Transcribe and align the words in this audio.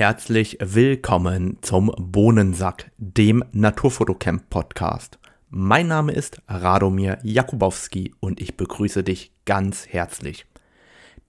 Herzlich 0.00 0.56
willkommen 0.62 1.58
zum 1.60 1.92
Bohnensack, 1.98 2.90
dem 2.96 3.44
Naturfotocamp 3.52 4.48
Podcast. 4.48 5.18
Mein 5.50 5.88
Name 5.88 6.12
ist 6.12 6.40
Radomir 6.48 7.18
Jakubowski 7.22 8.14
und 8.18 8.40
ich 8.40 8.56
begrüße 8.56 9.04
dich 9.04 9.30
ganz 9.44 9.88
herzlich. 9.88 10.46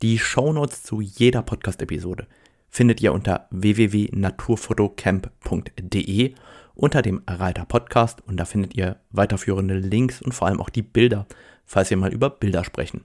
Die 0.01 0.17
Shownotes 0.17 0.83
zu 0.83 1.01
jeder 1.01 1.41
Podcast-Episode 1.41 2.27
findet 2.69 3.01
ihr 3.01 3.11
unter 3.11 3.49
www.naturfotocamp.de 3.51 6.33
unter 6.73 7.01
dem 7.01 7.23
Reiter 7.27 7.65
Podcast 7.65 8.25
und 8.25 8.37
da 8.37 8.45
findet 8.45 8.77
ihr 8.77 9.01
weiterführende 9.09 9.79
Links 9.79 10.21
und 10.21 10.33
vor 10.33 10.47
allem 10.47 10.61
auch 10.61 10.69
die 10.69 10.81
Bilder, 10.81 11.27
falls 11.65 11.89
wir 11.89 11.97
mal 11.97 12.13
über 12.13 12.29
Bilder 12.29 12.63
sprechen. 12.63 13.03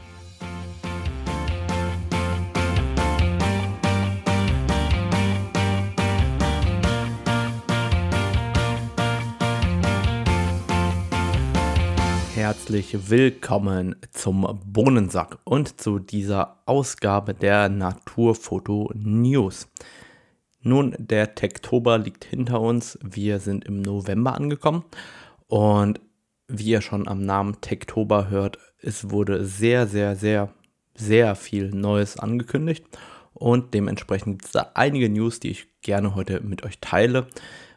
Herzlich 12.35 13.09
willkommen 13.09 13.95
zum 14.11 14.61
Bohnensack 14.66 15.39
und 15.45 15.80
zu 15.80 16.01
dieser 16.01 16.59
Ausgabe 16.66 17.35
der 17.35 17.68
Naturfoto 17.68 18.91
News. 18.96 19.68
Nun, 20.61 20.96
der 20.99 21.37
Tektober 21.37 21.99
liegt 21.99 22.24
hinter 22.24 22.61
uns. 22.61 22.99
Wir 23.01 23.39
sind 23.39 23.65
im 23.65 23.80
November 23.80 24.35
angekommen 24.35 24.83
und 25.46 26.01
wie 26.59 26.65
ihr 26.65 26.80
schon 26.80 27.09
am 27.09 27.24
Namen 27.24 27.60
Tektober 27.60 28.29
hört, 28.30 28.59
es 28.79 29.10
wurde 29.10 29.45
sehr, 29.45 29.87
sehr, 29.87 30.16
sehr, 30.16 30.52
sehr 30.95 31.35
viel 31.37 31.71
Neues 31.71 32.19
angekündigt. 32.19 32.85
Und 33.33 33.74
dementsprechend 33.74 34.38
gibt 34.38 34.45
es 34.46 34.52
da 34.52 34.71
einige 34.74 35.09
News, 35.09 35.41
die 35.41 35.51
ich 35.51 35.66
gerne 35.83 36.15
heute 36.15 36.41
mit 36.41 36.65
euch 36.65 36.79
teile. 36.80 37.27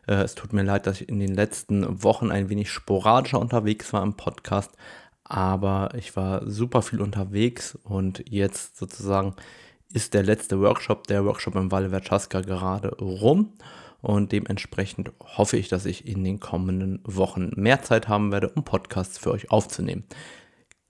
Äh, 0.08 0.16
es 0.16 0.36
tut 0.36 0.53
mir 0.53 0.64
leid, 0.64 0.88
dass 0.88 1.02
ich 1.02 1.09
in 1.09 1.19
den 1.19 1.34
letzten 1.34 2.03
Wochen 2.03 2.31
ein 2.31 2.50
wenig 2.50 2.72
sporadischer 2.72 3.39
unterwegs 3.39 3.92
war 3.94 4.03
im 4.03 4.16
Podcast, 4.16 4.72
aber 5.23 5.89
ich 5.95 6.16
war 6.16 6.50
super 6.50 6.81
viel 6.81 7.02
unterwegs 7.02 7.78
und 7.84 8.23
jetzt 8.30 8.78
sozusagen 8.78 9.36
ist 9.91 10.14
der 10.14 10.23
letzte 10.23 10.59
Workshop, 10.59 11.08
der 11.08 11.25
Workshop 11.25 11.56
im 11.56 11.72
Valle 11.72 11.89
Verchaska 11.89 12.41
gerade 12.41 12.95
rum 13.00 13.53
und 14.02 14.31
dementsprechend 14.31 15.12
hoffe 15.23 15.58
ich, 15.58 15.70
dass 15.70 15.86
ich 15.86 16.08
in 16.08 16.23
den 16.23 16.40
kommenden 16.40 17.00
Wochen 17.03 17.52
mehr 17.56 17.81
Zeit 17.81 18.08
haben 18.08 18.31
werde, 18.31 18.50
um 18.50 18.64
Podcasts 18.64 19.17
für 19.17 19.31
euch 19.31 19.52
aufzunehmen. 19.52 20.03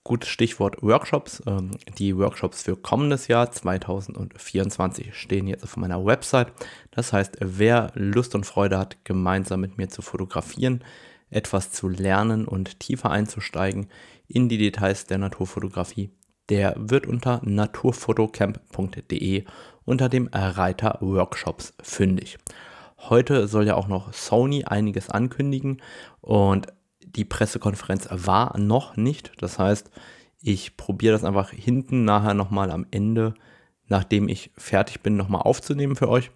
Gutes 0.04 0.30
Stichwort 0.30 0.82
Workshops. 0.82 1.42
Ähm, 1.46 1.72
die 1.98 2.16
Workshops 2.16 2.62
für 2.62 2.76
kommendes 2.76 3.28
Jahr 3.28 3.50
2024 3.50 5.14
stehen 5.14 5.46
jetzt 5.46 5.64
auf 5.64 5.76
meiner 5.76 6.04
Website. 6.04 6.52
Das 6.90 7.12
heißt, 7.12 7.38
wer 7.40 7.92
Lust 7.94 8.34
und 8.34 8.46
Freude 8.46 8.78
hat, 8.78 9.04
gemeinsam 9.04 9.60
mit 9.60 9.76
mir 9.76 9.88
zu 9.88 10.00
fotografieren, 10.00 10.82
etwas 11.30 11.72
zu 11.72 11.88
lernen 11.88 12.46
und 12.46 12.80
tiefer 12.80 13.10
einzusteigen 13.10 13.88
in 14.28 14.48
die 14.48 14.58
Details 14.58 15.04
der 15.04 15.18
Naturfotografie, 15.18 16.10
der 16.48 16.74
wird 16.78 17.06
unter 17.06 17.42
naturfotocamp.de 17.44 19.44
unter 19.84 20.08
dem 20.08 20.28
Reiter 20.32 20.96
Workshops 21.00 21.74
fündig. 21.82 22.38
Heute 22.98 23.46
soll 23.48 23.66
ja 23.66 23.74
auch 23.74 23.88
noch 23.88 24.12
Sony 24.12 24.64
einiges 24.64 25.08
ankündigen 25.08 25.80
und 26.20 26.66
die 27.00 27.24
Pressekonferenz 27.24 28.08
war 28.10 28.58
noch 28.58 28.96
nicht. 28.96 29.32
Das 29.40 29.58
heißt, 29.58 29.90
ich 30.40 30.76
probiere 30.76 31.12
das 31.12 31.24
einfach 31.24 31.50
hinten 31.50 32.04
nachher 32.04 32.34
nochmal 32.34 32.70
am 32.70 32.86
Ende, 32.90 33.34
nachdem 33.86 34.28
ich 34.28 34.50
fertig 34.56 35.00
bin, 35.00 35.16
nochmal 35.16 35.42
aufzunehmen 35.42 35.96
für 35.96 36.08
euch. 36.08 36.30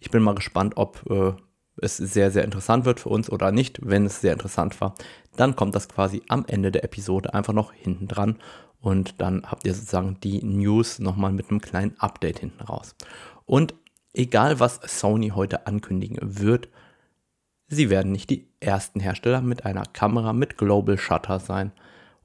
Ich 0.00 0.10
bin 0.10 0.22
mal 0.22 0.34
gespannt, 0.34 0.74
ob 0.76 1.02
äh, 1.10 1.32
es 1.76 1.96
sehr, 1.96 2.30
sehr 2.30 2.44
interessant 2.44 2.84
wird 2.84 3.00
für 3.00 3.08
uns 3.08 3.30
oder 3.30 3.50
nicht. 3.50 3.80
Wenn 3.82 4.06
es 4.06 4.20
sehr 4.20 4.32
interessant 4.32 4.80
war, 4.80 4.94
dann 5.36 5.56
kommt 5.56 5.74
das 5.74 5.88
quasi 5.88 6.22
am 6.28 6.44
Ende 6.46 6.70
der 6.70 6.84
Episode 6.84 7.34
einfach 7.34 7.52
noch 7.52 7.72
hinten 7.72 8.08
dran 8.08 8.38
und 8.80 9.20
dann 9.20 9.44
habt 9.46 9.66
ihr 9.66 9.74
sozusagen 9.74 10.18
die 10.20 10.44
News 10.44 10.98
nochmal 10.98 11.32
mit 11.32 11.50
einem 11.50 11.60
kleinen 11.60 11.98
Update 11.98 12.40
hinten 12.40 12.62
raus. 12.62 12.94
Und 13.46 13.74
egal 14.12 14.60
was 14.60 14.80
Sony 14.84 15.30
heute 15.30 15.66
ankündigen 15.66 16.18
wird, 16.20 16.68
sie 17.68 17.90
werden 17.90 18.12
nicht 18.12 18.30
die 18.30 18.48
ersten 18.60 19.00
Hersteller 19.00 19.40
mit 19.40 19.64
einer 19.64 19.84
Kamera 19.84 20.32
mit 20.32 20.58
Global 20.58 20.98
Shutter 20.98 21.38
sein. 21.40 21.72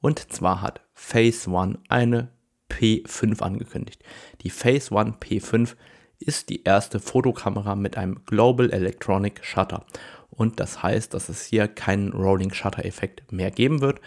Und 0.01 0.31
zwar 0.31 0.61
hat 0.61 0.81
Phase 0.93 1.49
One 1.49 1.79
eine 1.89 2.29
P5 2.69 3.41
angekündigt. 3.41 4.03
Die 4.41 4.49
Phase 4.49 4.93
One 4.93 5.15
P5 5.19 5.75
ist 6.19 6.49
die 6.49 6.63
erste 6.63 6.99
Fotokamera 6.99 7.75
mit 7.75 7.97
einem 7.97 8.25
Global 8.25 8.71
Electronic 8.71 9.43
Shutter. 9.43 9.85
Und 10.29 10.59
das 10.59 10.83
heißt, 10.83 11.13
dass 11.13 11.29
es 11.29 11.45
hier 11.45 11.67
keinen 11.67 12.11
Rolling 12.11 12.53
Shutter 12.53 12.85
Effekt 12.85 13.31
mehr 13.31 13.51
geben 13.51 13.81
wird. 13.81 14.01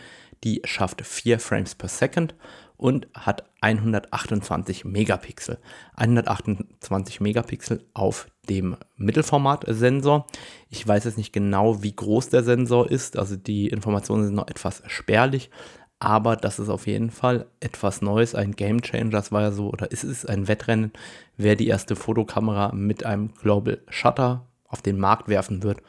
Die 0.44 0.62
schafft 0.64 1.04
4 1.04 1.38
Frames 1.40 1.74
per 1.74 1.88
Second 1.88 2.34
und 2.80 3.08
hat 3.12 3.44
128 3.60 4.86
Megapixel. 4.86 5.58
128 5.96 7.20
Megapixel 7.20 7.84
auf 7.92 8.26
dem 8.48 8.74
Mittelformat-Sensor. 8.96 10.26
Ich 10.70 10.88
weiß 10.88 11.04
jetzt 11.04 11.18
nicht 11.18 11.34
genau, 11.34 11.82
wie 11.82 11.94
groß 11.94 12.30
der 12.30 12.42
Sensor 12.42 12.90
ist, 12.90 13.18
also 13.18 13.36
die 13.36 13.68
Informationen 13.68 14.24
sind 14.24 14.34
noch 14.34 14.48
etwas 14.48 14.82
spärlich, 14.86 15.50
aber 15.98 16.36
das 16.36 16.58
ist 16.58 16.70
auf 16.70 16.86
jeden 16.86 17.10
Fall 17.10 17.46
etwas 17.60 18.00
Neues, 18.00 18.34
ein 18.34 18.52
Game 18.52 18.80
Changer. 18.80 19.10
Das 19.10 19.30
war 19.30 19.42
ja 19.42 19.52
so, 19.52 19.68
oder 19.68 19.90
ist 19.90 20.04
es 20.04 20.24
ein 20.24 20.48
Wettrennen, 20.48 20.90
wer 21.36 21.56
die 21.56 21.68
erste 21.68 21.96
Fotokamera 21.96 22.72
mit 22.72 23.04
einem 23.04 23.34
Global 23.34 23.82
Shutter 23.90 24.46
auf 24.66 24.80
den 24.80 24.98
Markt 24.98 25.28
werfen 25.28 25.62
wird. 25.62 25.82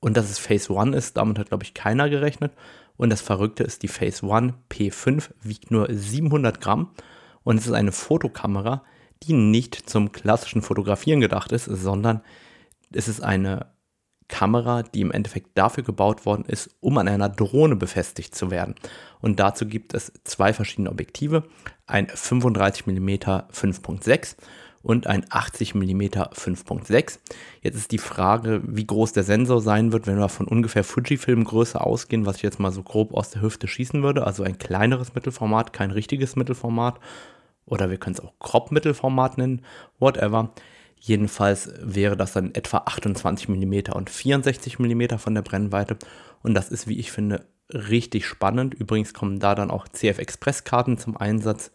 Und 0.00 0.16
dass 0.16 0.28
es 0.28 0.40
Phase 0.40 0.72
One 0.72 0.96
ist, 0.96 1.16
damit 1.16 1.38
hat, 1.38 1.50
glaube 1.50 1.62
ich, 1.62 1.72
keiner 1.72 2.10
gerechnet. 2.10 2.50
Und 2.96 3.10
das 3.10 3.20
Verrückte 3.20 3.64
ist, 3.64 3.82
die 3.82 3.88
Phase 3.88 4.26
One 4.26 4.54
P5 4.70 5.30
wiegt 5.42 5.70
nur 5.70 5.88
700 5.90 6.60
Gramm 6.60 6.90
und 7.42 7.58
es 7.58 7.66
ist 7.66 7.72
eine 7.72 7.92
Fotokamera, 7.92 8.82
die 9.22 9.32
nicht 9.32 9.88
zum 9.88 10.12
klassischen 10.12 10.62
Fotografieren 10.62 11.20
gedacht 11.20 11.52
ist, 11.52 11.64
sondern 11.64 12.22
es 12.92 13.08
ist 13.08 13.22
eine 13.22 13.66
Kamera, 14.28 14.82
die 14.82 15.02
im 15.02 15.12
Endeffekt 15.12 15.56
dafür 15.56 15.84
gebaut 15.84 16.26
worden 16.26 16.44
ist, 16.46 16.70
um 16.80 16.98
an 16.98 17.08
einer 17.08 17.28
Drohne 17.28 17.76
befestigt 17.76 18.34
zu 18.34 18.50
werden. 18.50 18.74
Und 19.20 19.38
dazu 19.38 19.66
gibt 19.66 19.94
es 19.94 20.12
zwei 20.24 20.52
verschiedene 20.52 20.90
Objektive, 20.90 21.44
ein 21.86 22.08
35 22.08 22.86
mm 22.86 23.08
5.6 23.08 24.36
und 24.86 25.08
ein 25.08 25.26
80 25.28 25.74
mm 25.74 26.00
5.6. 26.00 27.18
Jetzt 27.60 27.74
ist 27.74 27.90
die 27.90 27.98
Frage, 27.98 28.62
wie 28.64 28.86
groß 28.86 29.12
der 29.12 29.24
Sensor 29.24 29.60
sein 29.60 29.90
wird, 29.90 30.06
wenn 30.06 30.16
wir 30.16 30.28
von 30.28 30.46
ungefähr 30.46 30.84
Fujifilm-Größe 30.84 31.80
ausgehen, 31.80 32.24
was 32.24 32.36
ich 32.36 32.42
jetzt 32.42 32.60
mal 32.60 32.70
so 32.70 32.84
grob 32.84 33.12
aus 33.12 33.30
der 33.30 33.42
Hüfte 33.42 33.66
schießen 33.66 34.04
würde. 34.04 34.24
Also 34.24 34.44
ein 34.44 34.58
kleineres 34.58 35.12
Mittelformat, 35.12 35.72
kein 35.72 35.90
richtiges 35.90 36.36
Mittelformat. 36.36 37.00
Oder 37.64 37.90
wir 37.90 37.96
können 37.96 38.14
es 38.14 38.20
auch 38.20 38.32
Crop-Mittelformat 38.38 39.38
nennen, 39.38 39.62
whatever. 39.98 40.52
Jedenfalls 41.00 41.68
wäre 41.82 42.16
das 42.16 42.34
dann 42.34 42.54
etwa 42.54 42.78
28 42.86 43.48
mm 43.48 43.92
und 43.92 44.08
64 44.08 44.78
mm 44.78 45.16
von 45.18 45.34
der 45.34 45.42
Brennweite. 45.42 45.96
Und 46.44 46.54
das 46.54 46.68
ist, 46.68 46.86
wie 46.86 47.00
ich 47.00 47.10
finde, 47.10 47.44
richtig 47.74 48.24
spannend. 48.24 48.72
Übrigens 48.72 49.14
kommen 49.14 49.40
da 49.40 49.56
dann 49.56 49.72
auch 49.72 49.88
CF-Express-Karten 49.88 50.96
zum 50.96 51.16
Einsatz. 51.16 51.72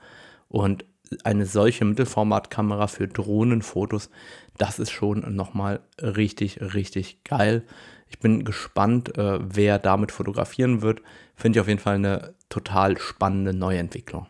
Und 0.48 0.86
eine 1.24 1.46
solche 1.46 1.86
Mittelformatkamera 1.86 2.88
für 2.88 3.08
Drohnenfotos, 3.08 4.10
das 4.58 4.80
ist 4.80 4.92
schon 4.92 5.36
nochmal 5.36 5.82
richtig, 6.02 6.62
richtig 6.62 7.24
geil. 7.24 7.64
Ich 8.08 8.20
bin 8.20 8.44
gespannt, 8.44 9.18
äh, 9.18 9.40
wer 9.42 9.80
damit 9.80 10.12
fotografieren 10.12 10.82
wird. 10.82 11.02
Finde 11.36 11.58
ich 11.58 11.62
auf 11.62 11.68
jeden 11.68 11.80
Fall 11.80 11.96
eine 11.96 12.36
total 12.50 12.98
spannende 12.98 13.54
Neuentwicklung. 13.54 14.28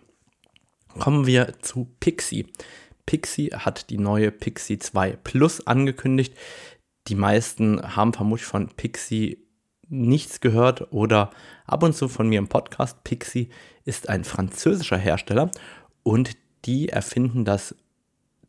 Kommen 1.00 1.26
wir 1.26 1.54
zu 1.62 1.90
Pixie. 2.00 2.48
Pixie 3.06 3.50
hat 3.50 3.90
die 3.90 3.98
neue 3.98 4.32
Pixie 4.32 4.78
2 4.78 5.18
Plus 5.24 5.66
angekündigt. 5.66 6.36
Die 7.08 7.16
meisten 7.16 7.96
haben 7.96 8.14
vermutlich 8.14 8.46
von 8.46 8.68
Pixie 8.70 9.48
nichts 9.90 10.40
gehört 10.40 10.94
oder 10.94 11.32
ab 11.66 11.84
und 11.84 11.96
zu 11.96 12.08
von 12.08 12.30
mir 12.30 12.40
im 12.40 12.48
Podcast. 12.48 13.04
Pixie 13.04 13.50
ist 13.84 14.10
ein 14.10 14.24
französischer 14.24 14.98
Hersteller 14.98 15.52
und 16.04 16.38
die 16.66 16.90
erfinden 16.90 17.46
das 17.46 17.76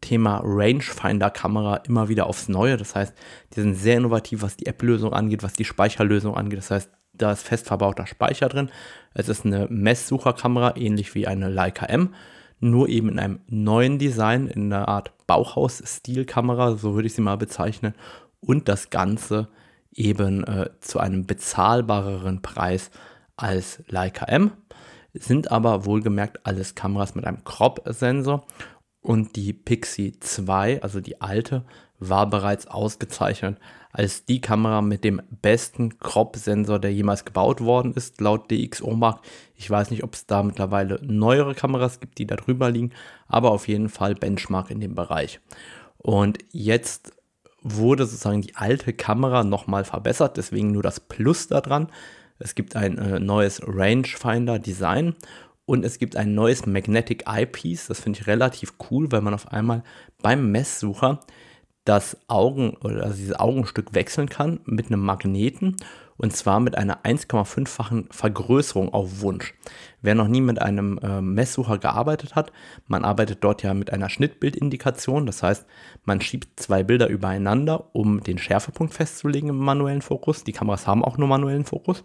Thema 0.00 0.40
Rangefinder-Kamera 0.44 1.76
immer 1.86 2.08
wieder 2.08 2.26
aufs 2.26 2.48
Neue. 2.48 2.76
Das 2.76 2.94
heißt, 2.94 3.14
die 3.54 3.60
sind 3.60 3.74
sehr 3.74 3.96
innovativ, 3.96 4.42
was 4.42 4.56
die 4.56 4.66
App-Lösung 4.66 5.12
angeht, 5.12 5.42
was 5.42 5.54
die 5.54 5.64
Speicherlösung 5.64 6.36
angeht. 6.36 6.58
Das 6.58 6.70
heißt, 6.70 6.90
da 7.14 7.32
ist 7.32 7.42
fest 7.42 7.66
verbauter 7.66 8.06
Speicher 8.06 8.48
drin. 8.48 8.70
Es 9.14 9.28
ist 9.28 9.46
eine 9.46 9.68
Messsucherkamera, 9.70 10.76
ähnlich 10.76 11.14
wie 11.14 11.26
eine 11.26 11.48
Leica 11.48 11.86
M, 11.86 12.14
nur 12.60 12.88
eben 12.88 13.08
in 13.08 13.18
einem 13.18 13.40
neuen 13.48 13.98
Design, 13.98 14.48
in 14.48 14.72
einer 14.72 14.88
Art 14.88 15.12
Bauhaus-Stil-Kamera, 15.26 16.76
so 16.76 16.94
würde 16.94 17.06
ich 17.06 17.14
sie 17.14 17.22
mal 17.22 17.36
bezeichnen. 17.36 17.94
Und 18.40 18.68
das 18.68 18.90
Ganze 18.90 19.48
eben 19.94 20.44
äh, 20.44 20.70
zu 20.80 20.98
einem 20.98 21.26
bezahlbareren 21.26 22.42
Preis 22.42 22.90
als 23.36 23.82
Leica 23.88 24.26
M. 24.26 24.52
Sind 25.14 25.50
aber 25.50 25.84
wohlgemerkt 25.84 26.46
alles 26.46 26.74
Kameras 26.74 27.14
mit 27.14 27.26
einem 27.26 27.44
Crop-Sensor 27.44 28.46
und 29.00 29.36
die 29.36 29.52
Pixie 29.52 30.18
2, 30.18 30.82
also 30.82 31.00
die 31.00 31.20
alte, 31.20 31.64
war 31.98 32.28
bereits 32.28 32.66
ausgezeichnet 32.66 33.58
als 33.92 34.24
die 34.24 34.40
Kamera 34.40 34.80
mit 34.80 35.04
dem 35.04 35.20
besten 35.42 35.98
Crop-Sensor, 35.98 36.78
der 36.78 36.92
jemals 36.92 37.26
gebaut 37.26 37.60
worden 37.60 37.92
ist, 37.92 38.20
laut 38.20 38.50
DxOMark. 38.50 39.20
Ich 39.54 39.70
weiß 39.70 39.90
nicht, 39.90 40.02
ob 40.02 40.14
es 40.14 40.26
da 40.26 40.42
mittlerweile 40.42 40.98
neuere 41.02 41.54
Kameras 41.54 42.00
gibt, 42.00 42.18
die 42.18 42.26
da 42.26 42.36
drüber 42.36 42.70
liegen, 42.70 42.92
aber 43.28 43.50
auf 43.50 43.68
jeden 43.68 43.90
Fall 43.90 44.14
Benchmark 44.14 44.70
in 44.70 44.80
dem 44.80 44.94
Bereich. 44.94 45.40
Und 45.98 46.38
jetzt 46.50 47.12
wurde 47.60 48.06
sozusagen 48.06 48.40
die 48.40 48.56
alte 48.56 48.94
Kamera 48.94 49.44
nochmal 49.44 49.84
verbessert, 49.84 50.38
deswegen 50.38 50.72
nur 50.72 50.82
das 50.82 50.98
Plus 50.98 51.48
daran. 51.48 51.88
Es 52.38 52.54
gibt 52.54 52.76
ein 52.76 52.98
äh, 52.98 53.20
neues 53.20 53.60
Rangefinder-Design 53.64 55.14
und 55.64 55.84
es 55.84 55.98
gibt 55.98 56.16
ein 56.16 56.34
neues 56.34 56.66
Magnetic 56.66 57.24
Eyepiece. 57.26 57.86
Das 57.86 58.00
finde 58.00 58.20
ich 58.20 58.26
relativ 58.26 58.74
cool, 58.90 59.10
weil 59.12 59.20
man 59.20 59.34
auf 59.34 59.52
einmal 59.52 59.82
beim 60.22 60.50
Messsucher 60.50 61.20
das 61.84 62.16
Augen 62.28 62.76
oder 62.82 63.04
also 63.04 63.16
dieses 63.16 63.38
Augenstück 63.38 63.94
wechseln 63.94 64.28
kann 64.28 64.60
mit 64.64 64.86
einem 64.86 65.00
Magneten 65.00 65.76
und 66.16 66.36
zwar 66.36 66.60
mit 66.60 66.76
einer 66.76 67.02
1,5-fachen 67.04 68.08
Vergrößerung 68.10 68.92
auf 68.92 69.20
Wunsch. 69.20 69.54
Wer 70.00 70.14
noch 70.14 70.28
nie 70.28 70.40
mit 70.40 70.60
einem 70.60 70.98
äh, 70.98 71.20
Messsucher 71.20 71.78
gearbeitet 71.78 72.34
hat, 72.34 72.52
man 72.86 73.04
arbeitet 73.04 73.42
dort 73.42 73.62
ja 73.62 73.74
mit 73.74 73.92
einer 73.92 74.08
Schnittbildindikation, 74.08 75.26
das 75.26 75.42
heißt, 75.42 75.66
man 76.04 76.20
schiebt 76.20 76.60
zwei 76.60 76.82
Bilder 76.82 77.08
übereinander, 77.08 77.94
um 77.94 78.22
den 78.22 78.38
Schärfepunkt 78.38 78.94
festzulegen 78.94 79.50
im 79.50 79.58
manuellen 79.58 80.02
Fokus. 80.02 80.44
Die 80.44 80.52
Kameras 80.52 80.86
haben 80.86 81.04
auch 81.04 81.18
nur 81.18 81.28
manuellen 81.28 81.64
Fokus 81.64 82.04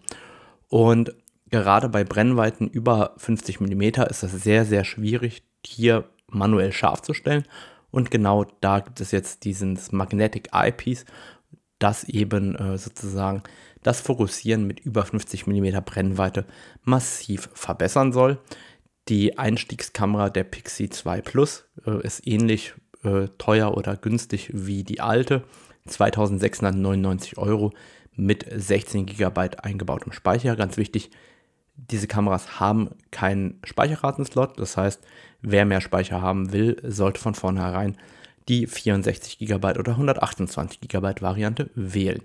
und 0.70 1.14
gerade 1.50 1.90
bei 1.90 2.04
Brennweiten 2.04 2.68
über 2.68 3.14
50 3.18 3.60
mm 3.60 3.82
ist 4.10 4.24
es 4.24 4.32
sehr, 4.44 4.66
sehr 4.66 4.84
schwierig, 4.84 5.44
hier 5.66 6.06
manuell 6.28 6.72
scharf 6.72 7.02
zu 7.02 7.14
stellen. 7.14 7.46
Und 7.92 8.12
genau 8.12 8.46
da 8.62 8.80
gibt 8.80 9.00
es 9.02 9.12
jetzt 9.12 9.46
dieses 9.46 9.92
Magnetic 9.92 10.50
Eyepiece, 10.54 11.06
das 11.80 12.04
eben 12.04 12.56
äh, 12.56 12.78
sozusagen 12.78 13.44
das 13.84 14.02
Fokussieren 14.02 14.66
mit 14.66 14.80
über 14.80 15.06
50 15.06 15.48
mm 15.48 15.78
Brennweite 15.86 16.46
massiv 16.84 17.50
verbessern 17.54 18.12
soll. 18.12 18.40
Die 19.08 19.38
Einstiegskamera 19.38 20.30
der 20.30 20.44
Pixie 20.44 20.90
2 20.90 21.22
Plus 21.22 21.66
äh, 21.86 22.02
ist 22.06 22.28
ähnlich 22.28 22.74
äh, 23.04 23.28
teuer 23.38 23.78
oder 23.78 23.96
günstig 23.96 24.52
wie 24.54 24.84
die 24.84 25.00
alte. 25.00 25.44
2699 25.86 27.38
Euro 27.38 27.72
mit 28.16 28.46
16 28.54 29.06
GB 29.06 29.50
eingebautem 29.62 30.12
Speicher. 30.12 30.56
Ganz 30.56 30.76
wichtig, 30.76 31.12
diese 31.76 32.08
Kameras 32.08 32.60
haben 32.60 32.90
keinen 33.12 33.60
Speicherkartenslot. 33.64 34.60
Das 34.60 34.76
heißt, 34.76 35.02
wer 35.42 35.66
mehr 35.66 35.82
Speicher 35.82 36.22
haben 36.22 36.52
will, 36.52 36.78
sollte 36.84 37.22
von 37.22 37.36
vornherein 37.36 37.98
die 38.50 38.66
64 38.66 39.40
GB 39.40 39.80
oder 39.80 39.92
128 39.94 40.82
GB 40.82 41.22
Variante 41.22 41.70
wählen. 41.76 42.24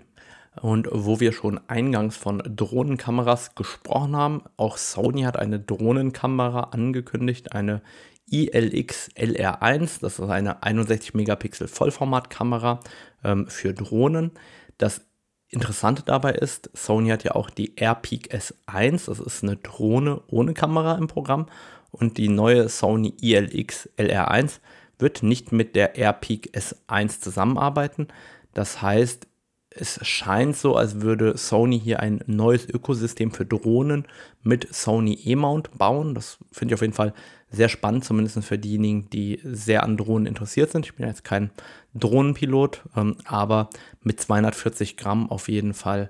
Und 0.61 0.87
wo 0.91 1.19
wir 1.19 1.33
schon 1.33 1.59
eingangs 1.67 2.15
von 2.15 2.43
Drohnenkameras 2.45 3.55
gesprochen 3.55 4.15
haben, 4.15 4.43
auch 4.55 4.77
Sony 4.77 5.23
hat 5.23 5.37
eine 5.37 5.59
Drohnenkamera 5.59 6.69
angekündigt, 6.71 7.53
eine 7.53 7.81
ILX 8.29 9.09
LR1, 9.15 9.99
das 10.01 10.19
ist 10.19 10.29
eine 10.29 10.63
61 10.63 11.13
Megapixel 11.13 11.67
Vollformatkamera 11.67 12.79
ähm, 13.23 13.47
für 13.47 13.73
Drohnen. 13.73 14.31
Das 14.77 15.01
Interessante 15.49 16.03
dabei 16.03 16.33
ist, 16.33 16.69
Sony 16.73 17.09
hat 17.09 17.23
ja 17.23 17.35
auch 17.35 17.49
die 17.49 17.75
AirPeak 17.75 18.33
S1, 18.33 19.05
das 19.05 19.19
ist 19.19 19.43
eine 19.43 19.57
Drohne 19.57 20.21
ohne 20.27 20.53
Kamera 20.53 20.95
im 20.95 21.07
Programm 21.07 21.47
und 21.91 22.17
die 22.17 22.29
neue 22.29 22.69
Sony 22.69 23.13
ILX 23.21 23.89
LR1 23.97 24.59
wird 24.97 25.21
nicht 25.21 25.51
mit 25.51 25.75
der 25.75 25.95
AirPeak 25.95 26.55
S1 26.55 27.19
zusammenarbeiten. 27.19 28.07
Das 28.53 28.81
heißt, 28.81 29.27
es 29.75 29.99
scheint 30.05 30.55
so, 30.55 30.75
als 30.75 31.01
würde 31.01 31.37
Sony 31.37 31.79
hier 31.79 31.99
ein 31.99 32.21
neues 32.27 32.67
Ökosystem 32.69 33.31
für 33.31 33.45
Drohnen 33.45 34.05
mit 34.43 34.73
Sony 34.73 35.19
E-Mount 35.23 35.77
bauen. 35.77 36.13
Das 36.13 36.37
finde 36.51 36.73
ich 36.73 36.75
auf 36.75 36.81
jeden 36.81 36.93
Fall 36.93 37.13
sehr 37.49 37.69
spannend, 37.69 38.03
zumindest 38.03 38.43
für 38.43 38.57
diejenigen, 38.57 39.09
die 39.09 39.39
sehr 39.43 39.83
an 39.83 39.97
Drohnen 39.97 40.25
interessiert 40.25 40.71
sind. 40.71 40.85
Ich 40.85 40.95
bin 40.95 41.07
jetzt 41.07 41.23
kein 41.23 41.51
Drohnenpilot, 41.93 42.81
ähm, 42.95 43.15
aber 43.25 43.69
mit 44.01 44.19
240 44.19 44.97
Gramm 44.97 45.29
auf 45.29 45.49
jeden 45.49 45.73
Fall 45.73 46.09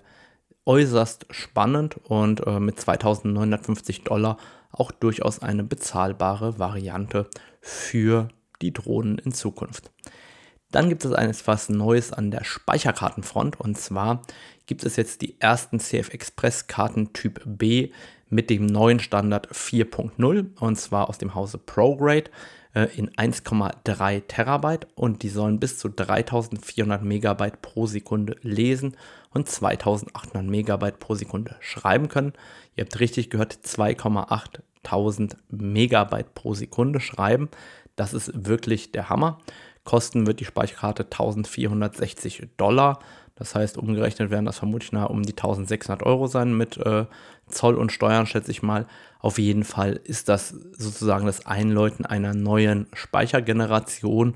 äußerst 0.66 1.28
spannend 1.30 1.98
und 2.04 2.46
äh, 2.48 2.60
mit 2.60 2.80
2950 2.80 4.04
Dollar 4.04 4.38
auch 4.72 4.92
durchaus 4.92 5.40
eine 5.40 5.64
bezahlbare 5.64 6.58
Variante 6.60 7.28
für 7.62 8.30
die 8.62 8.72
Drohnen 8.72 9.18
in 9.18 9.34
Zukunft. 9.34 9.92
Dann 10.74 10.90
gibt 10.90 11.06
es 11.06 11.14
eines 11.14 11.42
etwas 11.42 11.70
Neues 11.70 12.12
an 12.12 12.32
der 12.32 12.44
Speicherkartenfront 12.44 13.60
und 13.60 13.78
zwar 13.78 14.24
gibt 14.66 14.84
es 14.84 14.96
jetzt 14.96 15.22
die 15.22 15.40
ersten 15.40 15.80
CF 15.80 16.10
Express 16.10 16.66
Karten 16.66 17.14
Typ 17.14 17.44
B 17.46 17.92
mit 18.30 18.50
dem 18.50 18.66
neuen 18.66 19.00
Standard 19.00 19.48
4.0 19.52 20.48
und 20.60 20.76
zwar 20.76 21.10
aus 21.10 21.20
dem 21.20 21.36
Hause 21.36 21.60
ProGrade 21.60 22.32
äh, 22.74 22.88
in 22.96 23.12
1,3 23.12 24.24
Terabyte 24.28 24.88
und 24.96 25.22
die 25.22 25.30
sollen 25.30 25.60
bis 25.60 25.78
zu 25.78 25.90
3400 25.90 27.04
Megabyte 27.04 27.62
pro 27.62 27.86
Sekunde 27.86 28.36
lesen 28.42 28.98
und 29.30 29.48
2800 29.48 30.44
Megabyte 30.44 31.00
pro 31.00 31.14
Sekunde 31.14 31.56
schreiben 31.60 32.10
können. 32.10 32.34
Ihr 32.76 32.86
habt 32.86 33.00
richtig 33.00 33.30
gehört, 33.30 33.60
2,8000 33.64 35.36
Megabyte 35.52 36.34
pro 36.34 36.56
Sekunde 36.56 37.00
schreiben. 37.00 37.50
Das 37.96 38.16
ist 38.16 38.48
wirklich 38.48 38.92
der 38.92 39.10
Hammer. 39.10 39.38
Kosten 39.84 40.28
wird 40.28 40.40
die 40.40 40.46
Speicherkarte 40.46 41.04
1460 41.04 42.50
Dollar. 42.58 43.00
Das 43.36 43.56
heißt, 43.56 43.78
umgerechnet 43.78 44.30
werden 44.30 44.46
das 44.46 44.60
vermutlich 44.60 44.92
nahe 44.92 45.08
um 45.08 45.24
die 45.24 45.34
1600 45.34 46.04
Euro 46.04 46.28
sein 46.28 46.56
mit 46.56 46.78
äh, 46.78 47.06
Zoll 47.48 47.76
und 47.76 47.92
Steuern, 47.92 48.26
schätze 48.26 48.52
ich 48.52 48.62
mal. 48.62 48.86
Auf 49.20 49.38
jeden 49.38 49.64
Fall 49.64 50.00
ist 50.04 50.30
das 50.30 50.50
sozusagen 50.50 51.26
das 51.26 51.46
Einläuten 51.46 52.06
einer 52.06 52.34
neuen 52.34 52.88
Speichergeneration, 52.94 54.36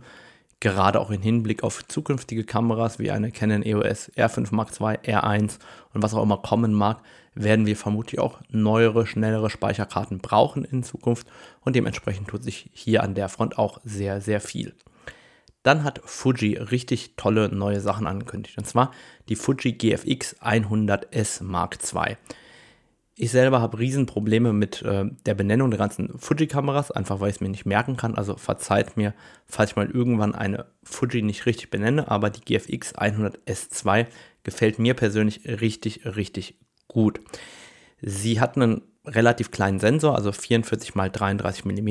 gerade 0.60 1.00
auch 1.00 1.12
im 1.12 1.22
Hinblick 1.22 1.64
auf 1.64 1.88
zukünftige 1.88 2.44
Kameras 2.44 2.98
wie 2.98 3.12
eine 3.12 3.32
Canon 3.32 3.64
EOS 3.64 4.12
R5 4.16 4.54
Mark 4.56 4.70
II, 4.80 4.98
R1 4.98 5.60
und 5.94 6.02
was 6.02 6.14
auch 6.14 6.24
immer 6.24 6.38
kommen 6.38 6.74
mag, 6.74 7.02
werden 7.36 7.68
wir 7.68 7.78
vermutlich 7.78 8.20
auch 8.20 8.40
neuere, 8.50 9.06
schnellere 9.06 9.52
Speicherkarten 9.52 10.18
brauchen 10.18 10.64
in 10.66 10.82
Zukunft 10.82 11.28
und 11.62 11.76
dementsprechend 11.76 12.30
tut 12.30 12.44
sich 12.44 12.70
hier 12.74 13.04
an 13.04 13.14
der 13.14 13.30
Front 13.30 13.60
auch 13.60 13.80
sehr, 13.84 14.22
sehr 14.22 14.42
viel. 14.42 14.74
Dann 15.68 15.84
hat 15.84 16.00
Fuji 16.06 16.56
richtig 16.56 17.18
tolle 17.18 17.50
neue 17.54 17.82
Sachen 17.82 18.08
angekündigt. 18.08 18.58
Und 18.58 18.66
zwar 18.66 18.94
die 19.28 19.36
Fuji 19.36 19.74
GFX 19.74 20.38
100S 20.42 21.44
Mark 21.44 21.78
II. 21.94 22.16
Ich 23.16 23.32
selber 23.32 23.60
habe 23.60 23.78
Riesenprobleme 23.78 24.54
mit 24.54 24.82
äh, 24.84 25.04
der 25.26 25.34
Benennung 25.34 25.70
der 25.70 25.78
ganzen 25.78 26.18
Fuji-Kameras, 26.20 26.92
einfach 26.92 27.20
weil 27.20 27.32
ich 27.32 27.36
es 27.36 27.42
mir 27.42 27.50
nicht 27.50 27.66
merken 27.66 27.98
kann. 27.98 28.16
Also 28.16 28.38
verzeiht 28.38 28.96
mir, 28.96 29.14
falls 29.46 29.72
ich 29.72 29.76
mal 29.76 29.92
irgendwann 29.92 30.36
eine 30.36 30.68
Fuji 30.84 31.22
nicht 31.22 31.46
richtig 31.46 31.70
benenne, 31.70 32.10
aber 32.10 32.30
die 32.30 32.40
GFX 32.40 32.96
100S2 32.96 34.06
gefällt 34.44 34.80
mir 34.80 34.94
persönlich 34.94 35.50
richtig, 35.50 36.06
richtig 36.06 36.60
gut. 36.88 37.20
Sie 38.02 38.40
hat 38.40 38.56
einen 38.56 38.84
relativ 39.04 39.52
kleinen 39.52 39.80
Sensor, 39.80 40.16
also 40.16 40.32
44 40.32 40.96
x 40.96 41.12
33 41.12 41.66
mm. 41.66 41.90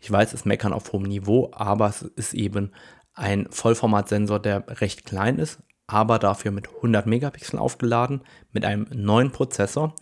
Ich 0.00 0.10
weiß, 0.10 0.32
es 0.32 0.46
meckern 0.46 0.72
auf 0.72 0.92
hohem 0.92 1.02
Niveau, 1.02 1.50
aber 1.52 1.88
es 1.88 2.02
ist 2.02 2.34
eben 2.34 2.72
ein 3.14 3.46
Vollformatsensor, 3.50 4.40
der 4.40 4.80
recht 4.80 5.04
klein 5.04 5.38
ist, 5.38 5.58
aber 5.86 6.18
dafür 6.18 6.50
mit 6.50 6.68
100 6.68 7.06
Megapixeln 7.06 7.60
aufgeladen, 7.60 8.22
mit 8.52 8.64
einem 8.64 8.86
neuen 8.92 9.30
Prozessor 9.30 9.94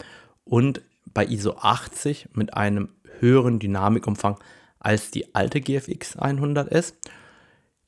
und 0.44 0.82
bei 1.12 1.26
ISO 1.26 1.56
80 1.56 2.28
mit 2.34 2.54
einem 2.54 2.90
höheren 3.18 3.58
Dynamikumfang 3.58 4.36
als 4.78 5.10
die 5.10 5.34
alte 5.34 5.60
GFX 5.60 6.18
100S. 6.18 6.94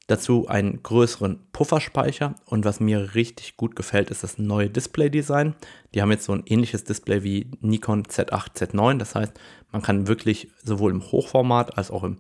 Dazu 0.09 0.49
einen 0.49 0.83
größeren 0.83 1.47
Pufferspeicher 1.53 2.35
und 2.45 2.65
was 2.65 2.81
mir 2.81 3.15
richtig 3.15 3.57
gut 3.57 3.77
gefällt, 3.77 4.11
ist 4.11 4.25
das 4.25 4.37
neue 4.37 4.69
Display-Design. 4.69 5.55
Die 5.95 6.03
haben 6.03 6.11
jetzt 6.11 6.25
so 6.25 6.33
ein 6.33 6.43
ähnliches 6.47 6.85
Display 6.85 7.23
wie 7.23 7.51
Nikon 7.61 8.03
Z8, 8.03 8.57
Z9. 8.57 8.99
Das 8.99 9.15
heißt, 9.15 9.33
man 9.71 9.81
kann 9.81 10.09
wirklich 10.09 10.49
sowohl 10.63 10.91
im 10.91 11.03
Hochformat 11.03 11.79
als 11.79 11.91
auch 11.91 12.03
im 12.03 12.19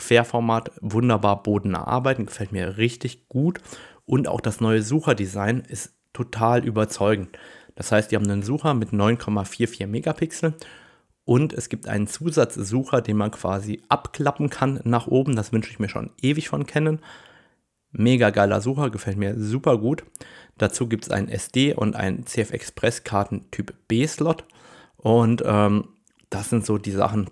Querformat 0.00 0.72
wunderbar 0.80 1.42
bodennah 1.42 1.84
arbeiten, 1.84 2.26
gefällt 2.26 2.52
mir 2.52 2.78
richtig 2.78 3.28
gut. 3.28 3.60
Und 4.06 4.28
auch 4.28 4.40
das 4.40 4.60
neue 4.60 4.82
Sucherdesign 4.82 5.60
ist 5.60 5.94
total 6.14 6.64
überzeugend. 6.64 7.38
Das 7.74 7.92
heißt, 7.92 8.10
die 8.10 8.16
haben 8.16 8.28
einen 8.28 8.42
Sucher 8.42 8.72
mit 8.74 8.90
9,44 8.90 9.86
Megapixel 9.86 10.54
und 11.24 11.52
es 11.52 11.68
gibt 11.68 11.86
einen 11.86 12.06
Zusatzsucher, 12.06 13.02
den 13.02 13.18
man 13.18 13.30
quasi 13.30 13.82
abklappen 13.88 14.48
kann 14.48 14.80
nach 14.84 15.06
oben. 15.06 15.36
Das 15.36 15.52
wünsche 15.52 15.70
ich 15.70 15.78
mir 15.78 15.90
schon 15.90 16.10
ewig 16.20 16.48
von 16.48 16.66
Canon. 16.66 16.98
Mega 17.92 18.30
geiler 18.30 18.60
Sucher, 18.62 18.88
gefällt 18.90 19.18
mir 19.18 19.38
super 19.38 19.78
gut. 19.78 20.04
Dazu 20.56 20.88
gibt 20.88 21.04
es 21.04 21.10
einen 21.10 21.28
SD 21.28 21.74
und 21.74 21.94
einen 21.94 22.24
CF 22.24 22.52
Express 22.52 23.04
Karten 23.04 23.50
Typ 23.50 23.74
B-Slot. 23.86 24.44
Und 24.96 25.42
ähm, 25.44 25.88
das 26.30 26.48
sind 26.48 26.64
so 26.64 26.78
die 26.78 26.90
Sachen, 26.90 27.28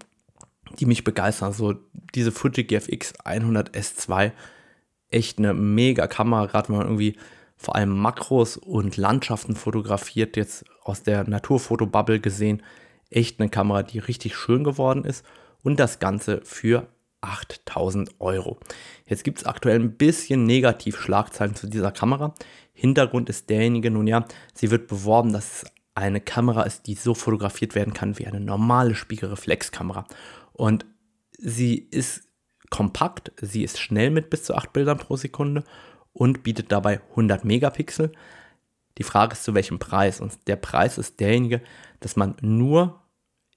die 0.79 0.87
mich 0.87 1.05
begeistern. 1.05 1.53
So 1.53 1.75
diese 2.15 2.33
Fuji 2.33 2.65
GFX 2.65 3.15
100 3.25 3.75
S2, 3.75 4.33
echt 5.11 5.39
eine 5.39 5.55
mega 5.55 6.07
Kamera, 6.07 6.47
gerade 6.47 6.69
wenn 6.69 6.77
man 6.77 6.87
irgendwie 6.87 7.17
vor 7.57 7.75
allem 7.75 7.99
Makros 7.99 8.57
und 8.57 8.97
Landschaften 8.97 9.57
fotografiert, 9.57 10.37
jetzt 10.37 10.65
aus 10.85 11.03
der 11.03 11.29
Naturfotobubble 11.29 12.21
gesehen. 12.21 12.63
Echt 13.11 13.41
eine 13.41 13.49
Kamera, 13.49 13.83
die 13.83 13.99
richtig 13.99 14.37
schön 14.37 14.65
geworden 14.65 15.05
ist. 15.05 15.25
Und 15.65 15.81
das 15.81 15.99
Ganze 15.99 16.41
für 16.45 16.89
8000 17.21 18.21
Euro. 18.21 18.59
Jetzt 19.07 19.25
gibt 19.25 19.39
es 19.39 19.47
aktuell 19.47 19.81
ein 19.81 19.97
bisschen 19.97 20.45
negativ 20.45 21.01
Schlagzeilen 21.01 21.55
zu 21.55 21.67
dieser 21.67 21.91
Kamera. 21.91 22.35
Hintergrund 22.73 23.29
ist 23.29 23.51
derjenige, 23.51 23.91
nun 23.91 24.07
ja, 24.07 24.25
sie 24.55 24.71
wird 24.71 24.87
beworben, 24.87 25.33
dass 25.33 25.63
es 25.63 25.71
eine 25.95 26.21
Kamera 26.21 26.63
ist, 26.63 26.87
die 26.87 26.95
so 26.95 27.15
fotografiert 27.15 27.75
werden 27.75 27.93
kann 27.93 28.19
wie 28.19 28.27
eine 28.29 28.39
normale 28.39 28.95
Spiegelreflexkamera. 28.95 30.07
Und 30.59 30.87
sie 31.39 31.77
ist 31.77 32.25
kompakt, 32.69 33.33
sie 33.41 33.63
ist 33.63 33.79
schnell 33.79 34.11
mit 34.11 34.29
bis 34.29 34.43
zu 34.43 34.55
8 34.55 34.73
Bildern 34.73 34.99
pro 34.99 35.17
Sekunde 35.17 35.63
und 36.13 36.43
bietet 36.43 36.73
dabei 36.73 37.01
100 37.11 37.45
Megapixel. 37.45 38.13
Die 38.99 39.05
Frage 39.05 39.35
ist 39.35 39.45
zu 39.45 39.55
welchem 39.55 39.79
Preis. 39.79 40.21
Und 40.21 40.49
der 40.49 40.57
Preis 40.57 40.99
ist 40.99 41.21
derjenige, 41.21 41.63
dass 42.01 42.17
man 42.17 42.35
nur 42.41 43.01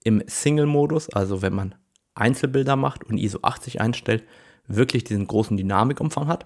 im 0.03 0.23
Single-Modus, 0.27 1.09
also 1.09 1.41
wenn 1.41 1.53
man 1.53 1.75
Einzelbilder 2.13 2.75
macht 2.75 3.03
und 3.03 3.17
ISO 3.17 3.39
80 3.41 3.81
einstellt, 3.81 4.23
wirklich 4.67 5.03
diesen 5.03 5.25
großen 5.25 5.57
Dynamikumfang 5.57 6.27
hat. 6.27 6.45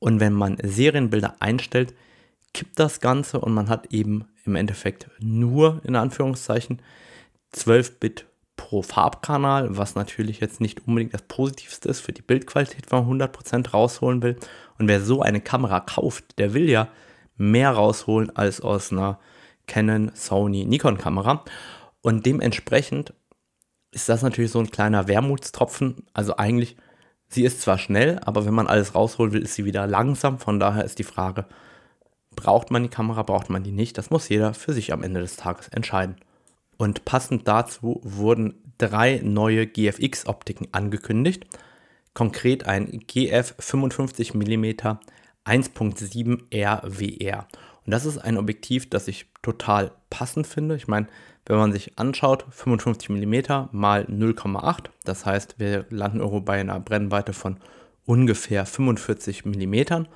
Und 0.00 0.18
wenn 0.18 0.32
man 0.32 0.58
Serienbilder 0.60 1.36
einstellt, 1.40 1.94
kippt 2.52 2.80
das 2.80 3.00
Ganze 3.00 3.40
und 3.40 3.54
man 3.54 3.68
hat 3.68 3.92
eben 3.92 4.26
im 4.44 4.56
Endeffekt 4.56 5.08
nur 5.20 5.80
in 5.84 5.94
Anführungszeichen 5.94 6.82
12 7.52 8.00
Bit 8.00 8.26
pro 8.56 8.82
Farbkanal, 8.82 9.76
was 9.76 9.94
natürlich 9.94 10.40
jetzt 10.40 10.60
nicht 10.60 10.86
unbedingt 10.86 11.14
das 11.14 11.22
Positivste 11.22 11.88
ist 11.88 12.00
für 12.00 12.12
die 12.12 12.22
Bildqualität, 12.22 12.90
wenn 12.90 13.06
man 13.06 13.20
100% 13.20 13.70
rausholen 13.70 14.22
will. 14.22 14.36
Und 14.78 14.88
wer 14.88 15.00
so 15.00 15.22
eine 15.22 15.40
Kamera 15.40 15.80
kauft, 15.80 16.38
der 16.38 16.54
will 16.54 16.68
ja 16.68 16.88
mehr 17.36 17.70
rausholen 17.70 18.34
als 18.36 18.60
aus 18.60 18.92
einer 18.92 19.18
Canon, 19.66 20.12
Sony, 20.14 20.64
Nikon 20.64 20.98
Kamera. 20.98 21.44
Und 22.00 22.26
dementsprechend 22.26 23.14
ist 23.90 24.08
das 24.08 24.22
natürlich 24.22 24.50
so 24.50 24.60
ein 24.60 24.70
kleiner 24.70 25.08
Wermutstropfen. 25.08 26.04
Also 26.12 26.36
eigentlich, 26.36 26.76
sie 27.28 27.44
ist 27.44 27.62
zwar 27.62 27.78
schnell, 27.78 28.20
aber 28.24 28.44
wenn 28.44 28.54
man 28.54 28.66
alles 28.66 28.94
rausholen 28.94 29.32
will, 29.32 29.42
ist 29.42 29.54
sie 29.54 29.64
wieder 29.64 29.86
langsam. 29.86 30.38
Von 30.38 30.60
daher 30.60 30.84
ist 30.84 30.98
die 30.98 31.04
Frage, 31.04 31.46
braucht 32.34 32.70
man 32.70 32.82
die 32.82 32.88
Kamera, 32.88 33.22
braucht 33.22 33.50
man 33.50 33.62
die 33.62 33.72
nicht? 33.72 33.96
Das 33.98 34.10
muss 34.10 34.28
jeder 34.28 34.54
für 34.54 34.72
sich 34.72 34.92
am 34.92 35.02
Ende 35.02 35.20
des 35.20 35.36
Tages 35.36 35.68
entscheiden. 35.68 36.16
Und 36.76 37.04
passend 37.04 37.46
dazu 37.48 38.00
wurden 38.02 38.54
drei 38.78 39.20
neue 39.22 39.66
GFX-Optiken 39.66 40.68
angekündigt. 40.72 41.46
Konkret 42.12 42.66
ein 42.66 43.02
GF 43.06 43.54
55 43.58 44.34
mm 44.34 44.64
1.7 45.44 46.38
RWR. 46.52 47.46
Und 47.84 47.90
das 47.90 48.06
ist 48.06 48.18
ein 48.18 48.38
Objektiv, 48.38 48.88
das 48.88 49.08
ich 49.08 49.26
total 49.42 49.92
passend 50.10 50.46
finde. 50.46 50.76
Ich 50.76 50.88
meine, 50.88 51.06
wenn 51.46 51.58
man 51.58 51.72
sich 51.72 51.98
anschaut, 51.98 52.46
55 52.50 53.10
mm 53.10 53.68
mal 53.72 54.04
0,8, 54.04 54.84
das 55.04 55.26
heißt, 55.26 55.56
wir 55.58 55.84
landen 55.90 56.20
irgendwo 56.20 56.40
bei 56.40 56.60
einer 56.60 56.80
Brennweite 56.80 57.34
von 57.34 57.58
ungefähr 58.06 58.64
45 58.64 59.44
mm. 59.44 60.06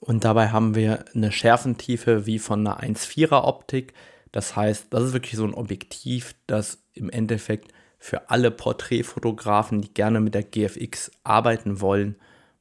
Und 0.00 0.24
dabei 0.24 0.50
haben 0.50 0.76
wir 0.76 1.04
eine 1.14 1.32
Schärfentiefe 1.32 2.26
wie 2.26 2.38
von 2.38 2.64
einer 2.64 2.80
1,4er 2.80 3.44
Optik. 3.44 3.94
Das 4.32 4.56
heißt, 4.56 4.86
das 4.90 5.04
ist 5.04 5.12
wirklich 5.12 5.36
so 5.36 5.44
ein 5.44 5.54
Objektiv, 5.54 6.34
das 6.46 6.78
im 6.94 7.10
Endeffekt 7.10 7.72
für 7.98 8.30
alle 8.30 8.50
Porträtfotografen, 8.50 9.82
die 9.82 9.92
gerne 9.92 10.20
mit 10.20 10.34
der 10.34 10.44
GFX 10.44 11.10
arbeiten 11.24 11.80
wollen, 11.80 12.16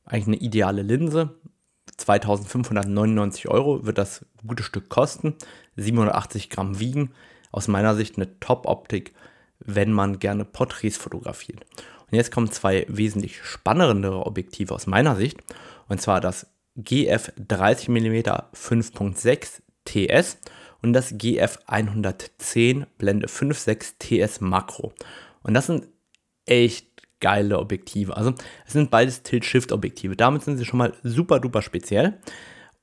eigentlich 0.05 0.27
eine 0.27 0.37
ideale 0.37 0.81
Linse. 0.81 1.35
2599 1.97 3.47
Euro 3.49 3.85
wird 3.85 3.97
das 3.97 4.25
gute 4.45 4.63
Stück 4.63 4.89
kosten, 4.89 5.35
780 5.75 6.49
Gramm 6.49 6.79
wiegen. 6.79 7.11
Aus 7.51 7.67
meiner 7.67 7.95
Sicht 7.95 8.17
eine 8.17 8.39
Top-Optik, 8.39 9.13
wenn 9.59 9.91
man 9.91 10.19
gerne 10.19 10.45
Porträts 10.45 10.97
fotografiert. 10.97 11.65
Und 12.09 12.15
jetzt 12.15 12.31
kommen 12.31 12.51
zwei 12.51 12.85
wesentlich 12.87 13.43
spannendere 13.43 14.25
Objektive 14.25 14.73
aus 14.73 14.87
meiner 14.87 15.15
Sicht. 15.15 15.39
Und 15.87 16.01
zwar 16.01 16.21
das 16.21 16.47
GF 16.75 17.31
30 17.37 17.89
mm 17.89 18.15
5.6 18.53 19.61
TS 19.85 20.37
und 20.81 20.93
das 20.93 21.17
GF 21.17 21.59
110 21.67 22.85
Blende 22.97 23.27
5.6 23.27 23.95
TS 23.99 24.41
Makro. 24.41 24.93
Und 25.43 25.53
das 25.53 25.67
sind 25.67 25.87
echt 26.45 26.87
geile 27.19 27.59
Objektive. 27.59 28.15
Also 28.15 28.33
es 28.65 28.73
sind 28.73 28.91
beides 28.91 29.23
Tilt-Shift-Objektive. 29.23 30.15
Damit 30.15 30.43
sind 30.43 30.57
sie 30.57 30.65
schon 30.65 30.77
mal 30.77 30.93
super 31.03 31.39
duper 31.39 31.61
speziell. 31.61 32.19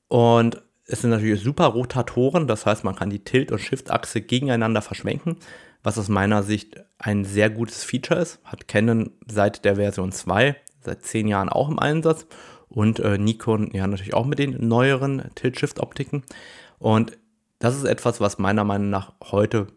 Und 0.07 0.61
es 0.87 1.01
sind 1.01 1.09
natürlich 1.09 1.41
super 1.41 1.65
Rotatoren, 1.65 2.47
das 2.47 2.65
heißt, 2.65 2.83
man 2.83 2.95
kann 2.95 3.09
die 3.09 3.23
Tilt- 3.23 3.51
und 3.51 3.59
Shift-Achse 3.59 4.21
gegeneinander 4.21 4.81
verschwenken, 4.81 5.37
was 5.81 5.97
aus 5.97 6.09
meiner 6.09 6.43
Sicht 6.43 6.79
ein 6.99 7.25
sehr 7.25 7.49
gutes 7.49 7.83
Feature 7.83 8.19
ist. 8.19 8.39
Hat 8.43 8.67
Canon 8.67 9.11
seit 9.27 9.65
der 9.65 9.77
Version 9.77 10.11
2, 10.11 10.55
seit 10.81 11.03
10 11.03 11.27
Jahren 11.27 11.49
auch 11.49 11.69
im 11.69 11.79
Einsatz 11.79 12.27
und 12.69 12.99
äh, 12.99 13.17
Nikon 13.17 13.71
ja 13.73 13.87
natürlich 13.87 14.13
auch 14.13 14.25
mit 14.25 14.37
den 14.37 14.67
neueren 14.67 15.23
Tilt-Shift-Optiken. 15.33 16.23
Und 16.77 17.17
das 17.59 17.75
ist 17.75 17.85
etwas, 17.85 18.19
was 18.19 18.37
meiner 18.37 18.63
Meinung 18.63 18.89
nach 18.89 19.13
heute 19.31 19.67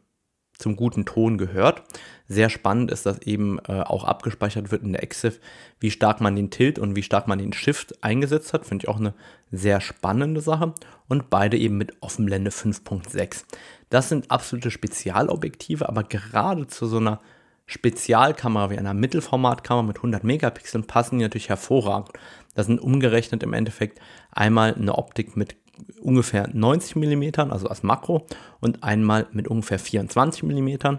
zum 0.58 0.76
guten 0.76 1.04
Ton 1.04 1.38
gehört. 1.38 1.82
Sehr 2.26 2.50
spannend 2.50 2.90
ist, 2.90 3.06
dass 3.06 3.22
eben 3.22 3.58
äh, 3.68 3.80
auch 3.82 4.04
abgespeichert 4.04 4.70
wird 4.70 4.82
in 4.82 4.92
der 4.92 5.02
EXIF, 5.02 5.40
wie 5.78 5.90
stark 5.90 6.20
man 6.20 6.34
den 6.34 6.50
Tilt 6.50 6.78
und 6.78 6.96
wie 6.96 7.02
stark 7.02 7.28
man 7.28 7.38
den 7.38 7.52
Shift 7.52 8.02
eingesetzt 8.02 8.52
hat. 8.52 8.66
Finde 8.66 8.84
ich 8.84 8.88
auch 8.88 8.98
eine 8.98 9.14
sehr 9.52 9.80
spannende 9.80 10.40
Sache. 10.40 10.74
Und 11.08 11.30
beide 11.30 11.56
eben 11.56 11.78
mit 11.78 11.96
Offenblende 12.02 12.50
5.6. 12.50 13.44
Das 13.88 14.08
sind 14.08 14.30
absolute 14.30 14.70
Spezialobjektive, 14.70 15.88
aber 15.88 16.02
gerade 16.02 16.66
zu 16.66 16.86
so 16.86 16.98
einer 16.98 17.20
Spezialkamera 17.66 18.70
wie 18.70 18.78
einer 18.78 18.94
Mittelformatkamera 18.94 19.86
mit 19.86 19.96
100 19.98 20.24
Megapixeln 20.24 20.84
passen 20.84 21.18
die 21.18 21.24
natürlich 21.24 21.50
hervorragend. 21.50 22.10
Das 22.54 22.66
sind 22.66 22.80
umgerechnet 22.80 23.42
im 23.42 23.52
Endeffekt 23.52 24.00
einmal 24.32 24.74
eine 24.74 24.96
Optik 24.96 25.36
mit 25.36 25.54
ungefähr 26.00 26.48
90 26.52 26.96
mm, 26.96 27.50
also 27.50 27.68
als 27.68 27.82
Makro, 27.82 28.26
und 28.60 28.82
einmal 28.82 29.26
mit 29.32 29.48
ungefähr 29.48 29.78
24 29.78 30.42
mm. 30.42 30.98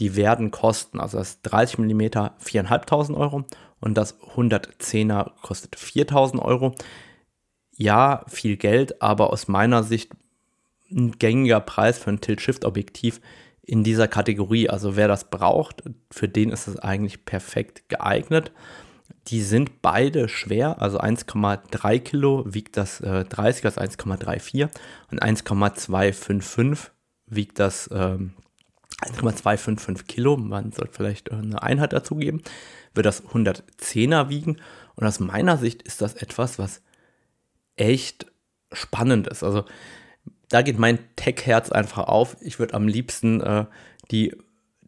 Die 0.00 0.16
werden 0.16 0.50
kosten, 0.50 0.98
also 0.98 1.18
das 1.18 1.40
30 1.42 1.78
mm 1.78 2.00
4.500 2.00 3.14
Euro 3.14 3.44
und 3.80 3.94
das 3.94 4.18
110er 4.20 5.30
kostet 5.42 5.76
4.000 5.76 6.40
Euro. 6.40 6.74
Ja, 7.76 8.24
viel 8.28 8.56
Geld, 8.56 9.02
aber 9.02 9.32
aus 9.32 9.46
meiner 9.46 9.82
Sicht 9.82 10.10
ein 10.90 11.12
gängiger 11.12 11.60
Preis 11.60 11.98
für 11.98 12.10
ein 12.10 12.20
Tilt-Shift-Objektiv 12.20 13.20
in 13.62 13.84
dieser 13.84 14.08
Kategorie. 14.08 14.68
Also 14.68 14.96
wer 14.96 15.08
das 15.08 15.30
braucht, 15.30 15.82
für 16.10 16.28
den 16.28 16.50
ist 16.50 16.68
es 16.68 16.78
eigentlich 16.78 17.24
perfekt 17.24 17.88
geeignet. 17.88 18.52
Die 19.28 19.40
sind 19.40 19.80
beide 19.80 20.28
schwer, 20.28 20.82
also 20.82 21.00
1,3 21.00 21.98
Kilo 22.00 22.44
wiegt 22.46 22.76
das 22.76 23.00
äh, 23.00 23.24
30, 23.24 23.62
das 23.62 23.78
1,34 23.78 24.68
und 25.10 25.22
1,255 25.22 26.90
wiegt 27.26 27.58
das 27.58 27.88
ähm, 27.92 28.34
1,255 29.00 30.06
Kilo. 30.06 30.36
Man 30.36 30.72
sollte 30.72 30.92
vielleicht 30.92 31.30
äh, 31.30 31.34
eine 31.34 31.62
Einheit 31.62 31.92
dazugeben. 31.92 32.42
Wird 32.94 33.06
das 33.06 33.24
110er 33.24 34.28
wiegen. 34.28 34.60
Und 34.94 35.06
aus 35.06 35.20
meiner 35.20 35.56
Sicht 35.56 35.82
ist 35.82 36.00
das 36.00 36.14
etwas, 36.14 36.58
was 36.58 36.82
echt 37.76 38.26
spannend 38.72 39.26
ist. 39.26 39.42
Also 39.42 39.64
da 40.48 40.62
geht 40.62 40.78
mein 40.78 40.98
Tech-Herz 41.16 41.72
einfach 41.72 42.06
auf. 42.06 42.36
Ich 42.40 42.58
würde 42.58 42.74
am 42.74 42.86
liebsten 42.86 43.40
äh, 43.40 43.66
die 44.10 44.36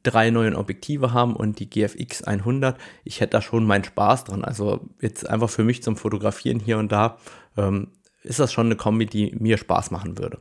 drei 0.06 0.30
neuen 0.30 0.54
Objektive 0.54 1.12
haben 1.12 1.34
und 1.34 1.58
die 1.58 1.68
GFX 1.68 2.22
100. 2.22 2.78
Ich 3.04 3.20
hätte 3.20 3.32
da 3.32 3.42
schon 3.42 3.64
meinen 3.64 3.84
Spaß 3.84 4.24
dran. 4.24 4.44
Also 4.44 4.88
jetzt 5.00 5.28
einfach 5.28 5.50
für 5.50 5.64
mich 5.64 5.82
zum 5.82 5.96
Fotografieren 5.96 6.60
hier 6.60 6.78
und 6.78 6.92
da 6.92 7.18
ähm, 7.56 7.88
ist 8.22 8.40
das 8.40 8.52
schon 8.52 8.66
eine 8.66 8.76
Kombi, 8.76 9.06
die 9.06 9.34
mir 9.38 9.58
Spaß 9.58 9.90
machen 9.90 10.18
würde. 10.18 10.38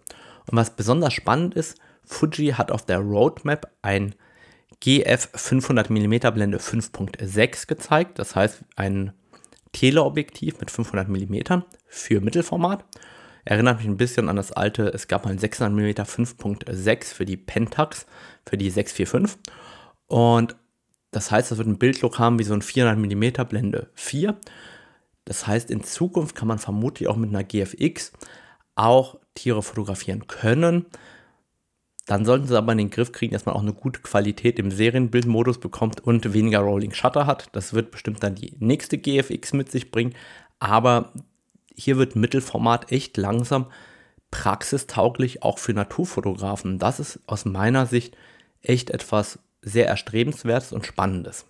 Und 0.50 0.58
was 0.58 0.76
besonders 0.76 1.14
spannend 1.14 1.56
ist, 1.56 1.78
Fuji 2.04 2.52
hat 2.52 2.72
auf 2.72 2.86
der 2.86 3.00
Roadmap 3.00 3.72
ein 3.82 4.16
GF 4.80 5.30
500 5.34 5.90
mm 5.90 6.16
Blende 6.34 6.58
5.6 6.58 7.68
gezeigt. 7.68 8.20
Das 8.20 8.36
heißt, 8.36 8.64
ein 8.76 9.14
Teleobjektiv 9.72 10.60
mit 10.60 10.72
500 10.72 11.08
mm 11.08 11.62
für 11.88 12.22
Mittelformat. 12.22 12.86
Erinnert 13.46 13.78
mich 13.78 13.88
ein 13.88 13.98
bisschen 13.98 14.28
an 14.28 14.36
das 14.36 14.52
alte, 14.52 14.88
es 14.88 15.08
gab 15.08 15.24
mal 15.24 15.32
ein 15.32 15.38
600 15.38 15.72
mm 15.72 16.02
5.6 16.02 17.14
für 17.14 17.26
die 17.26 17.38
Pentax, 17.38 18.08
für 18.46 18.58
die 18.58 18.72
645. 18.72 19.40
Und 20.08 20.56
das 21.12 21.32
heißt, 21.32 21.52
das 21.52 21.60
wird 21.60 21.68
ein 21.68 21.78
Bildlook 21.78 22.20
haben 22.20 22.40
wie 22.40 22.44
so 22.44 22.54
ein 22.54 22.64
400 22.64 22.98
mm 22.98 23.48
Blende 23.48 23.90
4. 23.94 24.36
Das 25.26 25.48
heißt, 25.48 25.70
in 25.72 25.84
Zukunft 25.84 26.36
kann 26.36 26.48
man 26.48 26.60
vermutlich 26.60 27.08
auch 27.08 27.16
mit 27.16 27.30
einer 27.30 27.44
GFX 27.44 28.12
auch 28.76 29.20
Tiere 29.36 29.62
fotografieren 29.62 30.28
können. 30.28 30.88
Dann 32.08 32.26
sollten 32.26 32.48
sie 32.48 32.58
aber 32.58 32.72
in 32.72 32.78
den 32.80 32.90
Griff 32.90 33.12
kriegen, 33.12 33.34
dass 33.34 33.46
man 33.46 33.56
auch 33.56 33.62
eine 33.62 33.74
gute 33.74 34.02
Qualität 34.02 34.60
im 34.60 34.72
Serienbildmodus 34.72 35.60
bekommt 35.60 36.02
und 36.02 36.34
weniger 36.34 36.60
Rolling 36.60 36.94
Shutter 36.94 37.26
hat. 37.26 37.50
Das 37.54 37.74
wird 37.74 37.92
bestimmt 37.92 38.22
dann 38.24 38.36
die 38.36 38.54
nächste 38.60 38.98
GFX 38.98 39.54
mit 39.54 39.72
sich 39.72 39.92
bringen. 39.92 40.14
Aber 40.60 41.14
hier 41.76 41.98
wird 41.98 42.16
Mittelformat 42.16 42.92
echt 42.92 43.18
langsam 43.18 43.68
praxistauglich 44.32 45.44
auch 45.44 45.60
für 45.60 45.74
Naturfotografen. 45.74 46.80
Das 46.80 47.00
ist 47.00 47.20
aus 47.26 47.46
meiner 47.46 47.86
Sicht 47.86 48.18
echt 48.62 48.90
etwas 48.90 49.40
sehr 49.62 49.88
erstrebenswertes 49.88 50.74
und 50.74 50.86
spannendes. 50.86 51.46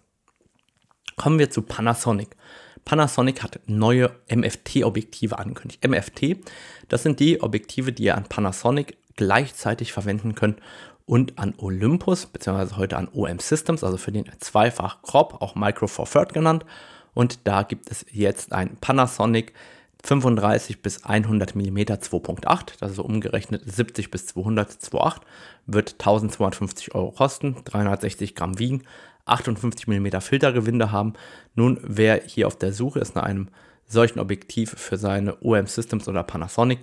Kommen 1.15 1.39
wir 1.39 1.49
zu 1.49 1.61
Panasonic. 1.61 2.35
Panasonic 2.83 3.41
hat 3.41 3.59
neue 3.65 4.11
MFT-Objektive 4.29 5.39
angekündigt. 5.39 5.87
MFT, 5.87 6.37
das 6.87 7.03
sind 7.03 7.19
die 7.19 7.41
Objektive, 7.41 7.91
die 7.91 8.03
ihr 8.03 8.15
an 8.15 8.25
Panasonic 8.25 8.97
gleichzeitig 9.15 9.91
verwenden 9.91 10.35
könnt 10.35 10.59
und 11.05 11.39
an 11.39 11.55
Olympus, 11.57 12.25
beziehungsweise 12.25 12.77
heute 12.77 12.97
an 12.97 13.07
OM 13.11 13.39
Systems, 13.39 13.83
also 13.83 13.97
für 13.97 14.11
den 14.11 14.25
Zweifach 14.39 15.01
Crop, 15.01 15.41
auch 15.41 15.55
Micro 15.55 15.87
Four 15.87 16.05
Third 16.05 16.33
genannt. 16.33 16.65
Und 17.13 17.47
da 17.47 17.63
gibt 17.63 17.89
es 17.89 18.05
jetzt 18.11 18.51
ein 18.53 18.77
Panasonic 18.77 19.53
35 20.05 20.81
bis 20.81 21.03
100 21.03 21.55
mm 21.55 21.77
2.8, 21.77 22.73
das 22.79 22.91
ist 22.91 22.99
umgerechnet 22.99 23.63
70 23.65 24.11
bis 24.11 24.27
200 24.27 24.69
2.8, 24.71 25.21
wird 25.65 25.93
1250 25.93 26.93
Euro 26.93 27.11
kosten, 27.11 27.55
360 27.65 28.35
Gramm 28.35 28.59
wiegen, 28.59 28.83
58 29.25 29.87
mm 29.87 30.21
Filtergewinde 30.21 30.91
haben. 30.91 31.13
Nun, 31.55 31.79
wer 31.81 32.21
hier 32.23 32.47
auf 32.47 32.55
der 32.55 32.71
Suche 32.71 32.99
ist 32.99 33.15
nach 33.15 33.23
einem 33.23 33.49
solchen 33.87 34.19
Objektiv 34.19 34.71
für 34.77 34.97
seine 34.97 35.41
OM 35.41 35.65
Systems 35.65 36.07
oder 36.07 36.23
Panasonic, 36.23 36.79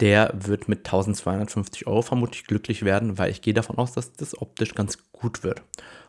der 0.00 0.34
wird 0.34 0.68
mit 0.68 0.80
1250 0.80 1.86
Euro 1.86 2.02
vermutlich 2.02 2.44
glücklich 2.44 2.84
werden, 2.84 3.16
weil 3.16 3.30
ich 3.30 3.42
gehe 3.42 3.54
davon 3.54 3.78
aus, 3.78 3.92
dass 3.92 4.12
das 4.12 4.40
optisch 4.40 4.74
ganz 4.74 4.98
gut 5.12 5.42
wird. 5.42 5.62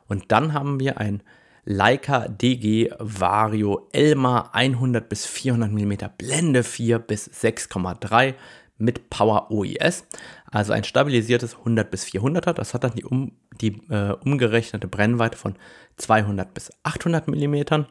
Und 0.07 0.31
dann 0.31 0.53
haben 0.53 0.79
wir 0.79 0.97
ein 0.97 1.21
Leica 1.69 2.29
DG 2.29 2.91
Vario 2.97 3.89
Elma 3.91 4.49
100 4.53 5.09
bis 5.09 5.25
400 5.25 5.69
mm 5.69 5.93
Blende 6.17 6.63
4 6.63 6.97
bis 6.99 7.29
6,3 7.29 8.35
mit 8.77 9.09
Power 9.09 9.51
OIS, 9.51 10.05
also 10.49 10.71
ein 10.71 10.85
stabilisiertes 10.85 11.57
100 11.57 11.91
bis 11.91 12.05
400er. 12.05 12.53
Das 12.53 12.73
hat 12.73 12.85
dann 12.85 12.93
die, 12.95 13.03
um, 13.03 13.33
die 13.59 13.81
äh, 13.89 14.13
umgerechnete 14.23 14.87
Brennweite 14.87 15.37
von 15.37 15.55
200 15.97 16.53
bis 16.53 16.71
800 16.83 17.27
mm. 17.27 17.85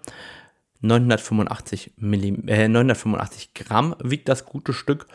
985, 0.80 1.92
mm, 1.99 2.49
äh, 2.49 2.68
985 2.68 3.52
Gramm 3.52 3.95
wiegt 4.02 4.30
das 4.30 4.47
gute 4.47 4.73
Stück 4.73 5.06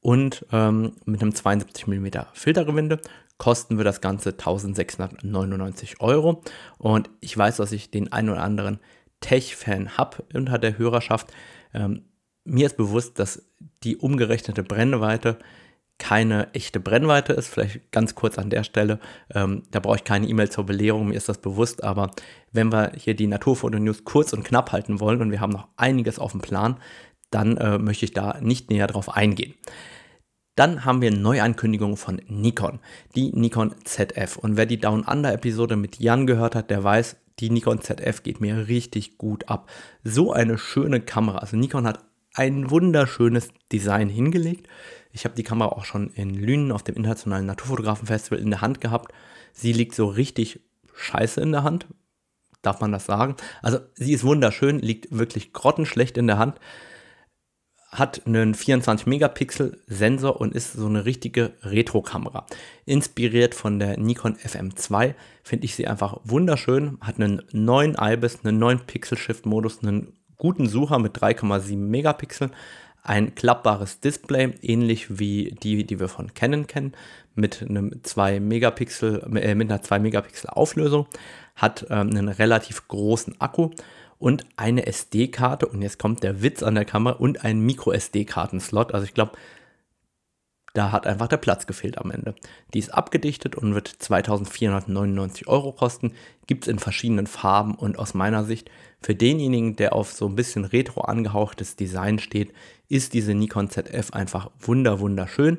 und 0.00 0.46
ähm, 0.52 0.92
mit 1.04 1.20
einem 1.20 1.34
72 1.34 1.86
mm 1.86 2.06
Filtergewinde 2.32 2.98
kosten 3.38 3.76
wir 3.76 3.84
das 3.84 4.00
Ganze 4.00 4.30
1699 4.30 6.00
Euro. 6.00 6.42
Und 6.78 7.10
ich 7.20 7.36
weiß, 7.36 7.56
dass 7.56 7.72
ich 7.72 7.90
den 7.90 8.12
einen 8.12 8.30
oder 8.30 8.42
anderen 8.42 8.78
Tech-Fan 9.20 9.96
habe 9.96 10.24
unter 10.32 10.58
der 10.58 10.78
Hörerschaft. 10.78 11.32
Ähm, 11.74 12.02
mir 12.44 12.66
ist 12.66 12.76
bewusst, 12.76 13.18
dass 13.18 13.42
die 13.82 13.96
umgerechnete 13.96 14.62
Brennweite 14.62 15.38
keine 15.98 16.52
echte 16.52 16.78
Brennweite 16.78 17.32
ist. 17.32 17.48
Vielleicht 17.48 17.90
ganz 17.90 18.14
kurz 18.14 18.38
an 18.38 18.50
der 18.50 18.64
Stelle. 18.64 19.00
Ähm, 19.34 19.62
da 19.70 19.80
brauche 19.80 19.96
ich 19.96 20.04
keine 20.04 20.28
E-Mail 20.28 20.50
zur 20.50 20.64
Belehrung, 20.64 21.08
mir 21.08 21.16
ist 21.16 21.28
das 21.28 21.38
bewusst. 21.38 21.82
Aber 21.84 22.10
wenn 22.52 22.70
wir 22.70 22.92
hier 22.96 23.14
die 23.14 23.26
Naturfoto-News 23.26 24.04
kurz 24.04 24.32
und 24.32 24.44
knapp 24.44 24.72
halten 24.72 25.00
wollen 25.00 25.20
und 25.22 25.30
wir 25.30 25.40
haben 25.40 25.52
noch 25.52 25.68
einiges 25.76 26.18
auf 26.18 26.32
dem 26.32 26.42
Plan, 26.42 26.76
dann 27.30 27.56
äh, 27.56 27.78
möchte 27.78 28.04
ich 28.04 28.12
da 28.12 28.38
nicht 28.40 28.70
näher 28.70 28.86
drauf 28.86 29.14
eingehen. 29.14 29.54
Dann 30.56 30.86
haben 30.86 31.02
wir 31.02 31.10
Neuankündigungen 31.10 31.98
von 31.98 32.20
Nikon, 32.28 32.80
die 33.14 33.30
Nikon 33.32 33.74
ZF. 33.84 34.38
Und 34.38 34.56
wer 34.56 34.64
die 34.64 34.80
Down 34.80 35.04
Under 35.04 35.32
Episode 35.32 35.76
mit 35.76 36.00
Jan 36.00 36.26
gehört 36.26 36.54
hat, 36.54 36.70
der 36.70 36.82
weiß, 36.82 37.16
die 37.38 37.50
Nikon 37.50 37.82
ZF 37.82 38.22
geht 38.22 38.40
mir 38.40 38.66
richtig 38.66 39.18
gut 39.18 39.50
ab. 39.50 39.70
So 40.02 40.32
eine 40.32 40.56
schöne 40.56 41.02
Kamera. 41.02 41.38
Also 41.38 41.58
Nikon 41.58 41.86
hat 41.86 42.02
ein 42.32 42.70
wunderschönes 42.70 43.50
Design 43.70 44.08
hingelegt. 44.08 44.66
Ich 45.12 45.26
habe 45.26 45.34
die 45.34 45.42
Kamera 45.42 45.68
auch 45.68 45.84
schon 45.84 46.08
in 46.08 46.32
Lünen 46.32 46.72
auf 46.72 46.82
dem 46.82 46.96
Internationalen 46.96 47.44
Naturfotografenfestival 47.44 48.38
in 48.38 48.50
der 48.50 48.62
Hand 48.62 48.80
gehabt. 48.80 49.12
Sie 49.52 49.74
liegt 49.74 49.94
so 49.94 50.06
richtig 50.06 50.60
scheiße 50.94 51.42
in 51.42 51.52
der 51.52 51.64
Hand. 51.64 51.86
Darf 52.62 52.80
man 52.80 52.92
das 52.92 53.04
sagen? 53.04 53.36
Also 53.60 53.80
sie 53.94 54.14
ist 54.14 54.24
wunderschön, 54.24 54.78
liegt 54.78 55.16
wirklich 55.16 55.52
grottenschlecht 55.52 56.16
in 56.16 56.26
der 56.26 56.38
Hand 56.38 56.58
hat 57.98 58.26
einen 58.26 58.54
24 58.54 59.06
Megapixel 59.06 59.78
Sensor 59.86 60.40
und 60.40 60.54
ist 60.54 60.74
so 60.74 60.86
eine 60.86 61.06
richtige 61.06 61.52
Retro-Kamera. 61.62 62.46
Inspiriert 62.84 63.54
von 63.54 63.78
der 63.78 63.98
Nikon 63.98 64.36
FM2 64.36 65.14
finde 65.42 65.64
ich 65.64 65.74
sie 65.74 65.86
einfach 65.86 66.18
wunderschön. 66.24 66.98
Hat 67.00 67.18
einen 67.18 67.42
neuen 67.52 67.96
IBIS, 67.98 68.40
einen 68.44 68.58
neuen 68.58 68.80
Pixel 68.80 69.16
Shift 69.16 69.46
Modus, 69.46 69.82
einen 69.82 70.12
guten 70.36 70.68
Sucher 70.68 70.98
mit 70.98 71.16
3,7 71.16 71.76
Megapixel, 71.76 72.50
ein 73.02 73.34
klappbares 73.34 74.00
Display, 74.00 74.52
ähnlich 74.60 75.18
wie 75.18 75.56
die, 75.62 75.84
die 75.84 75.98
wir 75.98 76.08
von 76.08 76.34
Canon 76.34 76.66
kennen, 76.66 76.92
mit 77.34 77.62
einem 77.62 78.00
2 78.02 78.40
Megapixel, 78.40 79.22
äh, 79.36 79.54
mit 79.54 79.70
einer 79.70 79.80
2 79.80 80.00
Megapixel 80.00 80.50
Auflösung, 80.50 81.06
hat 81.54 81.86
ähm, 81.88 82.10
einen 82.10 82.28
relativ 82.28 82.88
großen 82.88 83.40
Akku 83.40 83.70
und 84.18 84.46
eine 84.56 84.86
SD-Karte. 84.86 85.66
Und 85.66 85.82
jetzt 85.82 85.98
kommt 85.98 86.22
der 86.22 86.42
Witz 86.42 86.62
an 86.62 86.74
der 86.74 86.84
Kamera 86.84 87.16
und 87.16 87.44
ein 87.44 87.60
Micro-SD-Karten-Slot. 87.60 88.94
Also 88.94 89.04
ich 89.04 89.14
glaube, 89.14 89.32
da 90.76 90.92
hat 90.92 91.06
einfach 91.06 91.28
der 91.28 91.38
Platz 91.38 91.66
gefehlt 91.66 91.96
am 91.96 92.10
Ende. 92.10 92.34
Die 92.74 92.78
ist 92.78 92.92
abgedichtet 92.92 93.56
und 93.56 93.74
wird 93.74 93.88
2499 93.88 95.48
Euro 95.48 95.72
kosten. 95.72 96.12
Gibt 96.46 96.64
es 96.64 96.68
in 96.68 96.78
verschiedenen 96.78 97.26
Farben 97.26 97.74
und 97.74 97.98
aus 97.98 98.12
meiner 98.12 98.44
Sicht 98.44 98.70
für 99.00 99.14
denjenigen, 99.14 99.76
der 99.76 99.94
auf 99.94 100.12
so 100.12 100.26
ein 100.26 100.36
bisschen 100.36 100.66
retro 100.66 101.00
angehauchtes 101.00 101.76
Design 101.76 102.18
steht, 102.18 102.52
ist 102.90 103.14
diese 103.14 103.32
Nikon 103.32 103.70
ZF 103.70 104.12
einfach 104.12 104.50
wunder 104.60 105.00
wunderschön. 105.00 105.58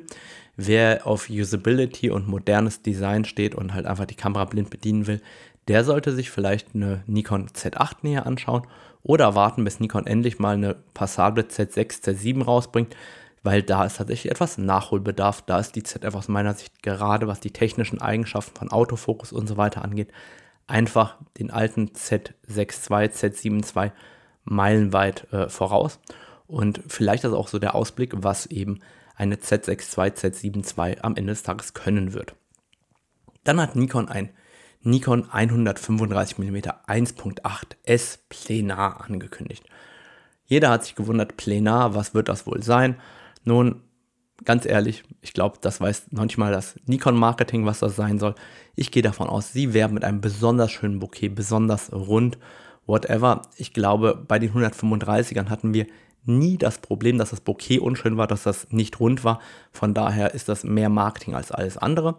Wer 0.56 1.04
auf 1.04 1.28
Usability 1.28 2.10
und 2.10 2.28
modernes 2.28 2.82
Design 2.82 3.24
steht 3.24 3.56
und 3.56 3.74
halt 3.74 3.86
einfach 3.86 4.06
die 4.06 4.14
Kamera 4.14 4.44
blind 4.44 4.70
bedienen 4.70 5.06
will, 5.08 5.20
der 5.68 5.84
sollte 5.84 6.12
sich 6.12 6.30
vielleicht 6.30 6.74
eine 6.74 7.02
Nikon 7.06 7.48
Z8 7.48 7.98
näher 8.02 8.26
anschauen 8.26 8.66
oder 9.02 9.34
warten, 9.34 9.64
bis 9.64 9.80
Nikon 9.80 10.06
endlich 10.06 10.38
mal 10.38 10.54
eine 10.54 10.74
passable 10.94 11.44
Z6, 11.44 12.02
Z7 12.02 12.42
rausbringt, 12.42 12.96
weil 13.42 13.62
da 13.62 13.84
ist 13.84 13.98
tatsächlich 13.98 14.30
etwas 14.30 14.58
Nachholbedarf. 14.58 15.42
Da 15.42 15.58
ist 15.58 15.76
die 15.76 15.82
ZF 15.82 16.14
aus 16.14 16.28
meiner 16.28 16.54
Sicht 16.54 16.82
gerade, 16.82 17.28
was 17.28 17.40
die 17.40 17.52
technischen 17.52 18.00
Eigenschaften 18.00 18.56
von 18.56 18.70
Autofokus 18.70 19.32
und 19.32 19.46
so 19.46 19.56
weiter 19.56 19.84
angeht, 19.84 20.10
einfach 20.66 21.16
den 21.38 21.50
alten 21.50 21.88
Z6 21.88 22.90
II, 22.90 23.08
Z7 23.08 23.84
II 23.84 23.92
meilenweit 24.44 25.32
äh, 25.32 25.48
voraus. 25.48 26.00
Und 26.46 26.82
vielleicht 26.88 27.24
ist 27.24 27.32
auch 27.32 27.48
so 27.48 27.58
der 27.58 27.74
Ausblick, 27.74 28.12
was 28.16 28.46
eben 28.46 28.80
eine 29.14 29.36
Z6 29.36 29.98
II, 29.98 30.10
Z7 30.12 30.78
II 30.78 30.98
am 31.02 31.16
Ende 31.16 31.32
des 31.32 31.42
Tages 31.42 31.74
können 31.74 32.14
wird. 32.14 32.34
Dann 33.44 33.60
hat 33.60 33.76
Nikon 33.76 34.08
ein 34.08 34.30
Nikon 34.88 35.28
135 35.30 36.38
mm 36.38 36.56
1.8 36.56 37.42
S 37.84 38.20
Plenar 38.28 39.04
angekündigt. 39.08 39.64
Jeder 40.46 40.70
hat 40.70 40.84
sich 40.84 40.94
gewundert, 40.94 41.36
Plenar, 41.36 41.94
was 41.94 42.14
wird 42.14 42.28
das 42.28 42.46
wohl 42.46 42.62
sein? 42.62 42.96
Nun, 43.44 43.82
ganz 44.44 44.64
ehrlich, 44.64 45.04
ich 45.20 45.34
glaube, 45.34 45.58
das 45.60 45.80
weiß 45.80 46.12
noch 46.12 46.24
nicht 46.24 46.38
mal 46.38 46.52
das 46.52 46.76
Nikon-Marketing, 46.86 47.66
was 47.66 47.80
das 47.80 47.96
sein 47.96 48.18
soll. 48.18 48.34
Ich 48.76 48.90
gehe 48.90 49.02
davon 49.02 49.28
aus, 49.28 49.52
sie 49.52 49.74
werden 49.74 49.92
mit 49.92 50.04
einem 50.04 50.22
besonders 50.22 50.70
schönen 50.70 51.00
Bouquet, 51.00 51.28
besonders 51.28 51.92
rund, 51.92 52.38
whatever. 52.86 53.42
Ich 53.56 53.74
glaube, 53.74 54.14
bei 54.26 54.38
den 54.38 54.52
135ern 54.52 55.50
hatten 55.50 55.74
wir 55.74 55.86
nie 56.28 56.58
das 56.58 56.78
Problem, 56.78 57.18
dass 57.18 57.30
das 57.30 57.40
Bouquet 57.40 57.80
unschön 57.80 58.16
war, 58.16 58.26
dass 58.26 58.44
das 58.44 58.68
nicht 58.70 59.00
rund 59.00 59.24
war. 59.24 59.40
Von 59.72 59.94
daher 59.94 60.34
ist 60.34 60.48
das 60.48 60.64
mehr 60.64 60.88
Marketing 60.88 61.34
als 61.34 61.50
alles 61.50 61.76
andere. 61.78 62.16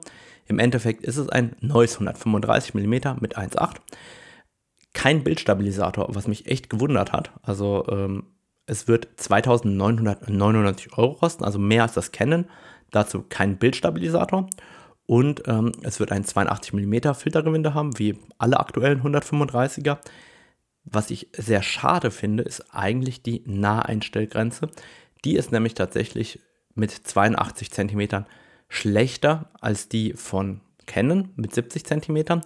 Im 0.48 0.60
Endeffekt 0.60 1.04
ist 1.04 1.17
es 1.17 1.30
ein 1.30 1.56
neues 1.62 1.93
135 1.93 2.74
mm 2.74 2.93
mit 3.19 3.38
1.8. 3.38 3.76
Kein 4.93 5.24
Bildstabilisator, 5.24 6.08
was 6.10 6.28
mich 6.28 6.48
echt 6.48 6.69
gewundert 6.69 7.13
hat. 7.13 7.32
Also 7.43 7.86
ähm, 7.89 8.24
es 8.65 8.88
wird 8.88 9.08
2999 9.17 10.98
Euro 10.98 11.13
kosten, 11.13 11.43
also 11.43 11.60
mehr 11.60 11.84
als 11.84 11.93
das 11.93 12.12
Canon. 12.12 12.45
Dazu 12.91 13.24
kein 13.28 13.58
Bildstabilisator. 13.58 14.50
Und 15.06 15.43
ähm, 15.48 15.72
es 15.82 16.00
wird 16.00 16.12
ein 16.12 16.24
82 16.24 16.74
mm 16.74 17.13
Filtergewinde 17.15 17.74
haben, 17.74 17.98
wie 17.98 18.17
alle 18.38 18.60
aktuellen 18.60 19.02
135er. 19.02 19.98
Was 20.84 21.12
ich 21.12 21.30
sehr 21.34 21.62
schade 21.62 22.12
finde, 22.12 22.44
ist 22.44 22.74
eigentlich 22.74 23.22
die 23.22 23.44
Naheinstellgrenze. 23.46 24.70
Die 25.26 25.36
ist 25.36 25.52
nämlich 25.52 25.74
tatsächlich 25.74 26.39
mit 26.76 26.92
82 26.92 27.72
cm 27.72 28.26
schlechter 28.70 29.52
als 29.60 29.89
die 29.89 30.13
von 30.13 30.62
Canon 30.86 31.30
mit 31.36 31.54
70 31.54 31.86
cm 31.86 32.42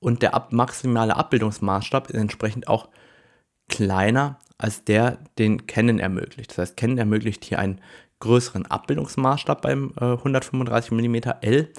und 0.00 0.22
der 0.22 0.34
ab 0.34 0.52
maximale 0.52 1.16
Abbildungsmaßstab 1.16 2.10
ist 2.10 2.16
entsprechend 2.20 2.68
auch 2.68 2.88
kleiner 3.68 4.38
als 4.56 4.84
der, 4.84 5.18
den 5.38 5.66
Canon 5.66 5.98
ermöglicht. 5.98 6.50
Das 6.50 6.58
heißt, 6.58 6.76
Canon 6.76 6.98
ermöglicht 6.98 7.44
hier 7.44 7.58
einen 7.58 7.80
größeren 8.20 8.66
Abbildungsmaßstab 8.66 9.62
beim 9.62 9.92
äh, 10.00 10.04
135 10.04 10.90
mm 10.90 11.16
L 11.40 11.72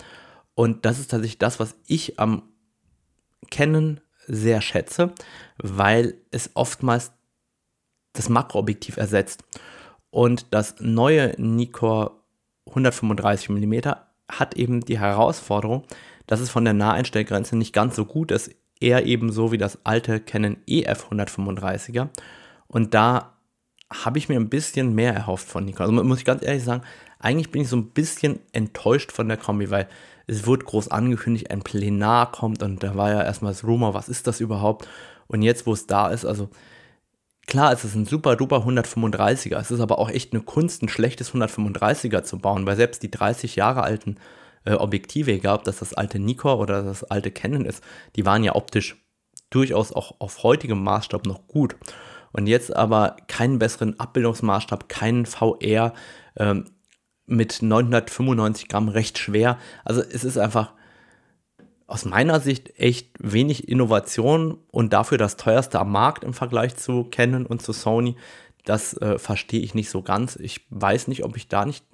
und 0.55 0.85
das 0.85 0.99
ist 0.99 1.11
tatsächlich 1.11 1.39
das, 1.39 1.59
was 1.59 1.75
ich 1.87 2.19
am 2.19 2.43
Canon 3.51 4.01
sehr 4.29 4.61
schätze, 4.61 5.11
weil 5.57 6.15
es 6.31 6.51
oftmals 6.53 7.11
das 8.13 8.29
Makroobjektiv 8.29 8.97
ersetzt. 8.97 9.43
Und 10.11 10.47
das 10.51 10.75
neue 10.79 11.33
Nikkor 11.37 12.23
135 12.67 13.49
mm 13.49 13.91
hat 14.29 14.55
eben 14.55 14.81
die 14.81 14.99
Herausforderung, 14.99 15.83
dass 16.27 16.39
es 16.39 16.49
von 16.49 16.63
der 16.63 16.73
Naheinstellgrenze 16.73 17.57
nicht 17.57 17.73
ganz 17.73 17.95
so 17.95 18.05
gut 18.05 18.31
ist, 18.31 18.51
eher 18.79 19.05
eben 19.05 19.31
so 19.31 19.51
wie 19.51 19.57
das 19.57 19.79
alte 19.83 20.19
Canon 20.19 20.57
EF 20.67 21.07
135er. 21.09 22.09
Und 22.67 22.93
da 22.93 23.38
habe 23.91 24.17
ich 24.17 24.29
mir 24.29 24.39
ein 24.39 24.49
bisschen 24.49 24.93
mehr 24.93 25.13
erhofft 25.13 25.47
von 25.47 25.65
Nikon. 25.65 25.89
Also 25.89 26.03
muss 26.03 26.19
ich 26.19 26.25
ganz 26.25 26.43
ehrlich 26.43 26.63
sagen, 26.63 26.83
eigentlich 27.19 27.51
bin 27.51 27.63
ich 27.63 27.69
so 27.69 27.75
ein 27.75 27.89
bisschen 27.89 28.39
enttäuscht 28.51 29.11
von 29.11 29.27
der 29.27 29.37
Kombi, 29.37 29.69
weil 29.71 29.87
es 30.27 30.45
wird 30.45 30.65
groß 30.65 30.89
angekündigt, 30.89 31.49
ein 31.49 31.63
Plenar 31.63 32.31
kommt 32.31 32.61
und 32.61 32.83
da 32.83 32.95
war 32.95 33.11
ja 33.11 33.23
erstmal 33.23 33.51
das 33.51 33.63
Rumor, 33.63 33.93
was 33.95 34.09
ist 34.09 34.27
das 34.27 34.39
überhaupt? 34.39 34.87
Und 35.27 35.41
jetzt, 35.41 35.65
wo 35.65 35.73
es 35.73 35.87
da 35.87 36.09
ist, 36.09 36.23
also 36.23 36.49
klar, 37.47 37.73
es 37.73 37.83
ist 37.83 37.95
ein 37.95 38.05
super 38.05 38.35
duper 38.35 38.57
135er, 38.57 39.57
es 39.57 39.71
ist 39.71 39.79
aber 39.79 39.97
auch 39.97 40.09
echt 40.09 40.33
eine 40.33 40.43
Kunst, 40.43 40.83
ein 40.83 40.89
schlechtes 40.89 41.33
135er 41.33 42.23
zu 42.23 42.37
bauen, 42.37 42.67
weil 42.67 42.75
selbst 42.75 43.01
die 43.01 43.11
30 43.11 43.55
Jahre 43.55 43.81
alten 43.81 44.17
äh, 44.65 44.73
Objektive, 44.73 45.31
egal 45.31 45.57
ob 45.57 45.63
das 45.63 45.79
das 45.79 45.95
alte 45.95 46.19
Nikon 46.19 46.59
oder 46.59 46.83
das 46.83 47.03
alte 47.03 47.31
Canon 47.31 47.65
ist, 47.65 47.83
die 48.15 48.25
waren 48.25 48.43
ja 48.43 48.55
optisch 48.55 48.97
durchaus 49.49 49.91
auch 49.91 50.13
auf 50.19 50.43
heutigem 50.43 50.83
Maßstab 50.83 51.25
noch 51.25 51.47
gut. 51.47 51.75
Und 52.31 52.47
jetzt 52.47 52.75
aber 52.75 53.17
keinen 53.27 53.59
besseren 53.59 53.99
Abbildungsmaßstab, 53.99 54.89
keinen 54.89 55.25
VR, 55.25 55.93
ähm, 56.37 56.65
mit 57.25 57.61
995 57.61 58.67
Gramm 58.67 58.89
recht 58.89 59.17
schwer. 59.17 59.57
Also 59.85 60.01
es 60.01 60.23
ist 60.23 60.37
einfach 60.37 60.73
aus 61.87 62.05
meiner 62.05 62.39
Sicht 62.39 62.79
echt 62.79 63.13
wenig 63.19 63.67
Innovation 63.67 64.57
und 64.71 64.93
dafür 64.93 65.17
das 65.17 65.37
teuerste 65.37 65.79
am 65.79 65.91
Markt 65.91 66.23
im 66.23 66.33
Vergleich 66.33 66.75
zu 66.75 67.05
Canon 67.05 67.45
und 67.45 67.61
zu 67.61 67.73
Sony. 67.73 68.15
Das 68.65 68.93
äh, 68.97 69.17
verstehe 69.17 69.61
ich 69.61 69.73
nicht 69.73 69.89
so 69.89 70.01
ganz. 70.01 70.35
Ich 70.35 70.65
weiß 70.69 71.07
nicht, 71.07 71.23
ob 71.23 71.37
ich 71.37 71.47
da 71.47 71.65
nicht 71.65 71.85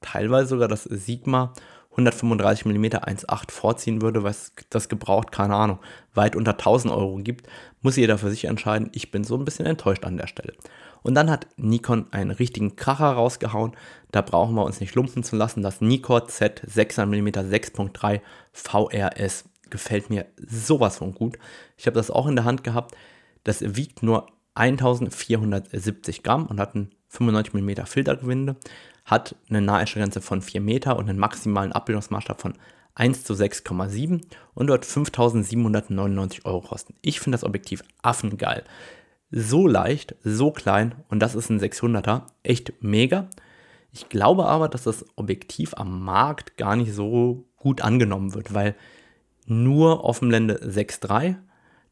teilweise 0.00 0.48
sogar 0.48 0.68
das 0.68 0.84
Sigma 0.84 1.52
135 1.94 2.64
mm 2.66 2.84
1.8 2.84 3.50
vorziehen 3.52 4.02
würde, 4.02 4.24
was 4.24 4.52
das 4.68 4.88
gebraucht, 4.88 5.30
keine 5.30 5.54
Ahnung, 5.54 5.78
weit 6.12 6.34
unter 6.34 6.52
1000 6.52 6.92
Euro 6.92 7.16
gibt. 7.16 7.46
Muss 7.82 7.96
jeder 7.96 8.18
für 8.18 8.30
sich 8.30 8.46
entscheiden. 8.46 8.90
Ich 8.92 9.10
bin 9.10 9.22
so 9.22 9.36
ein 9.36 9.44
bisschen 9.44 9.66
enttäuscht 9.66 10.04
an 10.04 10.16
der 10.16 10.26
Stelle. 10.26 10.54
Und 11.02 11.14
dann 11.14 11.30
hat 11.30 11.46
Nikon 11.56 12.06
einen 12.10 12.30
richtigen 12.30 12.76
Kracher 12.76 13.12
rausgehauen. 13.12 13.72
Da 14.10 14.22
brauchen 14.22 14.54
wir 14.54 14.64
uns 14.64 14.80
nicht 14.80 14.94
lumpen 14.94 15.22
zu 15.22 15.36
lassen. 15.36 15.62
Das 15.62 15.80
Nikon 15.80 16.28
Z 16.28 16.62
600mm 16.66 17.48
6.3 17.48 18.20
VRS 18.52 19.44
gefällt 19.70 20.10
mir 20.10 20.26
sowas 20.36 20.98
von 20.98 21.14
gut. 21.14 21.38
Ich 21.76 21.86
habe 21.86 21.96
das 21.96 22.10
auch 22.10 22.26
in 22.26 22.36
der 22.36 22.44
Hand 22.44 22.64
gehabt. 22.64 22.96
Das 23.44 23.76
wiegt 23.76 24.02
nur 24.02 24.26
1470 24.54 26.22
Gramm 26.22 26.46
und 26.46 26.58
hat 26.58 26.74
ein 26.74 26.90
95 27.14 27.54
mm 27.54 27.86
Filtergewinde, 27.86 28.56
hat 29.04 29.36
eine 29.48 29.60
Naheinstellgrenze 29.60 30.20
von 30.20 30.42
4 30.42 30.60
Meter 30.60 30.96
und 30.96 31.08
einen 31.08 31.18
maximalen 31.18 31.72
Abbildungsmaßstab 31.72 32.40
von 32.40 32.54
1 32.94 33.24
zu 33.24 33.34
6,7 33.34 34.22
und 34.54 34.66
dort 34.68 34.84
5799 34.84 36.46
Euro 36.46 36.60
kosten. 36.60 36.94
Ich 37.02 37.20
finde 37.20 37.36
das 37.36 37.44
Objektiv 37.44 37.82
affengeil 38.02 38.64
so 39.36 39.66
leicht, 39.66 40.14
so 40.22 40.52
klein 40.52 40.94
und 41.08 41.18
das 41.18 41.34
ist 41.34 41.50
ein 41.50 41.60
600er. 41.60 42.22
Echt 42.44 42.72
mega. 42.80 43.28
Ich 43.92 44.08
glaube 44.08 44.46
aber, 44.46 44.68
dass 44.68 44.84
das 44.84 45.04
Objektiv 45.16 45.74
am 45.74 46.04
Markt 46.04 46.56
gar 46.56 46.76
nicht 46.76 46.92
so 46.92 47.44
gut 47.56 47.80
angenommen 47.80 48.34
wird, 48.34 48.54
weil 48.54 48.76
nur 49.46 50.04
Offenblende 50.04 50.60
6.3, 50.64 51.36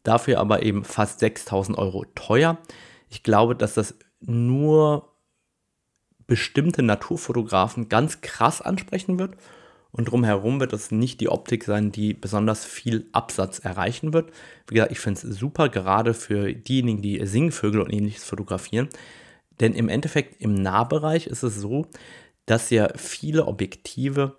dafür 0.05 0.39
aber 0.39 0.63
eben 0.63 0.85
fast 0.85 1.19
6000 1.19 1.77
Euro 1.79 2.05
teuer. 2.15 2.59
Ich 3.09 3.23
glaube, 3.23 3.57
dass 3.57 3.75
das 3.75 3.97
nur 4.21 5.12
bestimmte 6.27 6.83
Naturfotografen 6.83 7.89
ganz 7.89 8.21
krass 8.21 8.63
ansprechen 8.63 9.19
wird 9.19 9.37
und 9.93 10.07
drumherum 10.07 10.59
wird 10.59 10.73
es 10.73 10.91
nicht 10.91 11.21
die 11.21 11.29
Optik 11.29 11.65
sein, 11.65 11.93
die 11.93 12.15
besonders 12.15 12.65
viel 12.65 13.07
Absatz 13.13 13.59
erreichen 13.59 14.15
wird. 14.15 14.33
Wie 14.67 14.75
gesagt, 14.75 14.93
ich 14.93 15.01
finde 15.01 15.21
es 15.21 15.39
super, 15.39 15.69
gerade 15.69 16.15
für 16.15 16.55
diejenigen, 16.55 17.03
die 17.03 17.25
Singvögel 17.27 17.83
und 17.83 17.93
ähnliches 17.93 18.25
fotografieren. 18.25 18.89
Denn 19.61 19.75
im 19.75 19.91
Endeffekt 19.91 20.41
im 20.41 20.55
Nahbereich 20.55 21.27
ist 21.27 21.43
es 21.43 21.57
so, 21.57 21.87
dass 22.47 22.71
ja 22.71 22.89
viele 22.97 23.47
Objektive, 23.47 24.35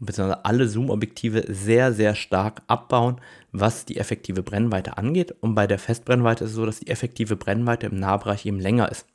beziehungsweise 0.00 0.44
alle 0.44 0.68
Zoom-Objektive 0.68 1.44
sehr, 1.48 1.92
sehr 1.92 2.16
stark 2.16 2.62
abbauen, 2.66 3.20
was 3.52 3.84
die 3.84 3.98
effektive 3.98 4.42
Brennweite 4.42 4.98
angeht. 4.98 5.32
Und 5.40 5.54
bei 5.54 5.68
der 5.68 5.78
Festbrennweite 5.78 6.44
ist 6.44 6.50
es 6.50 6.56
so, 6.56 6.66
dass 6.66 6.80
die 6.80 6.88
effektive 6.88 7.36
Brennweite 7.36 7.86
im 7.86 8.00
Nahbereich 8.00 8.44
eben 8.46 8.58
länger 8.58 8.90
ist. 8.90 9.06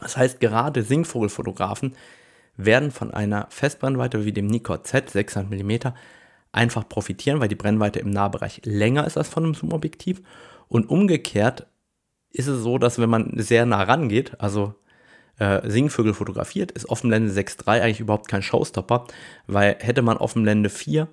Das 0.00 0.16
heißt, 0.16 0.40
gerade 0.40 0.82
Singvogelfotografen 0.82 1.94
werden 2.56 2.90
von 2.90 3.12
einer 3.12 3.46
Festbrennweite 3.50 4.24
wie 4.24 4.32
dem 4.32 4.46
Nikon 4.46 4.84
Z 4.84 5.10
600 5.10 5.50
mm 5.50 5.92
einfach 6.52 6.88
profitieren, 6.88 7.40
weil 7.40 7.48
die 7.48 7.54
Brennweite 7.54 8.00
im 8.00 8.10
Nahbereich 8.10 8.62
länger 8.64 9.06
ist 9.06 9.16
als 9.16 9.28
von 9.28 9.44
einem 9.44 9.54
Zoom-Objektiv. 9.54 10.22
Und 10.68 10.88
umgekehrt 10.88 11.66
ist 12.30 12.48
es 12.48 12.62
so, 12.62 12.78
dass 12.78 12.98
wenn 12.98 13.10
man 13.10 13.32
sehr 13.36 13.66
nah 13.66 13.82
rangeht, 13.82 14.40
also 14.40 14.74
äh, 15.38 15.68
Singvögel 15.68 16.14
fotografiert, 16.14 16.72
ist 16.72 16.88
Offenblende 16.88 17.32
6.3 17.32 17.80
eigentlich 17.80 18.00
überhaupt 18.00 18.28
kein 18.28 18.42
Showstopper, 18.42 19.06
weil 19.46 19.76
hätte 19.80 20.02
man 20.02 20.16
Offenblende 20.16 20.68
4, 20.68 21.08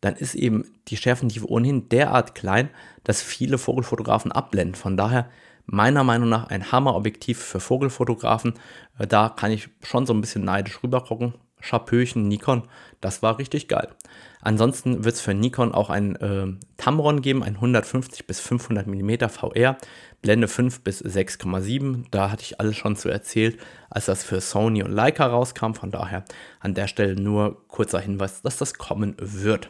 dann 0.00 0.14
ist 0.16 0.34
eben 0.34 0.64
die 0.88 0.96
Schärfentiefe 0.96 1.48
ohnehin 1.48 1.88
derart 1.88 2.34
klein, 2.34 2.70
dass 3.04 3.22
viele 3.22 3.58
Vogelfotografen 3.58 4.32
abblenden. 4.32 4.74
Von 4.74 4.96
daher 4.96 5.28
meiner 5.70 6.02
Meinung 6.04 6.28
nach 6.28 6.48
ein 6.48 6.72
Hammerobjektiv 6.72 7.38
für 7.38 7.60
Vogelfotografen. 7.60 8.54
Äh, 8.98 9.06
da 9.06 9.28
kann 9.28 9.52
ich 9.52 9.68
schon 9.82 10.04
so 10.04 10.12
ein 10.12 10.20
bisschen 10.20 10.44
neidisch 10.44 10.82
rübergucken. 10.82 11.34
Chapeauchen, 11.62 12.26
Nikon, 12.26 12.62
das 13.02 13.22
war 13.22 13.38
richtig 13.38 13.68
geil. 13.68 13.88
Ansonsten 14.40 15.04
wird 15.04 15.16
es 15.16 15.20
für 15.20 15.34
Nikon 15.34 15.72
auch 15.72 15.90
ein 15.90 16.16
äh, 16.16 16.46
Tamron 16.78 17.20
geben, 17.20 17.42
ein 17.42 17.56
150 17.56 18.26
bis 18.26 18.40
500 18.40 18.86
mm 18.86 19.28
VR, 19.28 19.76
Blende 20.22 20.48
5 20.48 20.80
bis 20.80 21.04
6,7. 21.04 22.06
Da 22.10 22.30
hatte 22.30 22.44
ich 22.44 22.58
alles 22.58 22.76
schon 22.76 22.96
zu 22.96 23.10
erzählt, 23.10 23.58
als 23.90 24.06
das 24.06 24.24
für 24.24 24.40
Sony 24.40 24.82
und 24.82 24.92
Leica 24.92 25.26
rauskam. 25.26 25.74
Von 25.74 25.90
daher 25.90 26.24
an 26.60 26.74
der 26.74 26.86
Stelle 26.86 27.20
nur 27.20 27.68
kurzer 27.68 28.00
Hinweis, 28.00 28.40
dass 28.40 28.56
das 28.56 28.74
kommen 28.74 29.14
wird. 29.18 29.68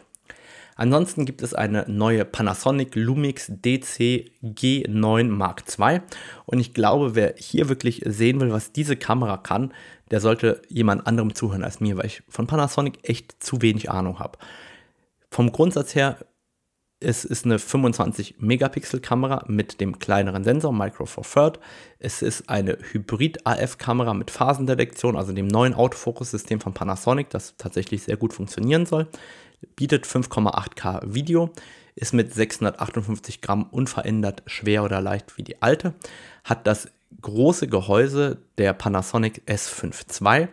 Ansonsten 0.81 1.27
gibt 1.27 1.43
es 1.43 1.53
eine 1.53 1.85
neue 1.89 2.25
Panasonic 2.25 2.95
Lumix 2.95 3.49
DC 3.49 4.31
G9 4.43 5.25
Mark 5.25 5.65
II. 5.79 6.01
Und 6.47 6.59
ich 6.59 6.73
glaube, 6.73 7.15
wer 7.15 7.35
hier 7.37 7.69
wirklich 7.69 8.01
sehen 8.07 8.41
will, 8.41 8.51
was 8.51 8.73
diese 8.73 8.97
Kamera 8.97 9.37
kann, 9.37 9.75
der 10.11 10.21
sollte 10.21 10.63
jemand 10.69 11.07
anderem 11.07 11.35
zuhören 11.35 11.65
als 11.65 11.81
mir, 11.81 11.99
weil 11.99 12.07
ich 12.07 12.23
von 12.31 12.47
Panasonic 12.47 12.99
echt 13.03 13.43
zu 13.45 13.61
wenig 13.61 13.91
Ahnung 13.91 14.21
habe. 14.21 14.39
Vom 15.31 15.53
Grundsatz 15.53 15.95
her 15.95 16.17
es 17.03 17.25
ist 17.27 17.47
eine 17.47 17.59
25 17.59 18.37
Megapixel 18.41 19.01
Kamera 19.01 19.45
mit 19.49 19.81
dem 19.83 19.99
kleineren 19.99 20.45
Sensor 20.45 20.73
Micro 20.73 21.05
Four 21.07 21.25
Third. 21.25 21.61
Es 21.99 22.21
ist 22.21 22.49
eine 22.49 22.79
Hybrid 22.93 23.47
AF 23.47 23.77
Kamera 23.77 24.13
mit 24.15 24.31
Phasendetektion, 24.31 25.17
also 25.17 25.33
dem 25.33 25.47
neuen 25.47 25.73
Autofokus-System 25.75 26.61
von 26.61 26.75
Panasonic, 26.75 27.29
das 27.31 27.57
tatsächlich 27.57 28.03
sehr 28.03 28.17
gut 28.17 28.33
funktionieren 28.33 28.87
soll 28.87 29.09
bietet 29.77 30.07
5,8K 30.07 31.01
Video, 31.15 31.51
ist 31.95 32.15
mit 32.15 32.33
658 32.33 33.41
Gramm 33.41 33.65
unverändert 33.65 34.43
schwer 34.47 34.85
oder 34.85 35.01
leicht 35.01 35.37
wie 35.37 35.43
die 35.43 35.61
alte, 35.63 35.95
hat 36.45 36.67
das 36.67 36.89
große 37.21 37.69
Gehäuse 37.69 38.39
der 38.59 38.73
Panasonic 38.73 39.43
S5 39.47 40.23
II, 40.23 40.49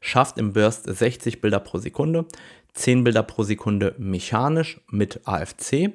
schafft 0.00 0.38
im 0.38 0.52
Burst 0.52 0.84
60 0.84 1.40
Bilder 1.40 1.60
pro 1.60 1.78
Sekunde, 1.78 2.26
10 2.74 3.04
Bilder 3.04 3.22
pro 3.22 3.42
Sekunde 3.42 3.94
mechanisch 3.98 4.80
mit 4.90 5.26
AFC 5.26 5.92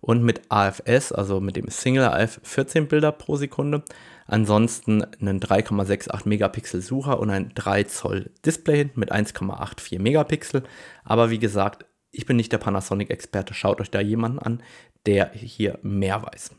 und 0.00 0.22
mit 0.22 0.42
AFS, 0.50 1.12
also 1.12 1.40
mit 1.40 1.56
dem 1.56 1.68
Single 1.68 2.04
AF 2.04 2.40
14 2.42 2.88
Bilder 2.88 3.12
pro 3.12 3.36
Sekunde. 3.36 3.82
Ansonsten 4.26 5.04
einen 5.20 5.40
3,68 5.40 6.28
Megapixel 6.28 6.80
Sucher 6.80 7.18
und 7.18 7.30
ein 7.30 7.52
3 7.54 7.84
Zoll 7.84 8.30
Display 8.44 8.90
mit 8.94 9.12
1,84 9.12 10.00
Megapixel. 10.00 10.62
Aber 11.04 11.30
wie 11.30 11.38
gesagt, 11.38 11.86
ich 12.16 12.26
bin 12.26 12.36
nicht 12.36 12.52
der 12.52 12.58
Panasonic-Experte. 12.58 13.54
Schaut 13.54 13.80
euch 13.80 13.90
da 13.90 14.00
jemanden 14.00 14.38
an, 14.38 14.62
der 15.04 15.32
hier 15.32 15.78
mehr 15.82 16.22
weiß. 16.22 16.50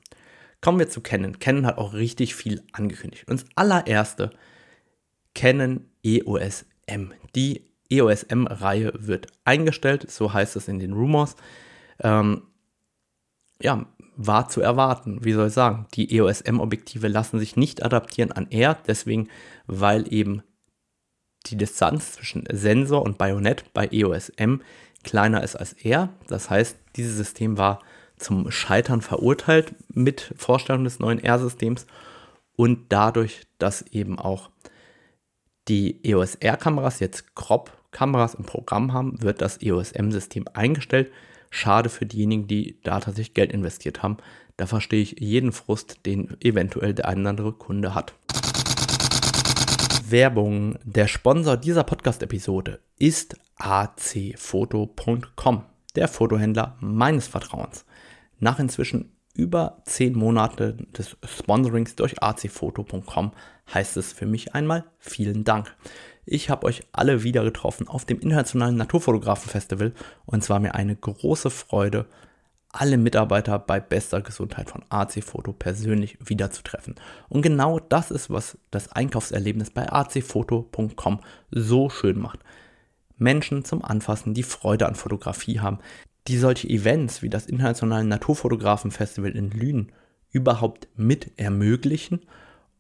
Kommen 0.61 0.79
wir 0.79 0.89
zu 0.89 1.01
Canon. 1.01 1.39
Canon 1.39 1.65
hat 1.65 1.77
auch 1.77 1.93
richtig 1.93 2.35
viel 2.35 2.63
angekündigt. 2.71 3.27
Und 3.27 3.41
das 3.41 3.49
allererste, 3.55 4.31
Canon 5.33 5.85
EOS 6.03 6.65
M. 6.85 7.13
Die 7.35 7.65
EOS 7.89 8.23
M-Reihe 8.23 8.93
wird 8.95 9.27
eingestellt, 9.45 10.09
so 10.09 10.33
heißt 10.33 10.55
es 10.55 10.67
in 10.67 10.79
den 10.79 10.93
Rumors. 10.93 11.35
Ähm, 12.01 12.43
ja, 13.61 13.85
war 14.15 14.49
zu 14.49 14.61
erwarten. 14.61 15.23
Wie 15.23 15.33
soll 15.33 15.47
ich 15.47 15.53
sagen? 15.53 15.87
Die 15.93 16.15
EOS 16.15 16.41
M-Objektive 16.41 17.07
lassen 17.07 17.39
sich 17.39 17.55
nicht 17.55 17.83
adaptieren 17.83 18.31
an 18.31 18.51
R, 18.51 18.77
deswegen, 18.87 19.29
weil 19.65 20.11
eben 20.11 20.43
die 21.45 21.57
Distanz 21.57 22.13
zwischen 22.13 22.45
Sensor 22.51 23.03
und 23.03 23.17
Bajonett 23.17 23.73
bei 23.73 23.87
EOS 23.91 24.29
M 24.29 24.61
kleiner 25.03 25.43
ist 25.43 25.55
als 25.55 25.73
R. 25.73 26.10
Das 26.27 26.49
heißt, 26.49 26.77
dieses 26.95 27.17
System 27.17 27.57
war 27.57 27.79
zum 28.17 28.49
Scheitern 28.51 29.01
verurteilt 29.01 29.75
mit 29.89 30.33
Vorstellung 30.38 30.83
des 30.83 30.99
neuen 30.99 31.19
R-Systems 31.19 31.86
und 32.55 32.86
dadurch, 32.89 33.43
dass 33.60 33.83
eben 33.83 34.17
auch 34.19 34.49
die 35.67 36.03
EOS 36.03 36.36
R-Kameras 36.36 36.99
jetzt 36.99 37.36
Crop-Kameras 37.36 38.33
im 38.36 38.45
Programm 38.45 38.93
haben, 38.93 39.21
wird 39.21 39.41
das 39.41 39.62
EOS 39.62 39.91
M-System 39.91 40.45
eingestellt. 40.53 41.12
Schade 41.49 41.89
für 41.89 42.05
diejenigen, 42.05 42.47
die 42.47 42.79
da 42.83 42.99
tatsächlich 42.99 43.33
Geld 43.33 43.51
investiert 43.51 44.01
haben. 44.01 44.17
Da 44.57 44.65
verstehe 44.65 45.01
ich 45.01 45.19
jeden 45.19 45.51
Frust, 45.51 46.05
den 46.05 46.36
eventuell 46.41 46.93
der 46.93 47.07
ein 47.07 47.19
oder 47.19 47.29
andere 47.29 47.53
Kunde 47.53 47.93
hat. 47.93 48.13
Werbung. 50.10 50.79
Der 50.83 51.07
Sponsor 51.07 51.57
dieser 51.57 51.83
Podcast-Episode 51.83 52.79
ist 52.97 53.38
acfoto.com, 53.57 55.25
der 55.95 56.07
Fotohändler 56.07 56.77
meines 56.79 57.27
Vertrauens. 57.27 57.85
Nach 58.39 58.59
inzwischen 58.59 59.11
über 59.33 59.81
10 59.85 60.13
Monaten 60.13 60.87
des 60.97 61.15
Sponsorings 61.23 61.95
durch 61.95 62.21
acfoto.com 62.21 63.31
heißt 63.73 63.97
es 63.97 64.13
für 64.13 64.25
mich 64.25 64.55
einmal 64.55 64.85
vielen 64.97 65.43
Dank. 65.43 65.75
Ich 66.25 66.49
habe 66.49 66.65
euch 66.65 66.81
alle 66.91 67.23
wieder 67.23 67.43
getroffen 67.43 67.87
auf 67.87 68.03
dem 68.03 68.19
Internationalen 68.19 68.75
Naturfotografen-Festival 68.75 69.93
und 70.25 70.43
es 70.43 70.49
war 70.49 70.59
mir 70.59 70.75
eine 70.75 70.95
große 70.95 71.49
Freude, 71.49 72.07
alle 72.69 72.97
Mitarbeiter 72.97 73.59
bei 73.59 73.79
bester 73.79 74.21
Gesundheit 74.21 74.69
von 74.69 74.83
AC 74.89 75.23
Foto 75.23 75.53
persönlich 75.53 76.17
wiederzutreffen. 76.23 76.95
Und 77.29 77.43
genau 77.43 77.79
das 77.79 78.11
ist, 78.11 78.29
was 78.29 78.57
das 78.71 78.91
Einkaufserlebnis 78.91 79.69
bei 79.69 79.91
acfoto.com 79.91 81.21
so 81.49 81.89
schön 81.89 82.19
macht. 82.19 82.39
Menschen 83.17 83.65
zum 83.65 83.84
Anfassen, 83.84 84.34
die 84.34 84.43
Freude 84.43 84.88
an 84.88 84.95
Fotografie 84.95 85.60
haben, 85.60 85.80
die 86.27 86.38
solche 86.38 86.69
Events 86.69 87.21
wie 87.21 87.30
das 87.30 87.45
Internationale 87.45 88.03
Naturfotografen-Festival 88.06 89.32
in 89.32 89.51
Lünen 89.51 89.91
überhaupt 90.32 90.88
mit 90.95 91.32
ermöglichen 91.38 92.25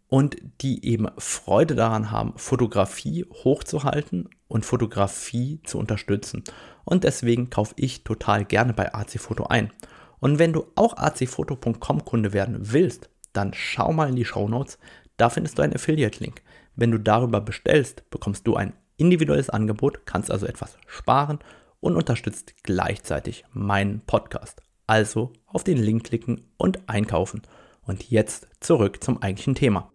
und 0.09 0.37
die 0.61 0.85
eben 0.85 1.07
Freude 1.17 1.75
daran 1.75 2.11
haben, 2.11 2.33
Fotografie 2.37 3.25
hochzuhalten 3.43 4.29
und 4.47 4.65
Fotografie 4.65 5.59
zu 5.65 5.77
unterstützen. 5.79 6.43
Und 6.85 7.03
deswegen 7.03 7.49
kaufe 7.49 7.73
ich 7.77 8.03
total 8.03 8.45
gerne 8.45 8.73
bei 8.73 8.93
AC 8.93 9.19
Foto 9.19 9.45
ein. 9.47 9.71
Und 10.19 10.39
wenn 10.39 10.53
du 10.53 10.67
auch 10.75 10.95
acfoto.com 10.97 12.05
Kunde 12.05 12.33
werden 12.33 12.57
willst, 12.59 13.09
dann 13.33 13.53
schau 13.53 13.91
mal 13.91 14.09
in 14.09 14.15
die 14.15 14.25
Show 14.25 14.47
Notes. 14.47 14.79
Da 15.17 15.29
findest 15.29 15.57
du 15.57 15.61
einen 15.61 15.75
Affiliate-Link. 15.75 16.41
Wenn 16.75 16.91
du 16.91 16.99
darüber 16.99 17.41
bestellst, 17.41 18.09
bekommst 18.09 18.47
du 18.47 18.55
ein 18.55 18.73
individuelles 18.97 19.49
Angebot, 19.49 20.05
kannst 20.05 20.31
also 20.31 20.45
etwas 20.45 20.77
sparen 20.87 21.39
und 21.79 21.95
unterstützt 21.95 22.53
gleichzeitig 22.63 23.45
meinen 23.53 24.01
Podcast. 24.01 24.61
Also 24.87 25.33
auf 25.45 25.63
den 25.63 25.77
Link 25.77 26.05
klicken 26.05 26.41
und 26.57 26.89
einkaufen. 26.89 27.41
Und 27.85 28.09
jetzt 28.09 28.47
zurück 28.59 29.03
zum 29.03 29.21
eigentlichen 29.21 29.55
Thema. 29.55 29.89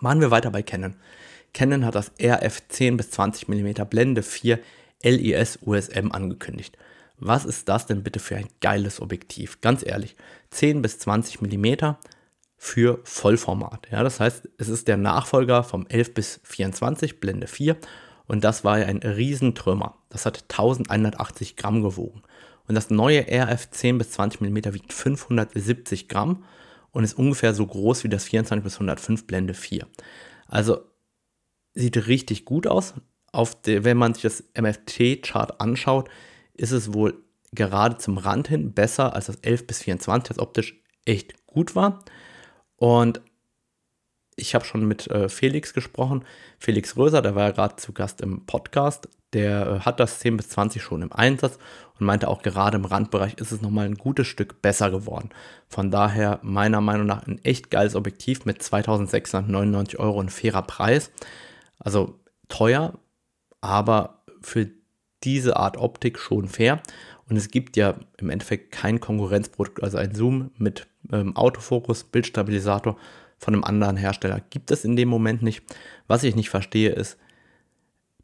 Machen 0.00 0.20
wir 0.20 0.30
weiter 0.30 0.50
bei 0.50 0.62
Canon. 0.62 0.96
Canon 1.52 1.84
hat 1.84 1.94
das 1.94 2.12
RF 2.20 2.68
10 2.68 2.96
bis 2.96 3.10
20 3.10 3.48
mm 3.48 3.84
Blende 3.88 4.22
4 4.22 4.58
LIS 5.02 5.58
USM 5.64 6.12
angekündigt. 6.12 6.76
Was 7.18 7.46
ist 7.46 7.68
das 7.68 7.86
denn 7.86 8.02
bitte 8.02 8.18
für 8.18 8.36
ein 8.36 8.48
geiles 8.60 9.00
Objektiv? 9.00 9.60
Ganz 9.62 9.84
ehrlich, 9.84 10.16
10 10.50 10.82
bis 10.82 10.98
20 10.98 11.40
mm 11.40 11.94
für 12.56 13.00
Vollformat. 13.04 13.88
Ja, 13.90 14.02
das 14.02 14.20
heißt, 14.20 14.48
es 14.58 14.68
ist 14.68 14.88
der 14.88 14.96
Nachfolger 14.96 15.62
vom 15.62 15.86
11 15.86 16.14
bis 16.14 16.40
24 16.44 17.20
Blende 17.20 17.46
4 17.46 17.76
und 18.26 18.44
das 18.44 18.64
war 18.64 18.78
ja 18.78 18.86
ein 18.86 18.98
Riesentrümmer. 18.98 19.96
Das 20.08 20.26
hat 20.26 20.44
1180 20.50 21.56
Gramm 21.56 21.82
gewogen. 21.82 22.22
Und 22.66 22.74
das 22.74 22.90
neue 22.90 23.26
RF 23.28 23.70
10 23.70 23.98
bis 23.98 24.10
20 24.12 24.40
mm 24.40 24.74
wiegt 24.74 24.92
570 24.92 26.08
Gramm 26.08 26.44
und 26.90 27.04
ist 27.04 27.14
ungefähr 27.14 27.54
so 27.54 27.66
groß 27.66 28.04
wie 28.04 28.08
das 28.08 28.24
24 28.24 28.64
bis 28.64 28.74
105 28.74 29.26
Blende 29.26 29.54
4. 29.54 29.86
Also 30.48 30.80
sieht 31.74 32.06
richtig 32.06 32.44
gut 32.44 32.66
aus. 32.66 32.94
Der, 33.66 33.84
wenn 33.84 33.98
man 33.98 34.14
sich 34.14 34.22
das 34.22 34.44
MFT-Chart 34.58 35.60
anschaut, 35.60 36.08
ist 36.54 36.72
es 36.72 36.94
wohl 36.94 37.22
gerade 37.52 37.98
zum 37.98 38.18
Rand 38.18 38.48
hin 38.48 38.72
besser 38.72 39.14
als 39.14 39.26
das 39.26 39.36
11 39.36 39.66
bis 39.66 39.82
24, 39.82 40.28
das 40.28 40.38
optisch 40.38 40.82
echt 41.04 41.46
gut 41.46 41.76
war. 41.76 42.04
Und 42.76 43.20
ich 44.36 44.54
habe 44.54 44.64
schon 44.64 44.86
mit 44.86 45.10
äh, 45.10 45.28
Felix 45.28 45.72
gesprochen, 45.72 46.24
Felix 46.58 46.96
Röser, 46.96 47.22
der 47.22 47.34
war 47.34 47.44
ja 47.44 47.50
gerade 47.52 47.76
zu 47.76 47.92
Gast 47.92 48.20
im 48.20 48.44
Podcast, 48.44 49.08
der 49.32 49.66
äh, 49.66 49.80
hat 49.80 49.98
das 49.98 50.18
10 50.20 50.36
bis 50.36 50.50
20 50.50 50.82
schon 50.82 51.02
im 51.02 51.12
Einsatz 51.12 51.58
und 51.98 52.06
meinte 52.06 52.28
auch 52.28 52.42
gerade 52.42 52.76
im 52.76 52.84
Randbereich 52.84 53.34
ist 53.34 53.52
es 53.52 53.62
nochmal 53.62 53.86
ein 53.86 53.96
gutes 53.96 54.26
Stück 54.26 54.60
besser 54.60 54.90
geworden. 54.90 55.30
Von 55.68 55.90
daher 55.90 56.38
meiner 56.42 56.82
Meinung 56.82 57.06
nach 57.06 57.26
ein 57.26 57.42
echt 57.44 57.70
geiles 57.70 57.96
Objektiv 57.96 58.44
mit 58.44 58.62
2699 58.62 59.98
Euro 59.98 60.20
ein 60.20 60.28
fairer 60.28 60.62
Preis. 60.62 61.10
Also 61.78 62.20
teuer, 62.48 62.98
aber 63.60 64.22
für 64.42 64.68
diese 65.24 65.56
Art 65.56 65.76
Optik 65.76 66.18
schon 66.18 66.48
fair. 66.48 66.82
Und 67.28 67.36
es 67.36 67.50
gibt 67.50 67.76
ja 67.76 67.94
im 68.18 68.30
Endeffekt 68.30 68.70
kein 68.70 69.00
Konkurrenzprodukt, 69.00 69.82
also 69.82 69.98
ein 69.98 70.14
Zoom 70.14 70.50
mit 70.58 70.86
ähm, 71.12 71.36
Autofokus, 71.36 72.04
Bildstabilisator 72.04 72.96
von 73.38 73.54
einem 73.54 73.64
anderen 73.64 73.96
Hersteller 73.96 74.40
gibt 74.50 74.70
es 74.70 74.84
in 74.84 74.96
dem 74.96 75.08
Moment 75.08 75.42
nicht. 75.42 75.62
Was 76.06 76.22
ich 76.22 76.36
nicht 76.36 76.50
verstehe 76.50 76.90
ist, 76.90 77.18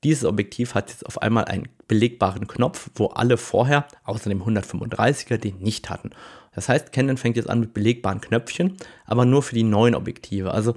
dieses 0.05 0.25
Objektiv 0.25 0.75
hat 0.75 0.91
jetzt 0.91 1.07
auf 1.07 1.23
einmal 1.23 1.45
einen 1.45 1.69
belegbaren 1.87 2.49
Knopf, 2.49 2.91
wo 2.95 3.07
alle 3.07 3.37
vorher, 3.37 3.87
außer 4.05 4.31
dem 4.31 4.43
135er, 4.43 5.37
den 5.37 5.59
nicht 5.59 5.91
hatten. 5.91 6.11
Das 6.55 6.69
heißt, 6.69 6.93
Canon 6.93 7.17
fängt 7.17 7.37
jetzt 7.37 7.49
an 7.49 7.61
mit 7.61 7.73
belegbaren 7.73 8.21
Knöpfchen, 8.21 8.77
aber 9.05 9.25
nur 9.25 9.43
für 9.43 9.55
die 9.55 9.63
neuen 9.63 9.95
Objektive. 9.95 10.53
Also 10.53 10.75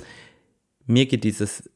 mir 0.85 1.05
geht 1.07 1.23
dieses, 1.23 1.69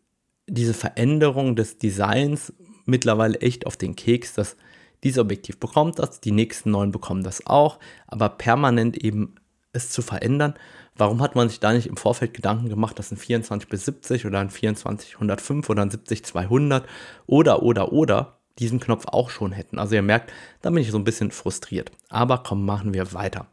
diese 0.48 0.74
Veränderung 0.74 1.56
des 1.56 1.78
Designs 1.80 2.54
mittlerweile 2.86 3.40
echt 3.42 3.66
auf 3.66 3.78
den 3.78 3.96
Keks, 3.96 4.34
dass 4.34 4.56
dieses 5.04 5.20
Objektiv 5.20 5.60
bekommt 5.60 6.00
das, 6.00 6.20
die 6.20 6.32
nächsten 6.32 6.72
neuen 6.72 6.92
bekommen 6.92 7.24
das 7.24 7.46
auch, 7.48 7.80
aber 8.08 8.30
permanent 8.30 8.98
eben 8.98 9.36
es 9.72 9.90
zu 9.90 10.02
verändern. 10.02 10.56
Warum 10.96 11.22
hat 11.22 11.36
man 11.36 11.48
sich 11.48 11.60
da 11.60 11.72
nicht 11.72 11.88
im 11.88 11.98
Vorfeld 11.98 12.34
Gedanken 12.34 12.70
gemacht, 12.70 13.00
dass 13.00 13.12
ein 13.12 13.18
24 13.18 13.70
bis 13.70 13.86
70 13.86 14.26
oder 14.26 14.40
ein 14.40 14.50
24 14.50 15.16
105 15.16 15.70
oder 15.70 15.82
ein 15.82 15.92
70 15.92 16.26
200 16.26 16.88
oder 17.26 17.64
oder 17.64 17.94
oder 17.94 18.40
diesen 18.58 18.80
Knopf 18.80 19.06
auch 19.08 19.30
schon 19.30 19.54
hätten? 19.54 19.80
Also 19.80 19.96
ihr 19.96 20.02
merkt, 20.02 20.34
da 20.62 20.70
bin 20.70 20.82
ich 20.82 20.92
so 20.92 20.98
ein 20.98 21.06
bisschen 21.06 21.32
frustriert. 21.32 21.92
Aber 22.10 22.40
komm, 22.40 22.66
machen 22.66 22.94
wir 22.94 23.14
weiter. 23.14 23.48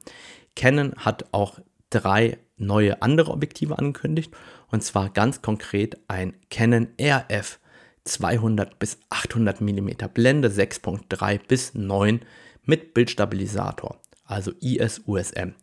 Canon 0.57 0.95
hat 0.97 1.27
auch 1.33 1.61
drei 1.91 2.39
neue 2.57 3.03
andere 3.03 3.31
Objektive 3.31 3.79
angekündigt 3.79 4.35
und 4.71 4.83
zwar 4.83 5.11
ganz 5.11 5.43
konkret 5.43 6.01
ein 6.09 6.35
Canon 6.51 6.89
RF 7.01 7.61
200 8.07 8.79
bis 8.79 8.99
800 9.11 9.61
mm 9.61 9.91
Blende 10.13 10.49
6.3 10.49 11.41
bis 11.47 11.75
9 11.75 12.21
mit 12.65 12.95
Bildstabilisator, 12.95 14.01
also 14.25 14.53
IS-USM. 14.61 15.55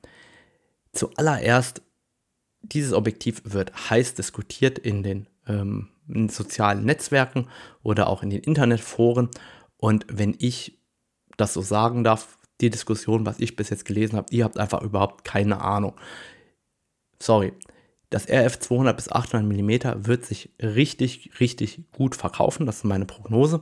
Zuallererst, 0.93 1.82
dieses 2.62 2.93
Objektiv 2.93 3.41
wird 3.45 3.89
heiß 3.89 4.13
diskutiert 4.13 4.79
in 4.79 5.03
den, 5.03 5.27
ähm, 5.47 5.89
in 6.08 6.29
sozialen 6.29 6.86
Netzwerken 6.86 7.47
oder 7.82 8.08
auch 8.08 8.23
in 8.23 8.29
den 8.29 8.41
Internetforen. 8.41 9.29
Und 9.77 10.06
wenn 10.10 10.36
ich 10.39 10.79
das 11.38 11.53
so 11.53 11.62
sagen 11.62 12.03
darf, 12.03 12.38
die 12.62 12.69
Diskussion, 12.69 13.25
was 13.25 13.39
ich 13.39 13.56
bis 13.56 13.69
jetzt 13.69 13.86
gelesen 13.86 14.15
habe, 14.15 14.34
ihr 14.34 14.43
habt 14.45 14.58
einfach 14.58 14.82
überhaupt 14.82 15.23
keine 15.25 15.62
Ahnung. 15.62 15.95
Sorry. 17.19 17.53
Das 18.13 18.30
RF 18.30 18.60
200 18.60 18.95
bis 18.95 19.12
800 19.12 19.43
mm 19.43 20.06
wird 20.06 20.23
sich 20.23 20.52
richtig, 20.62 21.32
richtig 21.39 21.82
gut 21.91 22.15
verkaufen. 22.15 22.67
Das 22.67 22.78
ist 22.78 22.84
meine 22.84 23.06
Prognose. 23.06 23.62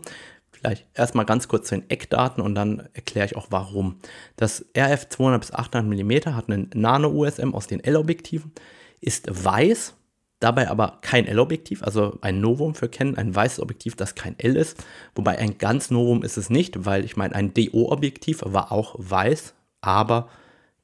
Vielleicht 0.52 0.86
erstmal 0.94 1.26
ganz 1.26 1.48
kurz 1.48 1.70
zu 1.70 1.76
den 1.76 1.90
Eckdaten 1.90 2.44
und 2.44 2.54
dann 2.54 2.90
erkläre 2.92 3.26
ich 3.26 3.38
auch 3.38 3.48
warum. 3.50 3.96
Das 4.36 4.66
RF 4.78 5.08
200 5.08 5.40
bis 5.40 5.54
800 5.54 5.86
mm 5.86 6.36
hat 6.36 6.50
einen 6.50 6.70
Nano-USM 6.74 7.56
aus 7.56 7.68
den 7.68 7.82
L-Objektiven, 7.82 8.52
ist 9.00 9.28
weiß, 9.32 9.94
dabei 10.42 10.70
aber 10.70 11.00
kein 11.02 11.28
L-Objektiv, 11.28 11.82
also 11.82 12.18
ein 12.20 12.42
Novum 12.42 12.76
für 12.76 12.90
Canon, 12.90 13.18
ein 13.18 13.34
weißes 13.34 13.62
Objektiv, 13.62 13.96
das 13.96 14.16
kein 14.16 14.38
L 14.38 14.58
ist. 14.58 14.84
Wobei 15.16 15.38
ein 15.38 15.60
ganz 15.60 15.92
Novum 15.92 16.24
ist 16.24 16.36
es 16.36 16.50
nicht, 16.50 16.86
weil 16.86 17.06
ich 17.06 17.16
meine, 17.16 17.36
ein 17.36 17.54
DO-Objektiv 17.54 18.42
war 18.46 18.74
auch 18.74 18.96
weiß, 18.98 19.54
aber 19.80 20.28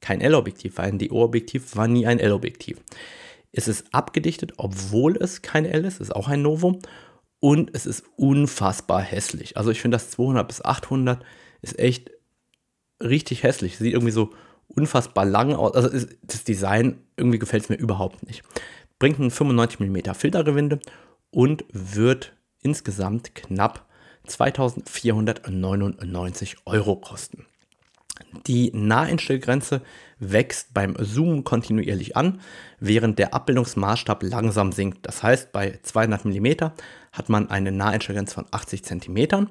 kein 0.00 0.22
L-Objektiv, 0.22 0.78
weil 0.78 0.88
ein 0.88 0.98
DO-Objektiv 0.98 1.76
war 1.76 1.86
nie 1.86 2.06
ein 2.06 2.18
L-Objektiv. 2.18 2.78
Es 3.52 3.68
ist 3.68 3.86
abgedichtet, 3.92 4.54
obwohl 4.56 5.16
es 5.16 5.42
kein 5.42 5.64
L 5.64 5.84
ist, 5.84 6.00
ist 6.00 6.14
auch 6.14 6.28
ein 6.28 6.42
Novum. 6.42 6.80
Und 7.40 7.74
es 7.74 7.86
ist 7.86 8.04
unfassbar 8.16 9.00
hässlich. 9.00 9.56
Also 9.56 9.70
ich 9.70 9.80
finde 9.80 9.94
das 9.94 10.10
200 10.10 10.46
bis 10.46 10.64
800 10.64 11.24
ist 11.62 11.78
echt 11.78 12.10
richtig 13.00 13.44
hässlich. 13.44 13.78
Sieht 13.78 13.94
irgendwie 13.94 14.12
so 14.12 14.30
unfassbar 14.66 15.24
lang 15.24 15.54
aus. 15.54 15.74
Also 15.74 16.06
das 16.22 16.44
Design 16.44 17.00
irgendwie 17.16 17.38
gefällt 17.38 17.62
es 17.64 17.68
mir 17.68 17.76
überhaupt 17.76 18.26
nicht. 18.26 18.42
Bringt 18.98 19.20
ein 19.20 19.30
95 19.30 19.80
mm 19.80 20.14
Filtergewinde 20.14 20.80
und 21.30 21.64
wird 21.72 22.34
insgesamt 22.62 23.34
knapp 23.34 23.86
2499 24.26 26.56
Euro 26.66 26.96
kosten. 26.96 27.46
Die 28.46 28.70
Naheinstellgrenze 28.74 29.82
wächst 30.18 30.74
beim 30.74 30.96
Zoom 30.98 31.44
kontinuierlich 31.44 32.16
an, 32.16 32.40
während 32.80 33.18
der 33.18 33.34
Abbildungsmaßstab 33.34 34.22
langsam 34.22 34.72
sinkt. 34.72 35.06
Das 35.06 35.22
heißt, 35.22 35.52
bei 35.52 35.78
200 35.82 36.24
mm 36.24 36.70
hat 37.12 37.28
man 37.28 37.50
eine 37.50 37.72
Naheinstellgrenze 37.72 38.34
von 38.34 38.46
80 38.50 38.84
cm. 38.84 39.48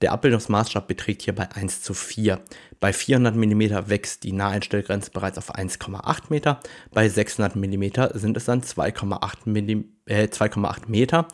Der 0.00 0.12
Abbildungsmaßstab 0.12 0.86
beträgt 0.86 1.22
hierbei 1.22 1.48
1 1.52 1.82
zu 1.82 1.92
4. 1.92 2.40
Bei 2.78 2.92
400 2.92 3.34
mm 3.34 3.88
wächst 3.88 4.22
die 4.22 4.32
Naheinstellgrenze 4.32 5.10
bereits 5.10 5.38
auf 5.38 5.54
1,8 5.54 6.24
Meter. 6.28 6.60
Bei 6.92 7.08
600 7.08 7.56
mm 7.56 7.84
sind 8.14 8.36
es 8.36 8.44
dann 8.44 8.62
2,8 8.62 9.82
äh, 10.06 10.90
Meter. 10.90 11.26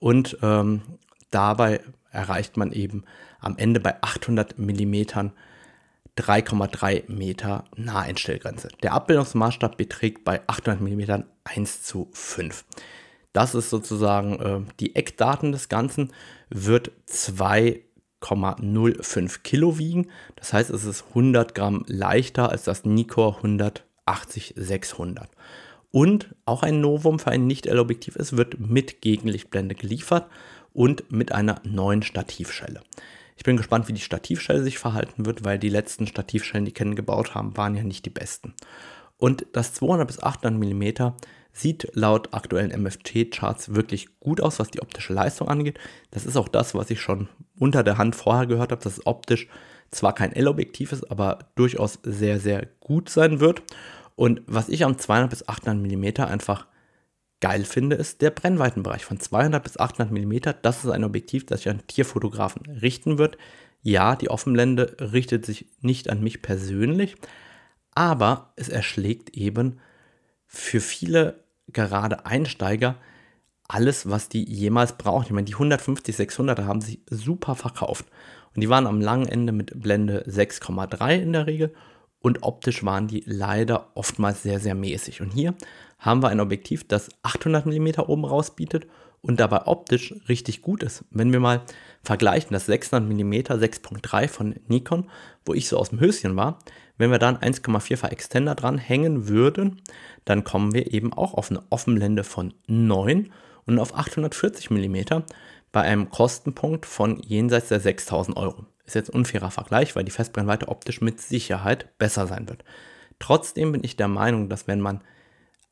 Und 0.00 0.36
ähm, 0.42 0.82
dabei 1.30 1.80
erreicht 2.10 2.56
man 2.56 2.72
eben 2.72 3.04
am 3.40 3.56
Ende 3.56 3.78
bei 3.78 4.02
800 4.02 4.58
mm 4.58 5.30
3,3 6.18 7.10
Meter 7.10 7.64
Naheinstellgrenze. 7.76 8.68
Der 8.82 8.92
Abbildungsmaßstab 8.92 9.76
beträgt 9.76 10.24
bei 10.24 10.40
800 10.48 10.80
mm 10.80 11.22
1 11.44 11.84
zu 11.84 12.08
5. 12.12 12.64
Das 13.32 13.54
ist 13.54 13.70
sozusagen 13.70 14.40
äh, 14.40 14.62
die 14.80 14.96
Eckdaten 14.96 15.52
des 15.52 15.68
Ganzen, 15.68 16.12
wird 16.50 16.90
2,05 17.08 19.42
Kilo 19.42 19.78
wiegen. 19.78 20.08
Das 20.34 20.52
heißt, 20.52 20.70
es 20.70 20.82
ist 20.84 21.04
100 21.10 21.54
Gramm 21.54 21.84
leichter 21.86 22.50
als 22.50 22.64
das 22.64 22.84
Nikkor 22.84 23.36
180 23.36 24.54
600. 24.56 25.30
Und 25.90 26.34
auch 26.44 26.64
ein 26.64 26.80
Novum 26.80 27.20
für 27.20 27.30
ein 27.30 27.46
Nicht-L-Objektiv, 27.46 28.16
es 28.16 28.36
wird 28.36 28.58
mit 28.58 29.00
Gegenlichtblende 29.00 29.74
geliefert 29.74 30.28
und 30.74 31.10
mit 31.12 31.32
einer 31.32 31.62
neuen 31.64 32.02
Stativschelle. 32.02 32.82
Ich 33.38 33.44
bin 33.44 33.56
gespannt, 33.56 33.86
wie 33.86 33.92
die 33.92 34.00
Stativschelle 34.00 34.64
sich 34.64 34.78
verhalten 34.78 35.24
wird, 35.24 35.44
weil 35.44 35.60
die 35.60 35.68
letzten 35.68 36.08
Stativschellen, 36.08 36.64
die 36.64 36.72
Ken 36.72 36.96
gebaut 36.96 37.36
haben, 37.36 37.56
waren 37.56 37.76
ja 37.76 37.84
nicht 37.84 38.04
die 38.04 38.10
besten. 38.10 38.52
Und 39.16 39.46
das 39.52 39.74
200 39.74 40.08
bis 40.08 40.20
800 40.20 40.60
mm 40.60 41.12
sieht 41.52 41.88
laut 41.94 42.34
aktuellen 42.34 42.82
MFT-Charts 42.82 43.76
wirklich 43.76 44.18
gut 44.18 44.40
aus, 44.40 44.58
was 44.58 44.72
die 44.72 44.82
optische 44.82 45.12
Leistung 45.12 45.46
angeht. 45.46 45.78
Das 46.10 46.26
ist 46.26 46.36
auch 46.36 46.48
das, 46.48 46.74
was 46.74 46.90
ich 46.90 47.00
schon 47.00 47.28
unter 47.56 47.84
der 47.84 47.96
Hand 47.96 48.16
vorher 48.16 48.46
gehört 48.46 48.72
habe, 48.72 48.82
dass 48.82 48.98
es 48.98 49.06
optisch 49.06 49.46
zwar 49.92 50.16
kein 50.16 50.32
L-Objektiv 50.32 50.90
ist, 50.90 51.08
aber 51.08 51.38
durchaus 51.54 52.00
sehr, 52.02 52.40
sehr 52.40 52.66
gut 52.80 53.08
sein 53.08 53.38
wird. 53.38 53.62
Und 54.16 54.42
was 54.46 54.68
ich 54.68 54.84
am 54.84 54.98
200 54.98 55.30
bis 55.30 55.48
800 55.48 55.80
mm 55.80 56.24
einfach 56.24 56.66
geil 57.40 57.64
finde, 57.64 57.96
ist 57.96 58.22
der 58.22 58.30
Brennweitenbereich 58.30 59.04
von 59.04 59.20
200 59.20 59.62
bis 59.62 59.78
800 59.78 60.10
mm. 60.10 60.60
Das 60.62 60.84
ist 60.84 60.90
ein 60.90 61.04
Objektiv, 61.04 61.46
das 61.46 61.60
sich 61.60 61.70
an 61.70 61.86
Tierfotografen 61.86 62.66
richten 62.66 63.18
wird. 63.18 63.38
Ja, 63.82 64.16
die 64.16 64.30
Offenblende 64.30 64.96
richtet 65.00 65.46
sich 65.46 65.66
nicht 65.80 66.10
an 66.10 66.22
mich 66.22 66.42
persönlich, 66.42 67.16
aber 67.94 68.52
es 68.56 68.68
erschlägt 68.68 69.30
eben 69.30 69.78
für 70.46 70.80
viele 70.80 71.44
gerade 71.68 72.26
Einsteiger 72.26 72.96
alles, 73.68 74.08
was 74.08 74.28
die 74.28 74.44
jemals 74.44 74.94
brauchen. 74.94 75.26
Ich 75.26 75.32
meine, 75.32 75.44
die 75.44 75.54
150, 75.54 76.16
600er 76.16 76.64
haben 76.64 76.80
sich 76.80 77.00
super 77.10 77.54
verkauft. 77.54 78.06
Und 78.54 78.62
die 78.62 78.70
waren 78.70 78.86
am 78.86 79.00
langen 79.00 79.28
Ende 79.28 79.52
mit 79.52 79.80
Blende 79.80 80.24
6,3 80.26 81.20
in 81.20 81.32
der 81.34 81.46
Regel. 81.46 81.74
Und 82.20 82.42
optisch 82.42 82.84
waren 82.84 83.06
die 83.06 83.22
leider 83.26 83.90
oftmals 83.94 84.42
sehr, 84.42 84.60
sehr 84.60 84.74
mäßig. 84.74 85.20
Und 85.20 85.30
hier 85.30 85.54
haben 85.98 86.22
wir 86.22 86.28
ein 86.28 86.40
Objektiv, 86.40 86.86
das 86.86 87.08
800 87.22 87.66
mm 87.66 88.00
oben 88.06 88.24
raus 88.24 88.54
bietet 88.54 88.86
und 89.20 89.40
dabei 89.40 89.66
optisch 89.66 90.14
richtig 90.28 90.62
gut 90.62 90.82
ist. 90.82 91.04
Wenn 91.10 91.32
wir 91.32 91.40
mal 91.40 91.62
vergleichen, 92.02 92.52
das 92.52 92.66
600 92.66 93.08
mm 93.08 93.32
6.3 93.32 94.28
von 94.28 94.54
Nikon, 94.68 95.08
wo 95.44 95.54
ich 95.54 95.68
so 95.68 95.76
aus 95.76 95.90
dem 95.90 96.00
Höschen 96.00 96.36
war, 96.36 96.58
wenn 96.96 97.10
wir 97.10 97.18
dann 97.18 97.36
1,4-fach 97.36 98.10
Extender 98.10 98.54
dran 98.54 98.78
hängen 98.78 99.28
würden, 99.28 99.82
dann 100.24 100.44
kommen 100.44 100.74
wir 100.74 100.92
eben 100.92 101.12
auch 101.12 101.34
auf 101.34 101.50
eine 101.50 101.62
Offenblende 101.70 102.24
von 102.24 102.54
9 102.66 103.32
und 103.66 103.78
auf 103.78 103.94
840 103.94 104.70
mm 104.70 104.96
bei 105.72 105.82
einem 105.82 106.10
Kostenpunkt 106.10 106.86
von 106.86 107.20
jenseits 107.20 107.68
der 107.68 107.80
6000 107.80 108.36
Euro. 108.36 108.64
Ist 108.88 108.94
jetzt 108.94 109.10
ein 109.10 109.18
unfairer 109.18 109.50
Vergleich, 109.50 109.94
weil 109.94 110.04
die 110.04 110.10
Festbrennweite 110.10 110.68
optisch 110.68 111.02
mit 111.02 111.20
Sicherheit 111.20 111.98
besser 111.98 112.26
sein 112.26 112.48
wird. 112.48 112.64
Trotzdem 113.18 113.70
bin 113.72 113.84
ich 113.84 113.96
der 113.96 114.08
Meinung, 114.08 114.48
dass 114.48 114.66
wenn 114.66 114.80
man 114.80 115.02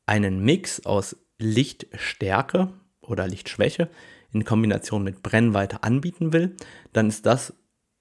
einen 0.05 0.43
Mix 0.43 0.85
aus 0.85 1.15
Lichtstärke 1.39 2.69
oder 3.01 3.27
Lichtschwäche 3.27 3.89
in 4.31 4.45
Kombination 4.45 5.03
mit 5.03 5.23
Brennweite 5.23 5.81
anbieten 5.81 6.31
will, 6.31 6.55
dann 6.93 7.07
ist 7.07 7.25
das 7.25 7.55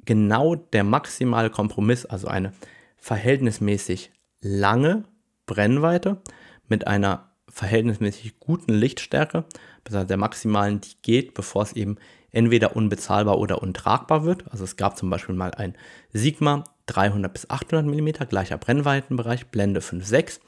genau 0.05 0.55
der 0.55 0.85
maximale 0.85 1.49
Kompromiss, 1.49 2.05
also 2.05 2.29
eine 2.29 2.53
verhältnismäßig 2.99 4.13
lange 4.43 5.05
Brennweite 5.47 6.21
mit 6.69 6.87
einer 6.87 7.31
verhältnismäßig 7.49 8.39
guten 8.39 8.75
Lichtstärke, 8.75 9.47
besonders 9.83 10.09
der 10.09 10.19
maximalen, 10.19 10.83
die 10.83 10.97
geht, 11.01 11.33
bevor 11.33 11.63
es 11.63 11.73
eben 11.73 11.97
entweder 12.37 12.77
unbezahlbar 12.77 13.39
oder 13.39 13.63
untragbar 13.63 14.25
wird. 14.25 14.45
Also 14.53 14.63
es 14.65 14.77
gab 14.77 14.99
zum 14.99 15.09
Beispiel 15.09 15.35
mal 15.35 15.53
ein 15.53 15.75
Sigma 16.13 16.65
300 16.85 17.33
bis 17.33 17.49
800 17.49 17.87
mm, 17.87 18.29
gleicher 18.29 18.59
Brennweitenbereich, 18.59 19.47
Blende 19.47 19.81
5,6. 19.81 20.41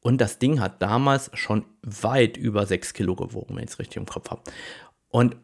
Und 0.00 0.20
das 0.20 0.38
Ding 0.38 0.60
hat 0.60 0.82
damals 0.82 1.30
schon 1.32 1.64
weit 1.82 2.36
über 2.36 2.66
6 2.66 2.92
Kilo 2.92 3.16
gewogen, 3.16 3.56
wenn 3.56 3.64
ich 3.64 3.70
es 3.70 3.78
richtig 3.78 3.96
im 3.96 4.04
Kopf 4.04 4.30
habe. 4.30 4.42
Und 5.08 5.36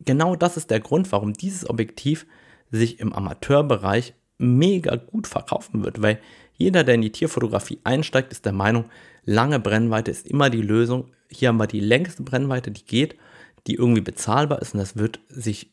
genau 0.00 0.36
das 0.36 0.56
ist 0.56 0.70
der 0.70 0.80
Grund, 0.80 1.12
warum 1.12 1.34
dieses 1.34 1.68
Objektiv 1.68 2.26
sich 2.70 2.98
im 2.98 3.12
Amateurbereich 3.12 4.14
mega 4.38 4.96
gut 4.96 5.26
verkaufen 5.26 5.84
wird, 5.84 6.00
weil 6.00 6.18
jeder, 6.54 6.82
der 6.82 6.94
in 6.94 7.02
die 7.02 7.12
Tierfotografie 7.12 7.80
einsteigt, 7.84 8.32
ist 8.32 8.46
der 8.46 8.52
Meinung, 8.54 8.86
lange 9.24 9.60
Brennweite 9.60 10.10
ist 10.10 10.26
immer 10.26 10.48
die 10.48 10.62
Lösung. 10.62 11.10
Hier 11.30 11.48
haben 11.48 11.58
wir 11.58 11.66
die 11.66 11.80
längste 11.80 12.22
Brennweite, 12.22 12.70
die 12.70 12.84
geht, 12.84 13.16
die 13.66 13.74
irgendwie 13.74 14.00
bezahlbar 14.00 14.62
ist 14.62 14.74
und 14.74 14.80
das 14.80 14.96
wird 14.96 15.20
sich 15.28 15.72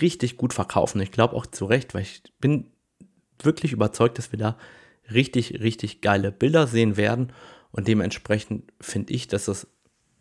richtig 0.00 0.36
gut 0.36 0.52
verkaufen. 0.52 1.00
Ich 1.00 1.12
glaube 1.12 1.34
auch 1.34 1.46
zu 1.46 1.64
Recht, 1.64 1.94
weil 1.94 2.02
ich 2.02 2.22
bin 2.40 2.70
wirklich 3.40 3.72
überzeugt, 3.72 4.18
dass 4.18 4.32
wir 4.32 4.38
da 4.38 4.56
richtig, 5.12 5.60
richtig 5.60 6.00
geile 6.00 6.32
Bilder 6.32 6.66
sehen 6.66 6.96
werden. 6.96 7.32
Und 7.70 7.88
dementsprechend 7.88 8.72
finde 8.80 9.12
ich, 9.12 9.28
dass 9.28 9.46
das 9.46 9.66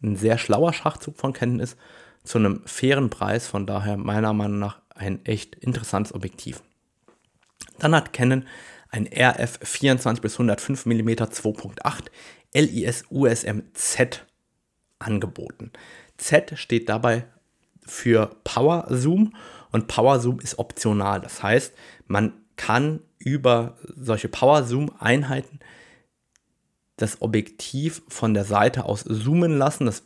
ein 0.01 0.15
sehr 0.15 0.37
schlauer 0.37 0.73
Schachzug 0.73 1.17
von 1.17 1.33
Canon 1.33 1.59
ist, 1.59 1.77
zu 2.23 2.37
einem 2.37 2.61
fairen 2.65 3.09
Preis. 3.09 3.47
Von 3.47 3.67
daher 3.67 3.97
meiner 3.97 4.33
Meinung 4.33 4.59
nach 4.59 4.81
ein 4.95 5.23
echt 5.25 5.55
interessantes 5.55 6.13
Objektiv. 6.13 6.63
Dann 7.79 7.95
hat 7.95 8.13
Canon 8.13 8.45
ein 8.89 9.07
RF 9.07 9.59
24 9.61 10.21
bis 10.21 10.33
105 10.33 10.85
mm 10.85 11.09
2.8 11.09 12.05
LIS 12.53 13.05
USM 13.09 13.61
Z 13.73 14.25
angeboten. 14.99 15.71
Z 16.21 16.57
steht 16.57 16.87
dabei 16.87 17.25
für 17.85 18.35
Power 18.43 18.85
Zoom 18.89 19.33
und 19.71 19.87
Power 19.87 20.19
Zoom 20.19 20.39
ist 20.39 20.59
optional. 20.59 21.19
Das 21.19 21.41
heißt, 21.41 21.73
man 22.07 22.33
kann 22.55 23.01
über 23.17 23.77
solche 23.95 24.27
Power-Zoom-Einheiten 24.27 25.59
das 26.97 27.21
Objektiv 27.21 28.03
von 28.07 28.33
der 28.33 28.45
Seite 28.45 28.85
aus 28.85 29.03
zoomen 29.03 29.57
lassen. 29.57 29.85
Das 29.85 30.03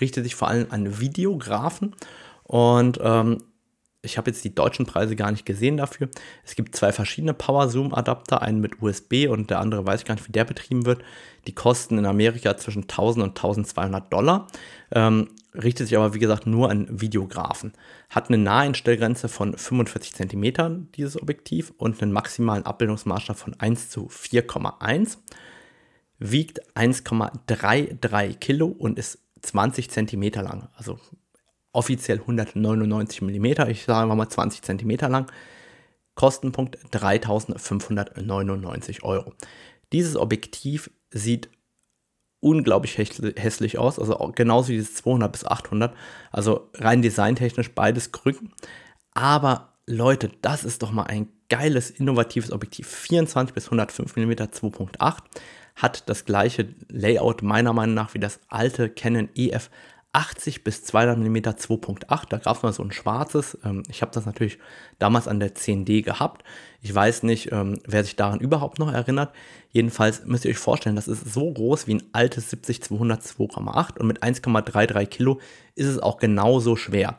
richtet 0.00 0.24
sich 0.24 0.34
vor 0.34 0.48
allem 0.48 0.66
an 0.70 0.98
Videografen. 1.00 1.94
Und 2.42 2.98
ähm, 3.02 3.44
ich 4.04 4.18
habe 4.18 4.30
jetzt 4.30 4.44
die 4.44 4.54
deutschen 4.54 4.86
Preise 4.86 5.16
gar 5.16 5.30
nicht 5.30 5.46
gesehen 5.46 5.76
dafür. 5.76 6.08
Es 6.44 6.54
gibt 6.54 6.76
zwei 6.76 6.92
verschiedene 6.92 7.34
Power-Zoom-Adapter, 7.34 8.42
einen 8.42 8.60
mit 8.60 8.82
USB 8.82 9.28
und 9.28 9.50
der 9.50 9.60
andere 9.60 9.86
weiß 9.86 10.00
ich 10.00 10.06
gar 10.06 10.14
nicht, 10.14 10.28
wie 10.28 10.32
der 10.32 10.44
betrieben 10.44 10.86
wird. 10.86 11.02
Die 11.46 11.54
kosten 11.54 11.98
in 11.98 12.06
Amerika 12.06 12.56
zwischen 12.56 12.82
1000 12.82 13.24
und 13.24 13.30
1200 13.30 14.12
Dollar. 14.12 14.48
Ähm, 14.92 15.28
richtet 15.54 15.88
sich 15.88 15.96
aber, 15.96 16.14
wie 16.14 16.18
gesagt, 16.18 16.46
nur 16.46 16.70
an 16.70 16.88
Videografen. 16.90 17.72
Hat 18.10 18.28
eine 18.28 18.38
Naheinstellgrenze 18.38 19.28
von 19.28 19.56
45 19.56 20.14
cm, 20.14 20.88
dieses 20.94 21.20
Objektiv, 21.20 21.72
und 21.76 22.00
einen 22.02 22.12
maximalen 22.12 22.66
Abbildungsmaßstab 22.66 23.36
von 23.36 23.58
1 23.58 23.90
zu 23.90 24.08
4,1. 24.08 25.18
Wiegt 26.18 26.60
1,33 26.76 28.38
Kilo 28.38 28.66
und 28.66 28.98
ist 28.98 29.18
20 29.42 29.90
cm 29.90 30.22
lang. 30.34 30.68
Also 30.74 30.98
offiziell 31.74 32.20
199 32.20 33.22
mm, 33.22 33.44
ich 33.68 33.84
sage 33.84 34.02
einfach 34.02 34.16
mal 34.16 34.28
20 34.28 34.62
cm 34.62 34.90
lang. 35.10 35.30
Kostenpunkt 36.14 36.78
3599 36.92 39.02
Euro. 39.02 39.32
Dieses 39.92 40.16
Objektiv 40.16 40.90
sieht 41.10 41.50
unglaublich 42.40 42.98
hässlich 42.98 43.78
aus, 43.78 43.98
also 43.98 44.32
genauso 44.34 44.68
wie 44.68 44.78
das 44.78 44.94
200 44.94 45.32
bis 45.32 45.44
800, 45.44 45.94
also 46.30 46.70
rein 46.74 47.02
designtechnisch 47.02 47.74
beides 47.74 48.12
Krücken. 48.12 48.52
Aber 49.12 49.74
Leute, 49.86 50.30
das 50.42 50.64
ist 50.64 50.82
doch 50.82 50.92
mal 50.92 51.04
ein 51.04 51.28
geiles, 51.48 51.90
innovatives 51.90 52.52
Objektiv. 52.52 52.88
24 52.88 53.54
bis 53.54 53.66
105 53.66 54.16
mm 54.16 54.32
2.8 54.32 55.18
hat 55.76 56.08
das 56.08 56.24
gleiche 56.24 56.68
Layout 56.88 57.42
meiner 57.42 57.72
Meinung 57.72 57.94
nach 57.94 58.14
wie 58.14 58.20
das 58.20 58.40
alte 58.48 58.90
Canon 58.90 59.28
EF 59.34 59.70
80 60.14 60.64
bis 60.64 60.84
200 60.84 61.18
mm 61.18 61.36
2.8. 61.36 62.28
Da 62.28 62.38
gab 62.38 62.56
es 62.56 62.62
mal 62.62 62.72
so 62.72 62.82
ein 62.82 62.92
schwarzes. 62.92 63.58
Ähm, 63.64 63.82
ich 63.88 64.02
habe 64.02 64.12
das 64.12 64.26
natürlich 64.26 64.58
damals 64.98 65.28
an 65.28 65.40
der 65.40 65.54
10D 65.54 66.02
gehabt. 66.02 66.44
Ich 66.80 66.94
weiß 66.94 67.24
nicht, 67.24 67.50
ähm, 67.52 67.80
wer 67.86 68.04
sich 68.04 68.16
daran 68.16 68.40
überhaupt 68.40 68.78
noch 68.78 68.92
erinnert. 68.92 69.34
Jedenfalls 69.70 70.24
müsst 70.24 70.44
ihr 70.44 70.52
euch 70.52 70.58
vorstellen, 70.58 70.96
das 70.96 71.08
ist 71.08 71.32
so 71.32 71.52
groß 71.52 71.86
wie 71.86 71.94
ein 71.94 72.02
altes 72.12 72.52
70-200 72.52 73.22
2,8 73.24 73.98
und 73.98 74.06
mit 74.06 74.22
1,33 74.22 75.06
Kilo 75.06 75.40
ist 75.74 75.88
es 75.88 75.98
auch 75.98 76.18
genauso 76.18 76.76
schwer. 76.76 77.16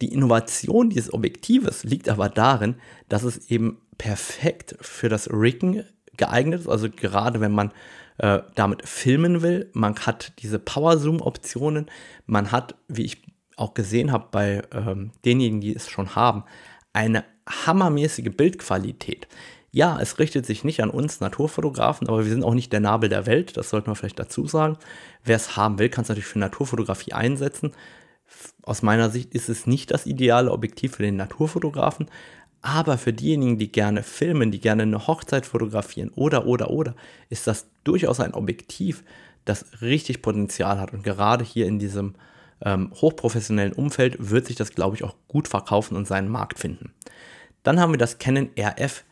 Die 0.00 0.12
Innovation 0.12 0.90
dieses 0.90 1.12
Objektives 1.12 1.82
liegt 1.82 2.08
aber 2.08 2.28
darin, 2.28 2.76
dass 3.08 3.24
es 3.24 3.50
eben 3.50 3.78
perfekt 3.98 4.76
für 4.80 5.08
das 5.08 5.28
Riggen 5.32 5.84
geeignet 6.16 6.60
ist. 6.60 6.68
Also 6.68 6.88
gerade 6.88 7.40
wenn 7.40 7.52
man 7.52 7.72
äh, 8.18 8.40
damit 8.54 8.86
filmen 8.88 9.42
will. 9.42 9.70
Man 9.72 9.96
hat 9.96 10.32
diese 10.40 10.58
Power-Zoom-Optionen. 10.58 11.86
Man 12.26 12.52
hat, 12.52 12.74
wie 12.88 13.04
ich 13.04 13.22
auch 13.56 13.74
gesehen 13.74 14.12
habe 14.12 14.26
bei 14.30 14.62
ähm, 14.72 15.10
denjenigen, 15.24 15.60
die 15.60 15.74
es 15.74 15.88
schon 15.88 16.14
haben, 16.14 16.44
eine 16.92 17.24
hammermäßige 17.48 18.30
Bildqualität. 18.36 19.26
Ja, 19.70 19.98
es 20.00 20.18
richtet 20.18 20.46
sich 20.46 20.64
nicht 20.64 20.82
an 20.82 20.90
uns 20.90 21.20
Naturfotografen, 21.20 22.08
aber 22.08 22.24
wir 22.24 22.30
sind 22.30 22.42
auch 22.42 22.54
nicht 22.54 22.72
der 22.72 22.80
Nabel 22.80 23.08
der 23.08 23.26
Welt, 23.26 23.56
das 23.56 23.70
sollte 23.70 23.88
man 23.88 23.96
vielleicht 23.96 24.18
dazu 24.18 24.46
sagen. 24.46 24.78
Wer 25.24 25.36
es 25.36 25.56
haben 25.56 25.78
will, 25.78 25.90
kann 25.90 26.02
es 26.02 26.08
natürlich 26.08 26.26
für 26.26 26.38
Naturfotografie 26.38 27.12
einsetzen. 27.12 27.72
Aus 28.62 28.82
meiner 28.82 29.10
Sicht 29.10 29.34
ist 29.34 29.48
es 29.48 29.66
nicht 29.66 29.90
das 29.90 30.06
ideale 30.06 30.52
Objektiv 30.52 30.96
für 30.96 31.02
den 31.02 31.16
Naturfotografen, 31.16 32.06
aber 32.62 32.98
für 32.98 33.12
diejenigen, 33.12 33.58
die 33.58 33.70
gerne 33.70 34.02
filmen, 34.02 34.50
die 34.50 34.60
gerne 34.60 34.82
eine 34.82 35.06
Hochzeit 35.06 35.46
fotografieren 35.46 36.10
oder, 36.14 36.46
oder, 36.46 36.70
oder, 36.70 36.94
ist 37.30 37.46
das 37.46 37.66
durchaus 37.84 38.20
ein 38.20 38.34
Objektiv, 38.34 39.04
das 39.44 39.80
richtig 39.80 40.22
Potenzial 40.22 40.80
hat. 40.80 40.92
Und 40.92 41.02
gerade 41.02 41.44
hier 41.44 41.66
in 41.66 41.78
diesem 41.78 42.14
ähm, 42.64 42.90
hochprofessionellen 42.94 43.72
Umfeld 43.72 44.16
wird 44.18 44.46
sich 44.46 44.56
das, 44.56 44.72
glaube 44.72 44.96
ich, 44.96 45.04
auch 45.04 45.14
gut 45.28 45.48
verkaufen 45.48 45.96
und 45.96 46.06
seinen 46.06 46.28
Markt 46.28 46.58
finden. 46.58 46.92
Dann 47.62 47.80
haben 47.80 47.92
wir 47.92 47.98
das 47.98 48.18
Canon 48.18 48.50
RF 48.58 49.04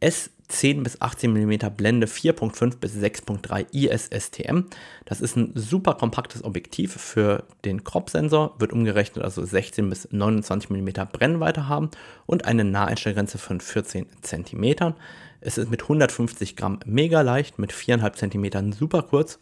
S 0.00 0.30
10 0.50 0.82
bis 0.82 1.00
18 1.00 1.32
mm 1.32 1.70
Blende 1.76 2.06
4.5 2.06 2.78
bis 2.78 2.94
6.3 2.96 3.66
ISSTM. 3.72 4.64
Das 5.04 5.20
ist 5.20 5.36
ein 5.36 5.52
super 5.54 5.94
kompaktes 5.94 6.44
Objektiv 6.44 6.94
für 6.94 7.44
den 7.64 7.84
Crop-Sensor, 7.84 8.56
wird 8.58 8.72
umgerechnet 8.72 9.24
also 9.24 9.44
16 9.44 9.88
bis 9.88 10.08
29 10.10 10.70
mm 10.70 10.88
Brennweite 11.12 11.68
haben 11.68 11.90
und 12.26 12.44
eine 12.44 12.64
Naheinstellgrenze 12.64 13.38
von 13.38 13.60
14 13.60 14.06
cm. 14.22 14.94
Es 15.40 15.56
ist 15.56 15.70
mit 15.70 15.82
150 15.82 16.56
Gramm 16.56 16.80
mega 16.84 17.22
leicht, 17.22 17.58
mit 17.58 17.72
4,5 17.72 18.52
cm 18.52 18.72
super 18.72 19.02
kurz 19.02 19.38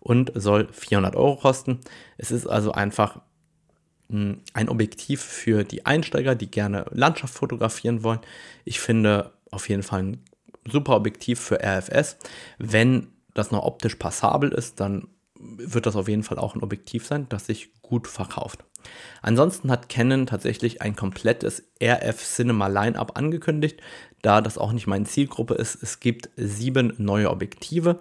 und 0.00 0.32
soll 0.34 0.68
400 0.72 1.16
Euro 1.16 1.36
kosten. 1.36 1.80
Es 2.16 2.30
ist 2.30 2.46
also 2.46 2.72
einfach 2.72 3.20
ein 4.12 4.68
Objektiv 4.68 5.20
für 5.22 5.64
die 5.64 5.86
Einsteiger, 5.86 6.34
die 6.34 6.50
gerne 6.50 6.86
Landschaft 6.90 7.34
fotografieren 7.34 8.02
wollen. 8.02 8.20
Ich 8.64 8.80
finde 8.80 9.32
auf 9.50 9.68
jeden 9.68 9.82
Fall 9.82 10.02
ein 10.02 10.24
super 10.70 10.96
Objektiv 10.96 11.40
für 11.40 11.60
RFS. 11.62 12.16
Wenn 12.58 13.08
das 13.34 13.50
noch 13.50 13.64
optisch 13.64 13.96
passabel 13.96 14.52
ist, 14.52 14.80
dann 14.80 15.08
wird 15.38 15.86
das 15.86 15.96
auf 15.96 16.08
jeden 16.08 16.22
Fall 16.22 16.38
auch 16.38 16.54
ein 16.54 16.62
Objektiv 16.62 17.06
sein, 17.06 17.26
das 17.28 17.46
sich 17.46 17.70
gut 17.82 18.06
verkauft. 18.06 18.64
Ansonsten 19.22 19.70
hat 19.70 19.88
Canon 19.88 20.26
tatsächlich 20.26 20.82
ein 20.82 20.96
komplettes 20.96 21.62
RF 21.82 22.22
Cinema 22.22 22.66
Line-up 22.66 23.16
angekündigt, 23.16 23.80
da 24.22 24.40
das 24.40 24.58
auch 24.58 24.72
nicht 24.72 24.86
meine 24.86 25.04
Zielgruppe 25.04 25.54
ist. 25.54 25.82
Es 25.82 26.00
gibt 26.00 26.30
sieben 26.36 26.92
neue 26.98 27.30
Objektive 27.30 27.98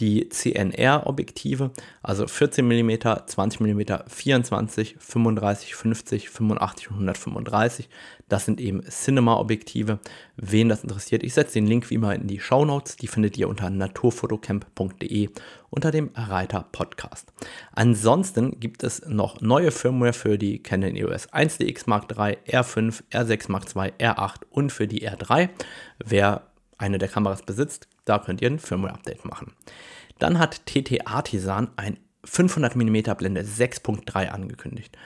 die 0.00 0.28
CNR-Objektive, 0.28 1.70
also 2.02 2.26
14 2.26 2.66
mm, 2.66 2.92
20 3.26 3.60
mm, 3.60 3.82
24, 4.06 4.96
35, 4.98 5.74
50, 5.74 6.30
85 6.30 6.90
und 6.90 6.96
135. 6.96 7.88
Das 8.28 8.44
sind 8.44 8.60
eben 8.60 8.82
Cinema-Objektive. 8.82 9.98
Wen 10.36 10.68
das 10.68 10.82
interessiert, 10.82 11.22
ich 11.22 11.34
setze 11.34 11.54
den 11.54 11.66
Link 11.66 11.90
wie 11.90 11.94
immer 11.94 12.14
in 12.14 12.26
die 12.26 12.40
Show 12.40 12.64
Notes. 12.64 12.96
Die 12.96 13.06
findet 13.06 13.38
ihr 13.38 13.48
unter 13.48 13.70
naturfotocamp.de 13.70 15.30
unter 15.70 15.90
dem 15.90 16.10
Reiter 16.14 16.66
Podcast. 16.72 17.32
Ansonsten 17.72 18.58
gibt 18.60 18.82
es 18.82 19.06
noch 19.06 19.40
neue 19.40 19.70
Firmware 19.70 20.12
für 20.12 20.38
die 20.38 20.62
Canon 20.62 20.96
EOS 20.96 21.30
1DX 21.32 21.84
Mark 21.86 22.10
III, 22.10 22.38
R5, 22.46 23.02
R6 23.10 23.50
Mark 23.50 23.64
II, 23.74 23.92
R8 23.98 24.42
und 24.50 24.72
für 24.72 24.86
die 24.86 25.08
R3. 25.08 25.48
Wer 26.04 26.42
eine 26.78 26.98
der 26.98 27.08
Kameras 27.08 27.42
besitzt, 27.42 27.88
da 28.08 28.18
könnt 28.18 28.40
ihr 28.40 28.50
ein 28.50 28.58
Firmware-Update 28.58 29.24
machen. 29.24 29.52
Dann 30.18 30.38
hat 30.38 30.66
TT 30.66 31.06
Artisan 31.06 31.68
ein 31.76 31.98
500 32.24 32.76
mm 32.76 33.14
Blende 33.16 33.42
6.3 33.42 34.28
angekündigt. 34.28 34.96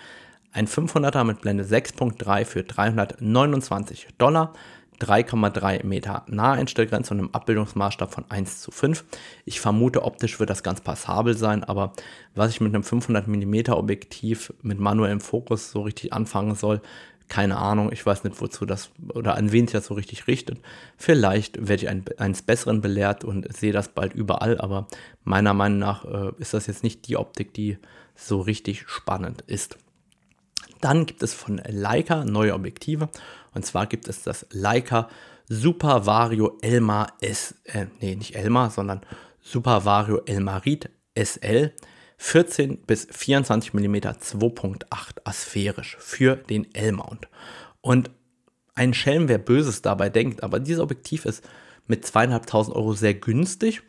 Ein 0.52 0.66
500er 0.66 1.24
mit 1.24 1.40
Blende 1.40 1.64
6.3 1.64 2.44
für 2.44 2.62
329 2.62 4.08
Dollar, 4.18 4.52
3,3 5.00 5.84
Meter 5.84 6.24
Naheinstellgrenze 6.28 7.14
und 7.14 7.20
einem 7.20 7.30
Abbildungsmaßstab 7.32 8.12
von 8.12 8.24
1 8.28 8.60
zu 8.60 8.70
5. 8.70 9.04
Ich 9.44 9.60
vermute, 9.60 10.02
optisch 10.02 10.38
wird 10.38 10.50
das 10.50 10.62
ganz 10.62 10.80
passabel 10.80 11.36
sein, 11.36 11.64
aber 11.64 11.92
was 12.34 12.50
ich 12.50 12.60
mit 12.60 12.74
einem 12.74 12.84
500 12.84 13.26
mm 13.26 13.72
Objektiv 13.72 14.52
mit 14.62 14.78
manuellem 14.78 15.20
Fokus 15.20 15.70
so 15.70 15.82
richtig 15.82 16.12
anfangen 16.12 16.54
soll, 16.54 16.80
keine 17.32 17.56
Ahnung, 17.56 17.90
ich 17.90 18.04
weiß 18.04 18.24
nicht, 18.24 18.38
wozu 18.42 18.66
das 18.66 18.90
oder 19.14 19.38
an 19.38 19.52
wen 19.52 19.66
sich 19.66 19.72
das 19.72 19.86
so 19.86 19.94
richtig 19.94 20.26
richtet. 20.26 20.60
Vielleicht 20.98 21.66
werde 21.66 21.84
ich 21.84 21.88
ein, 21.88 22.04
eines 22.18 22.42
Besseren 22.42 22.82
belehrt 22.82 23.24
und 23.24 23.50
sehe 23.56 23.72
das 23.72 23.88
bald 23.88 24.12
überall, 24.12 24.60
aber 24.60 24.86
meiner 25.24 25.54
Meinung 25.54 25.78
nach 25.78 26.04
äh, 26.04 26.32
ist 26.36 26.52
das 26.52 26.66
jetzt 26.66 26.82
nicht 26.82 27.08
die 27.08 27.16
Optik, 27.16 27.54
die 27.54 27.78
so 28.14 28.42
richtig 28.42 28.84
spannend 28.86 29.40
ist. 29.46 29.78
Dann 30.82 31.06
gibt 31.06 31.22
es 31.22 31.32
von 31.32 31.58
Leica 31.66 32.26
neue 32.26 32.52
Objektive 32.52 33.08
und 33.54 33.64
zwar 33.64 33.86
gibt 33.86 34.08
es 34.08 34.22
das 34.22 34.46
Leica 34.50 35.08
Super 35.48 36.04
Vario 36.04 36.58
Elmar 36.60 37.14
S, 37.22 37.54
äh, 37.64 37.86
nee, 38.02 38.14
nicht 38.14 38.36
Elmar, 38.36 38.68
sondern 38.68 39.00
Super 39.40 39.86
Vario 39.86 40.20
Elmarit 40.26 40.90
SL 41.16 41.72
14 42.22 42.78
bis 42.86 43.08
24 43.10 43.74
mm 43.74 43.96
2.8 43.96 44.84
asphärisch 45.24 45.96
für 45.98 46.36
den 46.36 46.72
L-Mount. 46.72 47.26
Und 47.80 48.12
ein 48.76 48.94
Schelm, 48.94 49.26
wer 49.26 49.38
Böses 49.38 49.82
dabei 49.82 50.08
denkt, 50.08 50.44
aber 50.44 50.60
dieses 50.60 50.80
Objektiv 50.80 51.24
ist 51.24 51.44
mit 51.88 52.06
zweieinhalbtausend 52.06 52.76
Euro 52.76 52.92
sehr 52.94 53.14
günstig 53.14 53.82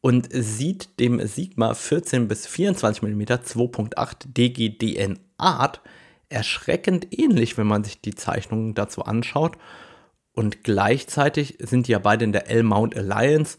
und 0.00 0.28
sieht 0.30 1.00
dem 1.00 1.26
Sigma 1.26 1.74
14 1.74 2.28
bis 2.28 2.46
24 2.46 3.02
mm 3.02 3.22
2.8 3.22 4.14
DGDN 4.32 5.18
Art 5.36 5.80
erschreckend 6.28 7.08
ähnlich, 7.10 7.58
wenn 7.58 7.66
man 7.66 7.82
sich 7.82 8.00
die 8.00 8.14
Zeichnungen 8.14 8.74
dazu 8.74 9.02
anschaut. 9.02 9.58
Und 10.32 10.62
gleichzeitig 10.62 11.58
sind 11.58 11.88
die 11.88 11.92
ja 11.92 11.98
beide 11.98 12.24
in 12.24 12.32
der 12.32 12.48
L-Mount 12.48 12.96
Alliance. 12.96 13.58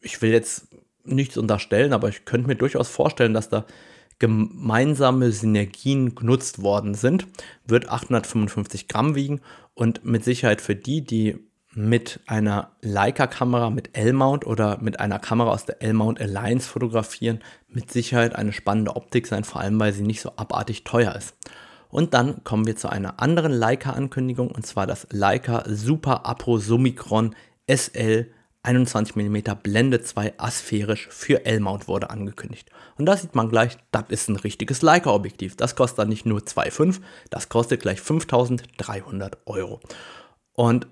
Ich 0.00 0.22
will 0.22 0.30
jetzt 0.30 0.68
nichts 1.04 1.36
unterstellen, 1.36 1.92
aber 1.92 2.08
ich 2.08 2.24
könnte 2.24 2.48
mir 2.48 2.56
durchaus 2.56 2.88
vorstellen, 2.88 3.34
dass 3.34 3.48
da 3.48 3.64
gemeinsame 4.18 5.30
Synergien 5.30 6.14
genutzt 6.14 6.62
worden 6.62 6.94
sind, 6.94 7.26
wird 7.66 7.88
855 7.88 8.88
Gramm 8.88 9.14
wiegen 9.14 9.40
und 9.74 10.04
mit 10.04 10.24
Sicherheit 10.24 10.60
für 10.60 10.74
die, 10.74 11.02
die 11.04 11.48
mit 11.74 12.20
einer 12.26 12.72
Leica-Kamera 12.80 13.70
mit 13.70 13.96
L-Mount 13.96 14.46
oder 14.46 14.78
mit 14.80 14.98
einer 14.98 15.18
Kamera 15.18 15.50
aus 15.50 15.66
der 15.66 15.80
L-Mount 15.82 16.20
Alliance 16.20 16.68
fotografieren, 16.68 17.40
mit 17.68 17.92
Sicherheit 17.92 18.34
eine 18.34 18.52
spannende 18.52 18.96
Optik 18.96 19.26
sein, 19.26 19.44
vor 19.44 19.60
allem 19.60 19.78
weil 19.78 19.92
sie 19.92 20.02
nicht 20.02 20.20
so 20.20 20.32
abartig 20.36 20.82
teuer 20.84 21.14
ist. 21.14 21.36
Und 21.88 22.14
dann 22.14 22.42
kommen 22.42 22.66
wir 22.66 22.76
zu 22.76 22.88
einer 22.88 23.20
anderen 23.20 23.52
Leica-Ankündigung 23.52 24.50
und 24.50 24.66
zwar 24.66 24.86
das 24.86 25.06
Leica 25.10 25.64
Super 25.66 26.26
Apo 26.26 26.58
Summicron 26.58 27.34
SL 27.70 28.30
21 28.68 29.16
mm 29.16 29.38
Blende 29.62 30.02
2 30.02 30.34
asphärisch 30.36 31.08
für 31.10 31.46
L-Mount 31.46 31.88
wurde 31.88 32.10
angekündigt. 32.10 32.68
Und 32.98 33.06
da 33.06 33.16
sieht 33.16 33.34
man 33.34 33.48
gleich, 33.48 33.78
das 33.92 34.04
ist 34.10 34.28
ein 34.28 34.36
richtiges 34.36 34.82
Leica-Objektiv. 34.82 35.56
Das 35.56 35.74
kostet 35.74 36.00
dann 36.00 36.10
nicht 36.10 36.26
nur 36.26 36.40
2,5, 36.40 37.00
das 37.30 37.48
kostet 37.48 37.80
gleich 37.80 37.98
5300 37.98 39.38
Euro. 39.46 39.80
Und 40.52 40.86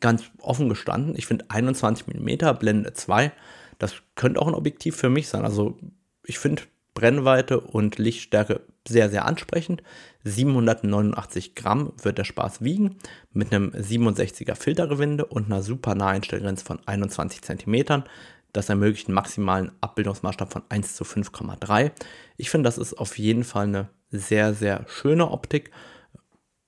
ganz 0.00 0.24
offen 0.40 0.68
gestanden, 0.68 1.14
ich 1.16 1.26
finde 1.26 1.44
21 1.48 2.08
mm 2.08 2.58
Blende 2.58 2.92
2, 2.92 3.30
das 3.78 3.94
könnte 4.16 4.42
auch 4.42 4.48
ein 4.48 4.54
Objektiv 4.54 4.96
für 4.96 5.10
mich 5.10 5.28
sein. 5.28 5.44
Also 5.44 5.78
ich 6.24 6.40
finde 6.40 6.62
Brennweite 6.94 7.60
und 7.60 7.98
Lichtstärke 7.98 8.62
sehr, 8.86 9.10
sehr 9.10 9.24
ansprechend. 9.24 9.82
789 10.24 11.54
Gramm 11.54 11.92
wird 12.02 12.18
der 12.18 12.24
Spaß 12.24 12.62
wiegen 12.62 12.96
mit 13.32 13.52
einem 13.52 13.70
67er 13.70 14.54
Filtergewinde 14.54 15.24
und 15.24 15.46
einer 15.46 15.62
super 15.62 15.94
Naheinstellgrenze 15.94 16.64
von 16.64 16.80
21 16.86 17.42
cm. 17.42 18.04
Das 18.52 18.68
ermöglicht 18.68 19.08
einen 19.08 19.16
maximalen 19.16 19.72
Abbildungsmaßstab 19.80 20.52
von 20.52 20.62
1 20.68 20.94
zu 20.94 21.04
5,3. 21.04 21.90
Ich 22.36 22.50
finde, 22.50 22.68
das 22.68 22.78
ist 22.78 22.94
auf 22.94 23.18
jeden 23.18 23.44
Fall 23.44 23.66
eine 23.66 23.88
sehr, 24.10 24.54
sehr 24.54 24.84
schöne 24.88 25.30
Optik. 25.30 25.70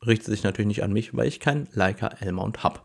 Richtet 0.04 0.26
sich 0.26 0.42
natürlich 0.42 0.68
nicht 0.68 0.82
an 0.82 0.92
mich, 0.92 1.16
weil 1.16 1.28
ich 1.28 1.40
keinen 1.40 1.68
Leica 1.72 2.08
L-Mount 2.08 2.64
habe. 2.64 2.80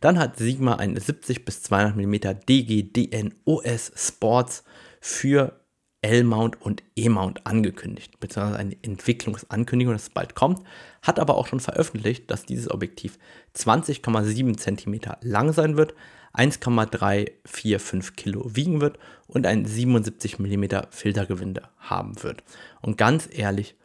Dann 0.00 0.18
hat 0.18 0.36
Sigma 0.36 0.74
ein 0.76 0.98
70 0.98 1.44
bis 1.44 1.62
200 1.62 1.96
mm 1.96 2.14
DGDN 2.48 3.34
OS 3.44 3.92
Sports 3.94 4.64
für 5.00 5.61
L-Mount 6.02 6.60
und 6.60 6.82
E-Mount 6.96 7.46
angekündigt, 7.46 8.18
beziehungsweise 8.18 8.58
eine 8.58 8.76
Entwicklungsankündigung, 8.82 9.94
dass 9.94 10.02
es 10.04 10.10
bald 10.10 10.34
kommt, 10.34 10.62
hat 11.00 11.18
aber 11.20 11.36
auch 11.36 11.46
schon 11.46 11.60
veröffentlicht, 11.60 12.30
dass 12.30 12.44
dieses 12.44 12.70
Objektiv 12.70 13.18
20,7 13.56 14.56
cm 14.56 15.00
lang 15.22 15.52
sein 15.52 15.76
wird, 15.76 15.94
1,345 16.32 18.16
Kilo 18.16 18.44
wiegen 18.56 18.80
wird 18.80 18.98
und 19.26 19.46
ein 19.46 19.64
77 19.64 20.38
mm 20.38 20.64
Filtergewinde 20.90 21.68
haben 21.78 22.22
wird. 22.22 22.42
Und 22.80 22.98
ganz 22.98 23.28
ehrlich, 23.30 23.76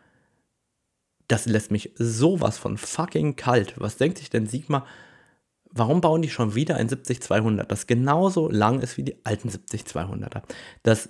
das 1.28 1.46
lässt 1.46 1.72
mich 1.72 1.92
sowas 1.96 2.58
von 2.58 2.78
fucking 2.78 3.36
kalt. 3.36 3.74
Was 3.78 3.98
denkt 3.98 4.18
sich 4.18 4.30
denn 4.30 4.48
Sigma? 4.48 4.86
Warum 5.70 6.00
bauen 6.02 6.22
die 6.22 6.30
schon 6.30 6.56
wieder 6.56 6.78
ein 6.78 6.90
70-200, 6.90 7.66
das 7.66 7.86
genauso 7.86 8.50
lang 8.50 8.80
ist 8.80 8.98
wie 8.98 9.04
die 9.04 9.26
alten 9.26 9.50
70-200er? 9.50 10.42
Das 10.84 11.10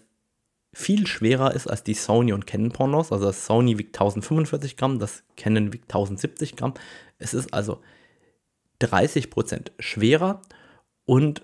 viel 0.78 1.08
schwerer 1.08 1.56
ist 1.56 1.66
als 1.66 1.84
die 1.84 1.96
Sony 1.96 2.34
und 2.34 2.46
Canon 2.46 2.72
Pornos. 2.72 3.12
Also 3.12 3.26
das 3.26 3.48
Sony 3.48 3.80
wiegt 3.80 3.96
1045 3.96 4.78
Gramm, 4.78 5.00
das 5.00 5.24
Canon 5.36 5.74
wiegt 5.74 5.86
1070 5.86 6.56
Gramm. 6.56 6.76
Es 7.18 7.34
ist 7.34 7.52
also 7.52 7.82
30% 8.80 9.72
schwerer 9.80 10.40
und 11.06 11.42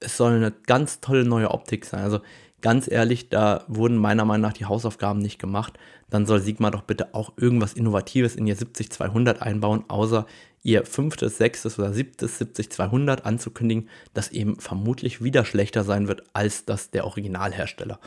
es 0.00 0.16
soll 0.16 0.32
eine 0.32 0.50
ganz 0.50 1.00
tolle 1.00 1.26
neue 1.26 1.50
Optik 1.50 1.84
sein. 1.84 2.00
Also 2.00 2.20
ganz 2.62 2.90
ehrlich, 2.90 3.28
da 3.28 3.64
wurden 3.68 3.98
meiner 3.98 4.24
Meinung 4.24 4.48
nach 4.48 4.54
die 4.54 4.64
Hausaufgaben 4.64 5.20
nicht 5.20 5.38
gemacht. 5.38 5.74
Dann 6.08 6.24
soll 6.24 6.40
Sigma 6.40 6.70
doch 6.70 6.82
bitte 6.82 7.14
auch 7.14 7.34
irgendwas 7.36 7.74
Innovatives 7.74 8.34
in 8.34 8.46
ihr 8.46 8.56
70-200 8.56 9.40
einbauen, 9.40 9.84
außer 9.88 10.26
ihr 10.62 10.86
fünftes, 10.86 11.36
sechstes 11.36 11.78
oder 11.78 11.92
siebtes 11.92 12.40
70-200 12.40 13.24
anzukündigen, 13.24 13.90
das 14.14 14.30
eben 14.30 14.58
vermutlich 14.58 15.22
wieder 15.22 15.44
schlechter 15.44 15.84
sein 15.84 16.08
wird 16.08 16.22
als 16.32 16.64
das 16.64 16.90
der 16.90 17.04
Originalhersteller 17.04 18.00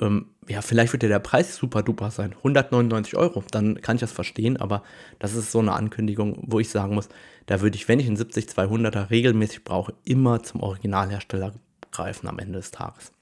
ähm, 0.00 0.26
ja, 0.48 0.62
vielleicht 0.62 0.92
wird 0.92 1.02
ja 1.02 1.08
der 1.08 1.18
Preis 1.18 1.56
super 1.56 1.82
duper 1.82 2.10
sein. 2.10 2.32
199 2.38 3.16
Euro, 3.16 3.44
dann 3.50 3.80
kann 3.80 3.96
ich 3.96 4.00
das 4.00 4.12
verstehen, 4.12 4.56
aber 4.56 4.82
das 5.18 5.34
ist 5.34 5.52
so 5.52 5.58
eine 5.58 5.72
Ankündigung, 5.72 6.42
wo 6.46 6.58
ich 6.60 6.70
sagen 6.70 6.94
muss, 6.94 7.08
da 7.46 7.60
würde 7.60 7.76
ich, 7.76 7.88
wenn 7.88 8.00
ich 8.00 8.06
einen 8.06 8.16
70-200er 8.16 9.10
regelmäßig 9.10 9.64
brauche, 9.64 9.94
immer 10.04 10.42
zum 10.42 10.62
Originalhersteller 10.62 11.52
greifen 11.92 12.28
am 12.28 12.38
Ende 12.38 12.58
des 12.58 12.70
Tages. 12.70 13.12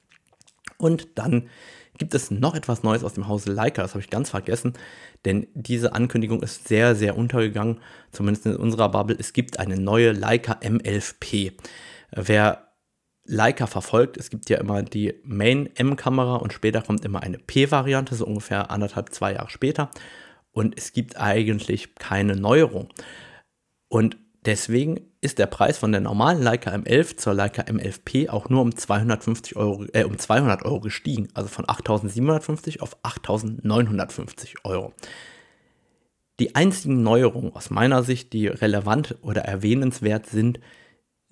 Und 0.78 1.08
dann 1.18 1.48
gibt 1.98 2.14
es 2.14 2.30
noch 2.30 2.54
etwas 2.54 2.82
Neues 2.82 3.02
aus 3.02 3.14
dem 3.14 3.28
Hause 3.28 3.52
Leica, 3.52 3.82
das 3.82 3.92
habe 3.92 4.02
ich 4.02 4.10
ganz 4.10 4.30
vergessen, 4.30 4.74
denn 5.24 5.46
diese 5.54 5.94
Ankündigung 5.94 6.42
ist 6.42 6.68
sehr, 6.68 6.94
sehr 6.94 7.16
untergegangen, 7.16 7.80
zumindest 8.12 8.46
in 8.46 8.56
unserer 8.56 8.90
Bubble. 8.90 9.16
Es 9.18 9.32
gibt 9.32 9.58
eine 9.58 9.78
neue 9.78 10.12
Leica 10.12 10.54
M11P. 10.54 11.52
Wer 12.12 12.65
Leica 13.26 13.66
verfolgt. 13.66 14.16
Es 14.16 14.30
gibt 14.30 14.48
ja 14.50 14.58
immer 14.58 14.82
die 14.82 15.14
Main 15.24 15.68
M-Kamera 15.74 16.36
und 16.36 16.52
später 16.52 16.82
kommt 16.82 17.04
immer 17.04 17.22
eine 17.22 17.38
P-Variante, 17.38 18.14
so 18.14 18.26
ungefähr 18.26 18.70
anderthalb, 18.70 19.12
zwei 19.12 19.34
Jahre 19.34 19.50
später. 19.50 19.90
Und 20.52 20.76
es 20.78 20.92
gibt 20.92 21.18
eigentlich 21.18 21.94
keine 21.96 22.36
Neuerung. 22.36 22.88
Und 23.88 24.16
deswegen 24.44 25.00
ist 25.20 25.38
der 25.38 25.46
Preis 25.46 25.78
von 25.78 25.92
der 25.92 26.00
normalen 26.00 26.42
Leica 26.42 26.70
M11 26.70 27.16
zur 27.16 27.34
Leica 27.34 27.62
M11P 27.62 28.30
auch 28.30 28.48
nur 28.48 28.62
um 28.62 28.74
250 28.74 29.56
Euro, 29.56 29.84
äh, 29.92 30.04
um 30.04 30.18
200 30.18 30.64
Euro 30.64 30.80
gestiegen. 30.80 31.28
Also 31.34 31.48
von 31.48 31.66
8.750 31.66 32.80
auf 32.80 32.96
8.950 33.02 34.64
Euro. 34.64 34.92
Die 36.38 36.54
einzigen 36.54 37.02
Neuerungen 37.02 37.54
aus 37.54 37.70
meiner 37.70 38.02
Sicht, 38.02 38.32
die 38.32 38.46
relevant 38.46 39.16
oder 39.22 39.42
erwähnenswert 39.42 40.26
sind, 40.26 40.60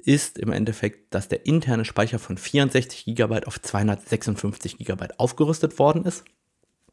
ist 0.07 0.39
im 0.39 0.53
Endeffekt, 0.53 1.15
dass 1.15 1.29
der 1.29 1.47
interne 1.47 1.85
Speicher 1.85 2.19
von 2.19 2.37
64 2.37 3.05
GB 3.07 3.45
auf 3.45 3.61
256 3.61 4.79
GB 4.79 5.09
aufgerüstet 5.19 5.79
worden 5.79 6.05
ist. 6.05 6.25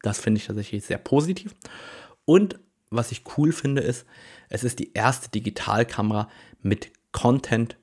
Das 0.02 0.20
finde 0.20 0.38
ich 0.38 0.46
tatsächlich 0.46 0.84
sehr 0.84 0.98
positiv. 0.98 1.54
Und 2.24 2.58
was 2.90 3.12
ich 3.12 3.24
cool 3.36 3.52
finde, 3.52 3.82
ist, 3.82 4.06
es 4.48 4.64
ist 4.64 4.78
die 4.78 4.92
erste 4.92 5.30
Digitalkamera 5.30 6.28
mit 6.60 6.90
Content 7.12 7.76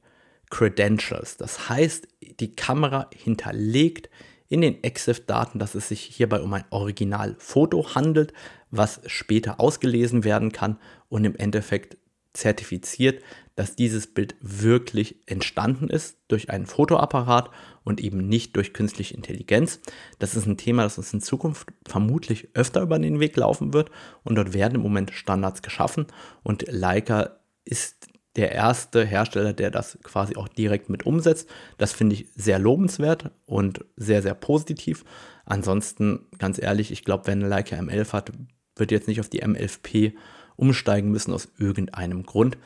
Credentials. 0.50 1.38
Das 1.38 1.70
heißt, 1.70 2.08
die 2.40 2.56
Kamera 2.56 3.10
hinterlegt 3.16 4.10
in 4.48 4.62
den 4.62 4.84
EXIF-Daten, 4.84 5.60
dass 5.60 5.76
es 5.76 5.90
sich 5.90 6.02
hierbei 6.02 6.42
um 6.42 6.54
ein 6.54 6.66
Originalfoto 6.72 7.96
handelt, 7.96 8.34
was 8.72 9.02
später 9.06 9.60
ausgelesen 9.60 10.24
werden 10.24 10.52
kann 10.52 10.80
und 11.08 11.24
im 11.26 11.36
Endeffekt 11.36 11.98
zertifiziert, 12.34 13.24
dass 13.56 13.76
dieses 13.76 14.08
Bild 14.08 14.36
wirklich 14.40 15.18
entstanden 15.26 15.90
ist 15.90 16.18
durch 16.30 16.50
einen 16.50 16.66
Fotoapparat 16.66 17.50
und 17.84 18.00
eben 18.00 18.20
nicht 18.20 18.56
durch 18.56 18.74
künstliche 18.74 19.14
Intelligenz. 19.16 19.82
Das 20.18 20.36
ist 20.36 20.46
ein 20.46 20.58
Thema, 20.58 20.84
das 20.84 20.98
uns 20.98 21.14
in 21.14 21.22
Zukunft 21.22 21.68
vermutlich 21.86 22.50
öfter 22.54 22.82
über 22.82 22.98
den 23.00 23.20
Weg 23.20 23.36
laufen 23.36 23.74
wird 23.74 23.92
und 24.24 24.36
dort 24.36 24.54
werden 24.54 24.76
im 24.76 24.82
Moment 24.82 25.12
Standards 25.12 25.62
geschaffen 25.62 26.08
und 26.44 26.66
Leica 26.72 27.38
ist 27.66 28.08
der 28.36 28.52
erste 28.54 29.04
Hersteller, 29.04 29.54
der 29.54 29.72
das 29.72 29.98
quasi 30.04 30.38
auch 30.38 30.48
direkt 30.48 30.90
mit 30.90 31.06
umsetzt. 31.06 31.50
Das 31.78 31.92
finde 31.92 32.16
ich 32.16 32.28
sehr 32.36 32.60
lobenswert 32.60 33.32
und 33.46 33.84
sehr, 33.98 34.22
sehr 34.22 34.36
positiv. 34.36 35.04
Ansonsten, 35.46 36.28
ganz 36.38 36.62
ehrlich, 36.62 36.92
ich 36.92 37.04
glaube, 37.04 37.28
wenn 37.28 37.42
Leica 37.42 37.76
M11 37.76 38.14
hat, 38.14 38.32
wird 38.78 38.92
jetzt 38.92 39.08
nicht 39.08 39.20
auf 39.20 39.28
die 39.28 39.44
M11P 39.44 40.14
umsteigen 40.60 41.12
müssen 41.12 41.34
aus 41.34 41.48
irgendeinem 41.58 42.24
Grund. 42.24 42.58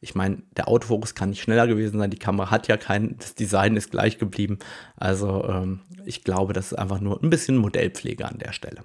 Ich 0.00 0.14
meine, 0.14 0.38
der 0.56 0.68
Autofokus 0.68 1.14
kann 1.14 1.28
nicht 1.30 1.42
schneller 1.42 1.66
gewesen 1.66 1.98
sein, 1.98 2.10
die 2.10 2.18
Kamera 2.18 2.50
hat 2.50 2.68
ja 2.68 2.78
keinen, 2.78 3.18
das 3.18 3.34
Design 3.34 3.76
ist 3.76 3.90
gleich 3.90 4.18
geblieben. 4.18 4.58
Also 4.96 5.44
ähm, 5.44 5.80
ich 6.04 6.24
glaube, 6.24 6.52
das 6.52 6.72
ist 6.72 6.78
einfach 6.78 7.00
nur 7.00 7.22
ein 7.22 7.30
bisschen 7.30 7.56
Modellpflege 7.56 8.26
an 8.26 8.38
der 8.38 8.52
Stelle. 8.52 8.84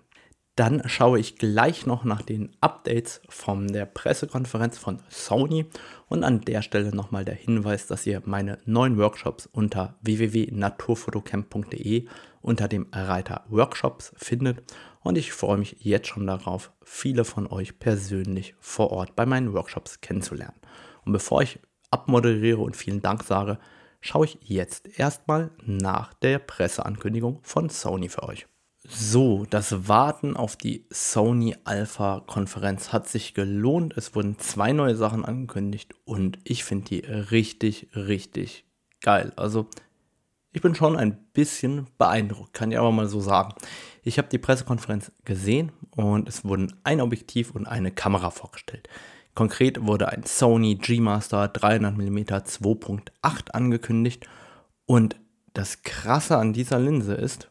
Dann 0.56 0.88
schaue 0.88 1.20
ich 1.20 1.38
gleich 1.38 1.86
noch 1.86 2.06
nach 2.06 2.22
den 2.22 2.56
Updates 2.62 3.20
von 3.28 3.68
der 3.68 3.86
Pressekonferenz 3.86 4.78
von 4.78 5.02
Sony 5.10 5.66
und 6.08 6.24
an 6.24 6.40
der 6.42 6.62
Stelle 6.62 6.96
nochmal 6.96 7.26
der 7.26 7.36
Hinweis, 7.36 7.88
dass 7.88 8.08
ihr 8.08 8.22
meine 8.24 8.60
neuen 8.66 8.98
Workshops 8.98 9.50
unter 9.52 9.96
www.naturfotocamp.de 10.02 12.08
unter 12.42 12.70
dem 12.70 12.88
Reiter 12.94 13.44
Workshops 13.50 14.14
findet 14.16 14.64
und 15.06 15.20
ich 15.20 15.34
freue 15.34 15.58
mich 15.58 15.78
jetzt 15.82 16.08
schon 16.08 16.26
darauf, 16.26 16.72
viele 16.84 17.26
von 17.26 17.46
euch 17.46 17.78
persönlich 17.78 18.56
vor 18.60 18.90
Ort 18.90 19.16
bei 19.16 19.28
meinen 19.28 19.54
Workshops 19.54 20.02
kennenzulernen. 20.02 20.60
Und 21.06 21.14
bevor 21.14 21.44
ich 21.44 21.60
abmoderiere 21.92 22.58
und 22.58 22.76
vielen 22.76 23.04
Dank 23.04 23.24
sage, 23.24 23.60
schaue 24.02 24.26
ich 24.26 24.40
jetzt 24.42 25.00
erstmal 25.00 25.52
nach 25.64 26.16
der 26.16 26.40
Presseankündigung 26.40 27.40
von 27.44 27.70
Sony 27.70 28.10
für 28.10 28.24
euch. 28.24 28.48
So, 28.88 29.46
das 29.48 29.88
Warten 29.88 30.36
auf 30.36 30.56
die 30.56 30.88
Sony 30.90 31.56
Alpha 31.66 32.24
Konferenz 32.26 32.92
hat 32.92 33.08
sich 33.08 33.36
gelohnt. 33.36 33.96
Es 33.96 34.16
wurden 34.16 34.40
zwei 34.40 34.74
neue 34.74 34.96
Sachen 34.96 35.24
angekündigt 35.24 35.94
und 36.06 36.40
ich 36.44 36.64
finde 36.64 36.86
die 36.86 37.00
richtig, 37.02 37.90
richtig 37.96 38.66
geil. 39.02 39.34
Also, 39.36 39.68
ich 40.52 40.64
bin 40.64 40.74
schon 40.74 40.96
ein 40.96 41.18
bisschen 41.34 41.88
beeindruckt, 42.00 42.54
kann 42.54 42.72
ich 42.72 42.80
aber 42.80 42.92
mal 42.92 43.08
so 43.08 43.20
sagen. 43.20 43.54
Ich 44.08 44.20
habe 44.20 44.28
die 44.30 44.38
Pressekonferenz 44.38 45.12
gesehen 45.26 45.72
und 45.96 46.30
es 46.30 46.46
wurden 46.46 46.76
ein 46.84 47.02
Objektiv 47.02 47.56
und 47.56 47.66
eine 47.66 47.90
Kamera 47.90 48.30
vorgestellt. 48.30 48.88
Konkret 49.34 49.82
wurde 49.82 50.10
ein 50.10 50.24
Sony 50.24 50.76
G-Master 50.76 51.46
300mm 51.46 52.46
2.8 52.46 53.50
angekündigt 53.52 54.30
und 54.86 55.16
das 55.54 55.82
Krasse 55.82 56.38
an 56.38 56.54
dieser 56.54 56.80
Linse 56.80 57.16
ist, 57.16 57.50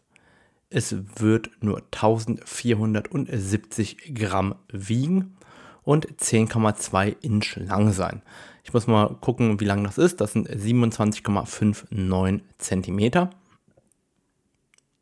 es 0.70 0.94
wird 1.16 1.50
nur 1.60 1.78
1470 1.90 4.14
Gramm 4.14 4.54
wiegen 4.70 5.36
und 5.82 6.06
10,2 6.06 7.16
Inch 7.20 7.56
lang 7.56 7.90
sein. 7.90 8.22
Ich 8.62 8.72
muss 8.72 8.86
mal 8.86 9.16
gucken, 9.20 9.58
wie 9.58 9.64
lang 9.64 9.82
das 9.82 9.98
ist. 9.98 10.20
Das 10.20 10.34
sind 10.34 10.48
27,59 10.48 12.42
Zentimeter. 12.58 13.30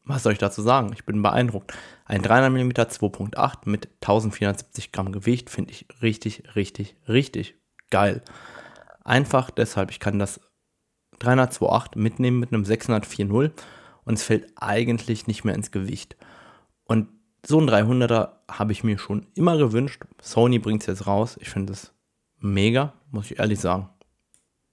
Was 0.05 0.25
soll 0.25 0.33
ich 0.33 0.39
dazu 0.39 0.63
sagen? 0.63 0.93
Ich 0.93 1.05
bin 1.05 1.23
beeindruckt. 1.23 1.73
Ein 2.05 2.23
300mm 2.23 2.73
2.8 2.75 3.69
mit 3.69 3.87
1470 4.01 4.93
Gramm 4.93 5.13
Gewicht 5.13 5.49
finde 5.49 5.71
ich 5.71 5.87
richtig, 6.03 6.57
richtig, 6.57 6.97
richtig 7.09 7.55
geil. 7.91 8.23
Einfach 9.05 9.51
deshalb, 9.51 9.91
ich 9.91 10.01
kann 10.01 10.19
das 10.19 10.41
300 11.21 11.95
mitnehmen 11.97 12.41
mit 12.41 12.53
einem 12.53 12.65
604.0 12.65 13.53
und 14.05 14.15
es 14.15 14.25
fällt 14.25 14.53
eigentlich 14.57 15.29
nicht 15.29 15.45
mehr 15.45 15.55
ins 15.55 15.71
Gewicht. 15.71 16.17
Und 16.85 17.09
so 17.47 17.61
ein 17.61 17.69
300er 17.69 18.31
habe 18.51 18.73
ich 18.73 18.83
mir 18.83 18.99
schon 18.99 19.27
immer 19.35 19.57
gewünscht. 19.57 20.03
Sony 20.21 20.59
bringt 20.59 20.83
es 20.83 20.87
jetzt 20.87 21.07
raus. 21.07 21.37
Ich 21.41 21.51
finde 21.51 21.73
es 21.73 21.93
mega, 22.39 22.95
muss 23.11 23.31
ich 23.31 23.39
ehrlich 23.39 23.61
sagen. 23.61 23.89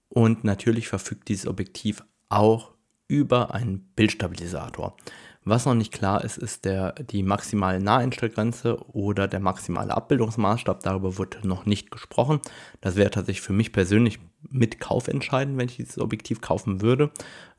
Und 0.08 0.44
natürlich 0.44 0.88
verfügt 0.88 1.28
dieses 1.28 1.48
Objektiv 1.48 2.04
auch 2.30 2.74
über 3.10 3.54
einen 3.54 3.92
Bildstabilisator. 3.98 4.96
Was 5.44 5.66
noch 5.66 5.74
nicht 5.74 5.92
klar 5.92 6.24
ist, 6.24 6.38
ist 6.38 6.64
der, 6.64 6.94
die 6.94 7.24
maximale 7.24 7.82
Naheinstellgrenze 7.82 8.78
oder 8.94 9.28
der 9.28 9.40
maximale 9.40 9.96
Abbildungsmaßstab. 9.96 10.84
Darüber 10.84 11.18
wird 11.18 11.44
noch 11.44 11.66
nicht 11.66 11.92
gesprochen. 11.92 12.40
Das 12.82 12.96
wäre 12.96 13.10
tatsächlich 13.10 13.42
für 13.42 13.54
mich 13.54 13.74
persönlich 13.74 14.20
mit 14.48 14.80
Kauf 14.80 15.08
entscheiden, 15.08 15.58
wenn 15.58 15.68
ich 15.68 15.78
dieses 15.78 15.98
Objektiv 15.98 16.42
kaufen 16.42 16.82
würde. 16.82 17.10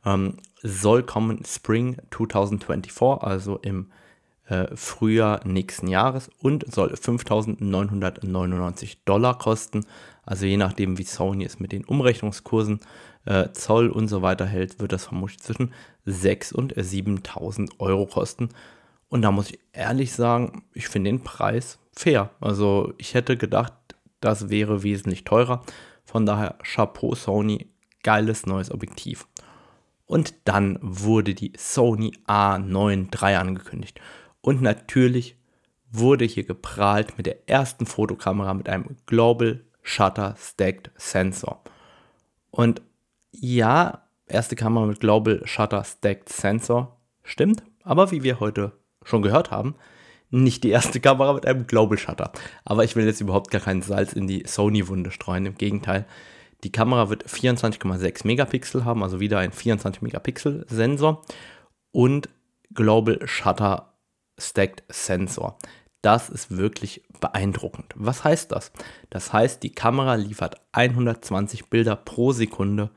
Ähm, 0.05 0.36
soll 0.62 1.03
kommen 1.03 1.42
Spring 1.44 1.96
2024, 2.11 3.22
also 3.22 3.59
im 3.59 3.90
äh, 4.46 4.68
Frühjahr 4.76 5.44
nächsten 5.46 5.88
Jahres 5.88 6.30
und 6.38 6.72
soll 6.72 6.92
5.999 6.92 8.98
Dollar 9.05 9.36
kosten. 9.38 9.84
Also 10.24 10.46
je 10.46 10.56
nachdem, 10.56 10.98
wie 10.98 11.04
Sony 11.04 11.44
es 11.44 11.60
mit 11.60 11.72
den 11.72 11.84
Umrechnungskursen 11.84 12.80
äh, 13.24 13.50
Zoll 13.52 13.88
und 13.90 14.08
so 14.08 14.22
weiter 14.22 14.46
hält, 14.46 14.80
wird 14.80 14.92
das 14.92 15.06
vermutlich 15.06 15.40
zwischen 15.40 15.72
6.000 16.06 16.54
und 16.54 16.74
7.000 16.74 17.70
Euro 17.78 18.06
kosten. 18.06 18.50
Und 19.08 19.22
da 19.22 19.32
muss 19.32 19.50
ich 19.50 19.58
ehrlich 19.72 20.12
sagen, 20.12 20.64
ich 20.72 20.88
finde 20.88 21.10
den 21.10 21.24
Preis 21.24 21.78
fair. 21.92 22.30
Also 22.40 22.92
ich 22.98 23.14
hätte 23.14 23.36
gedacht, 23.36 23.72
das 24.20 24.50
wäre 24.50 24.82
wesentlich 24.82 25.24
teurer. 25.24 25.62
Von 26.04 26.26
daher 26.26 26.58
Chapeau 26.62 27.14
Sony, 27.14 27.66
geiles 28.02 28.46
neues 28.46 28.70
Objektiv. 28.70 29.26
Und 30.06 30.34
dann 30.44 30.78
wurde 30.82 31.34
die 31.34 31.52
Sony 31.56 32.12
A9 32.26 33.14
III 33.14 33.36
angekündigt. 33.36 34.00
Und 34.40 34.62
natürlich 34.62 35.36
wurde 35.92 36.24
hier 36.24 36.44
geprahlt 36.44 37.16
mit 37.16 37.26
der 37.26 37.48
ersten 37.48 37.86
Fotokamera 37.86 38.54
mit 38.54 38.68
einem 38.68 38.96
Global 39.06 39.64
Shutter 39.82 40.34
Stacked 40.38 40.90
Sensor. 40.96 41.62
Und 42.50 42.82
ja, 43.32 44.06
erste 44.26 44.56
Kamera 44.56 44.86
mit 44.86 45.00
Global 45.00 45.42
Shutter 45.44 45.84
Stacked 45.84 46.28
Sensor, 46.28 46.96
stimmt, 47.22 47.62
aber 47.82 48.10
wie 48.10 48.22
wir 48.22 48.40
heute 48.40 48.72
schon 49.02 49.22
gehört 49.22 49.50
haben, 49.50 49.74
nicht 50.30 50.64
die 50.64 50.70
erste 50.70 51.00
Kamera 51.00 51.32
mit 51.32 51.46
einem 51.46 51.66
Global 51.66 51.98
Shutter. 51.98 52.32
Aber 52.64 52.84
ich 52.84 52.96
will 52.96 53.06
jetzt 53.06 53.20
überhaupt 53.20 53.50
gar 53.50 53.60
keinen 53.60 53.82
Salz 53.82 54.12
in 54.12 54.26
die 54.26 54.44
Sony-Wunde 54.46 55.10
streuen. 55.10 55.46
Im 55.46 55.56
Gegenteil, 55.56 56.06
die 56.64 56.72
Kamera 56.72 57.08
wird 57.08 57.26
24,6 57.26 58.26
Megapixel 58.26 58.84
haben, 58.84 59.02
also 59.02 59.20
wieder 59.20 59.38
ein 59.38 59.52
24 59.52 60.02
Megapixel 60.02 60.66
Sensor 60.68 61.22
und 61.92 62.28
Global 62.74 63.20
Shutter 63.26 63.94
Stacked 64.38 64.84
Sensor. 64.88 65.58
Das 66.03 66.30
ist 66.30 66.57
wirklich 66.57 67.03
beeindruckend. 67.20 67.92
Was 67.94 68.24
heißt 68.24 68.53
das? 68.53 68.72
Das 69.11 69.32
heißt, 69.32 69.62
die 69.62 69.72
Kamera 69.72 70.14
liefert 70.14 70.57
120 70.72 71.66
Bilder 71.66 71.96
pro 71.96 72.32
Sekunde 72.32 72.90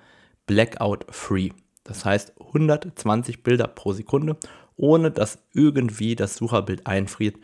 Blackout 0.46 1.06
Free. 1.10 1.50
Das 1.84 2.06
heißt 2.06 2.34
120 2.40 3.44
Bilder 3.44 3.68
pro 3.68 3.92
Sekunde, 3.94 4.38
ohne 4.78 5.12
dass 5.12 5.40
irgendwie 5.54 6.16
das 6.16 6.36
Sucherbild 6.36 6.88
einfriert 6.88 7.36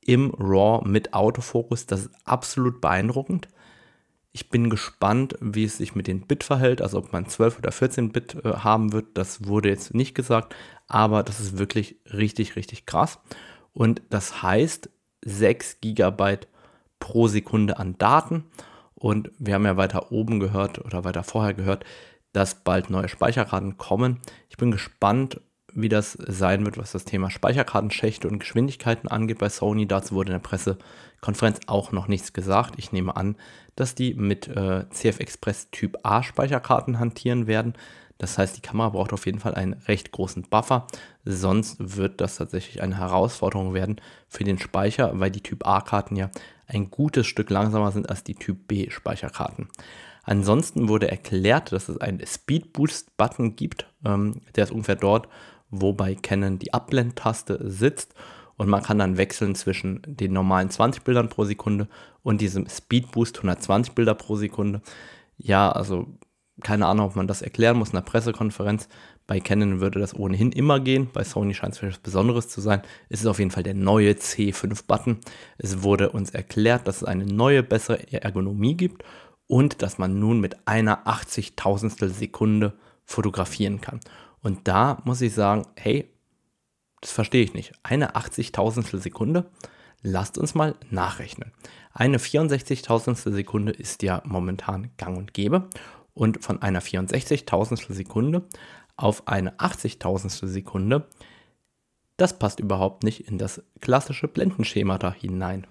im 0.00 0.34
RAW 0.36 0.86
mit 0.88 1.14
Autofokus. 1.14 1.86
Das 1.86 2.00
ist 2.06 2.10
absolut 2.24 2.80
beeindruckend. 2.80 3.48
Ich 4.32 4.48
bin 4.48 4.70
gespannt, 4.70 5.36
wie 5.40 5.64
es 5.64 5.78
sich 5.78 5.94
mit 5.94 6.06
den 6.06 6.26
Bit 6.26 6.44
verhält, 6.44 6.82
also 6.82 6.98
ob 6.98 7.12
man 7.12 7.26
12 7.26 7.58
oder 7.58 7.72
14 7.72 8.12
Bit 8.12 8.36
äh, 8.44 8.52
haben 8.58 8.92
wird. 8.92 9.06
Das 9.14 9.46
wurde 9.46 9.68
jetzt 9.68 9.92
nicht 9.92 10.14
gesagt, 10.14 10.54
aber 10.86 11.22
das 11.22 11.40
ist 11.40 11.58
wirklich 11.58 11.96
richtig, 12.12 12.54
richtig 12.54 12.86
krass. 12.86 13.18
Und 13.72 14.02
das 14.10 14.42
heißt 14.42 14.90
6 15.24 15.80
GB 15.80 16.38
pro 16.98 17.28
Sekunde 17.28 17.78
an 17.78 17.96
Daten. 17.98 18.44
Und 18.94 19.30
wir 19.38 19.54
haben 19.54 19.64
ja 19.64 19.76
weiter 19.76 20.12
oben 20.12 20.40
gehört 20.40 20.84
oder 20.84 21.04
weiter 21.04 21.22
vorher 21.22 21.54
gehört, 21.54 21.84
dass 22.32 22.62
bald 22.62 22.90
neue 22.90 23.08
Speicherkarten 23.08 23.78
kommen. 23.78 24.20
Ich 24.48 24.56
bin 24.56 24.70
gespannt, 24.70 25.40
wie 25.72 25.88
das 25.88 26.12
sein 26.12 26.64
wird, 26.64 26.78
was 26.78 26.92
das 26.92 27.04
Thema 27.04 27.30
Speicherkartenschächte 27.30 28.28
und 28.28 28.40
Geschwindigkeiten 28.40 29.08
angeht 29.08 29.38
bei 29.38 29.48
Sony. 29.48 29.86
Dazu 29.86 30.14
wurde 30.14 30.32
in 30.32 30.38
der 30.38 30.46
Pressekonferenz 30.46 31.60
auch 31.66 31.92
noch 31.92 32.08
nichts 32.08 32.32
gesagt. 32.32 32.74
Ich 32.76 32.92
nehme 32.92 33.16
an, 33.16 33.36
dass 33.76 33.94
die 33.94 34.14
mit 34.14 34.48
äh, 34.48 34.88
CF 34.90 35.20
Express 35.20 35.70
Typ 35.70 35.98
A 36.02 36.22
Speicherkarten 36.22 36.98
hantieren 36.98 37.46
werden. 37.46 37.74
Das 38.20 38.36
heißt, 38.36 38.54
die 38.54 38.60
Kamera 38.60 38.90
braucht 38.90 39.14
auf 39.14 39.24
jeden 39.24 39.38
Fall 39.38 39.54
einen 39.54 39.72
recht 39.88 40.12
großen 40.12 40.42
Buffer. 40.42 40.86
Sonst 41.24 41.76
wird 41.78 42.20
das 42.20 42.36
tatsächlich 42.36 42.82
eine 42.82 42.98
Herausforderung 42.98 43.72
werden 43.72 43.96
für 44.28 44.44
den 44.44 44.58
Speicher, 44.58 45.18
weil 45.18 45.30
die 45.30 45.40
Typ 45.40 45.66
A-Karten 45.66 46.16
ja 46.16 46.30
ein 46.66 46.90
gutes 46.90 47.26
Stück 47.26 47.48
langsamer 47.48 47.92
sind 47.92 48.10
als 48.10 48.22
die 48.22 48.34
Typ 48.34 48.68
B 48.68 48.90
Speicherkarten. 48.90 49.68
Ansonsten 50.22 50.88
wurde 50.88 51.10
erklärt, 51.10 51.72
dass 51.72 51.88
es 51.88 51.98
einen 51.98 52.24
Speed 52.26 52.74
Boost 52.74 53.16
Button 53.16 53.56
gibt. 53.56 53.86
Ähm, 54.04 54.42
der 54.54 54.64
ist 54.64 54.70
ungefähr 54.70 54.96
dort, 54.96 55.26
wo 55.70 55.94
bei 55.94 56.14
Canon 56.14 56.58
die 56.58 56.74
Abblendtaste 56.74 57.58
sitzt 57.70 58.14
und 58.58 58.68
man 58.68 58.82
kann 58.82 58.98
dann 58.98 59.16
wechseln 59.16 59.54
zwischen 59.54 60.02
den 60.04 60.34
normalen 60.34 60.68
20 60.68 61.04
Bildern 61.04 61.30
pro 61.30 61.46
Sekunde 61.46 61.88
und 62.22 62.42
diesem 62.42 62.68
Speed 62.68 63.12
Boost 63.12 63.38
120 63.38 63.94
Bilder 63.94 64.14
pro 64.14 64.36
Sekunde. 64.36 64.82
Ja, 65.38 65.72
also 65.72 66.06
keine 66.62 66.86
Ahnung, 66.86 67.06
ob 67.06 67.16
man 67.16 67.26
das 67.26 67.42
erklären 67.42 67.76
muss 67.76 67.90
in 67.90 67.96
der 67.96 68.02
Pressekonferenz. 68.02 68.88
Bei 69.26 69.40
Canon 69.40 69.80
würde 69.80 70.00
das 70.00 70.14
ohnehin 70.14 70.52
immer 70.52 70.80
gehen. 70.80 71.08
Bei 71.12 71.24
Sony 71.24 71.54
scheint 71.54 71.74
es 71.74 71.82
etwas 71.82 71.98
Besonderes 71.98 72.48
zu 72.48 72.60
sein. 72.60 72.82
Es 73.08 73.20
ist 73.20 73.26
auf 73.26 73.38
jeden 73.38 73.50
Fall 73.50 73.62
der 73.62 73.74
neue 73.74 74.12
C5-Button. 74.12 75.18
Es 75.58 75.82
wurde 75.82 76.10
uns 76.10 76.30
erklärt, 76.30 76.86
dass 76.88 76.98
es 76.98 77.04
eine 77.04 77.26
neue, 77.26 77.62
bessere 77.62 78.12
Ergonomie 78.12 78.76
gibt 78.76 79.04
und 79.46 79.82
dass 79.82 79.98
man 79.98 80.18
nun 80.18 80.40
mit 80.40 80.66
einer 80.66 81.06
80.000 81.06 82.08
Sekunde 82.08 82.74
fotografieren 83.04 83.80
kann. 83.80 84.00
Und 84.42 84.68
da 84.68 85.02
muss 85.04 85.20
ich 85.20 85.34
sagen, 85.34 85.66
hey, 85.76 86.10
das 87.00 87.12
verstehe 87.12 87.42
ich 87.42 87.54
nicht. 87.54 87.72
Eine 87.82 88.14
80.000 88.14 88.98
Sekunde, 88.98 89.50
lasst 90.02 90.38
uns 90.38 90.54
mal 90.54 90.74
nachrechnen. 90.90 91.52
Eine 91.92 92.18
64.000 92.18 93.30
Sekunde 93.30 93.72
ist 93.72 94.02
ja 94.02 94.22
momentan 94.24 94.90
gang 94.96 95.16
und 95.16 95.34
gäbe. 95.34 95.68
Und 96.20 96.44
von 96.44 96.60
einer 96.60 96.82
64.000 96.82 97.94
Sekunde 97.94 98.42
auf 98.98 99.26
eine 99.26 99.56
80.000 99.56 100.46
Sekunde, 100.48 101.06
das 102.18 102.38
passt 102.38 102.60
überhaupt 102.60 103.04
nicht 103.04 103.26
in 103.26 103.38
das 103.38 103.62
klassische 103.80 104.28
Blendenschema 104.28 104.98
da 104.98 105.14
hinein. 105.14 105.66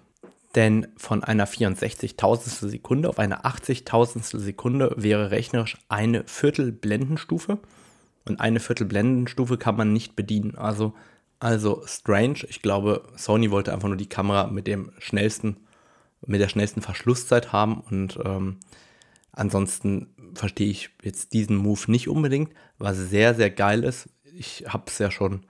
Denn 0.55 0.87
von 0.97 1.23
einer 1.23 1.47
64.000 1.47 2.67
Sekunde 2.67 3.09
auf 3.09 3.19
eine 3.19 3.45
80.000 3.45 4.39
Sekunde 4.39 4.91
wäre 4.97 5.29
rechnerisch 5.29 5.77
eine 5.87 6.23
Viertel 6.25 6.71
Blendenstufe. 6.71 7.59
Und 8.25 8.39
eine 8.39 8.59
Viertel 8.59 8.87
Blendenstufe 8.87 9.59
kann 9.59 9.77
man 9.77 9.93
nicht 9.93 10.15
bedienen. 10.15 10.55
Also, 10.57 10.95
also 11.39 11.83
strange. 11.85 12.47
Ich 12.49 12.63
glaube, 12.63 13.03
Sony 13.15 13.51
wollte 13.51 13.71
einfach 13.71 13.87
nur 13.87 13.97
die 13.97 14.09
Kamera 14.09 14.47
mit 14.47 14.65
dem 14.65 14.93
schnellsten, 14.97 15.57
mit 16.25 16.41
der 16.41 16.49
schnellsten 16.49 16.81
Verschlusszeit 16.81 17.53
haben. 17.53 17.81
Und 17.81 18.17
ähm, 18.25 18.57
ansonsten 19.39 20.13
verstehe 20.33 20.69
ich 20.69 20.89
jetzt 21.01 21.33
diesen 21.33 21.55
Move 21.55 21.91
nicht 21.91 22.07
unbedingt. 22.07 22.53
Was 22.77 22.97
sehr, 22.97 23.33
sehr 23.35 23.49
geil 23.49 23.83
ist. 23.83 24.09
Ich 24.23 24.65
habe 24.67 24.85
es 24.87 24.99
ja 24.99 25.11
schon 25.11 25.45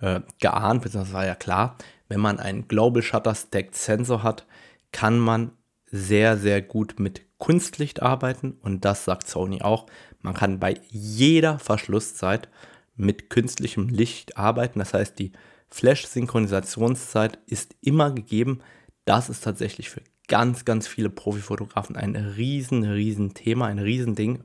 äh, 0.00 0.20
geahnt, 0.40 0.82
beziehungsweise 0.82 1.14
war 1.14 1.26
ja 1.26 1.34
klar, 1.34 1.76
wenn 2.08 2.20
man 2.20 2.38
einen 2.38 2.68
Global 2.68 3.02
Shutter 3.02 3.34
Stacked 3.34 3.74
Sensor 3.74 4.22
hat, 4.22 4.46
kann 4.92 5.18
man 5.18 5.52
sehr, 5.90 6.36
sehr 6.36 6.62
gut 6.62 6.98
mit 6.98 7.22
Kunstlicht 7.38 8.02
arbeiten 8.02 8.52
und 8.62 8.84
das 8.84 9.04
sagt 9.04 9.28
Sony 9.28 9.62
auch. 9.62 9.86
Man 10.20 10.34
kann 10.34 10.58
bei 10.58 10.80
jeder 10.88 11.58
Verschlusszeit 11.58 12.48
mit 12.96 13.28
künstlichem 13.28 13.88
Licht 13.88 14.38
arbeiten. 14.38 14.78
Das 14.78 14.94
heißt, 14.94 15.18
die 15.18 15.32
Flash-Synchronisationszeit 15.68 17.38
ist 17.46 17.76
immer 17.80 18.12
gegeben. 18.12 18.60
Das 19.04 19.28
ist 19.28 19.44
tatsächlich 19.44 19.90
für 19.90 20.00
ganz, 20.28 20.64
ganz 20.64 20.86
viele 20.86 21.10
Profifotografen 21.10 21.96
ein 21.96 22.16
riesen, 22.16 22.84
riesen 22.84 23.34
Thema, 23.34 23.66
ein 23.66 23.78
riesen 23.78 24.14
Ding. 24.14 24.44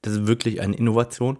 Das 0.00 0.14
ist 0.14 0.26
wirklich 0.26 0.60
eine 0.60 0.76
Innovation. 0.76 1.38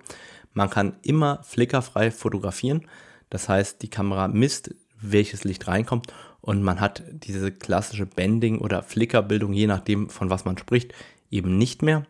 Man 0.53 0.70
kann 0.70 0.97
immer 1.03 1.43
flickerfrei 1.43 2.11
fotografieren. 2.11 2.87
Das 3.31 3.49
heißt, 3.49 3.83
die 3.83 3.89
Kamera 3.89 4.29
misst, 4.29 4.75
welches 5.01 5.45
Licht 5.45 5.66
reinkommt 5.66 6.12
und 6.43 6.62
man 6.62 6.81
hat 6.81 7.03
diese 7.09 7.53
klassische 7.53 8.05
Bending- 8.05 8.59
oder 8.59 8.83
Flickerbildung, 8.83 9.53
je 9.53 9.66
nachdem, 9.68 10.11
von 10.11 10.29
was 10.29 10.45
man 10.45 10.59
spricht, 10.59 10.93
eben 11.31 11.57
nicht 11.57 11.83
mehr. 11.83 12.05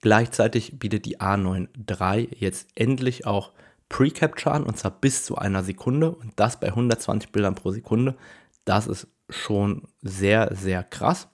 Gleichzeitig 0.00 0.78
bietet 0.78 1.06
die 1.06 1.20
A9 1.20 1.68
III 1.88 2.28
jetzt 2.38 2.68
endlich 2.74 3.26
auch 3.26 3.52
Pre-Capture 3.90 4.54
an 4.54 4.64
und 4.64 4.78
zwar 4.78 4.90
bis 4.90 5.24
zu 5.24 5.36
einer 5.36 5.62
Sekunde 5.62 6.10
und 6.10 6.32
das 6.36 6.58
bei 6.58 6.68
120 6.68 7.30
Bildern 7.30 7.54
pro 7.54 7.70
Sekunde. 7.70 8.16
Das 8.64 8.86
ist 8.86 9.08
schon 9.28 9.82
sehr, 10.02 10.54
sehr 10.54 10.82
krass. 10.82 11.28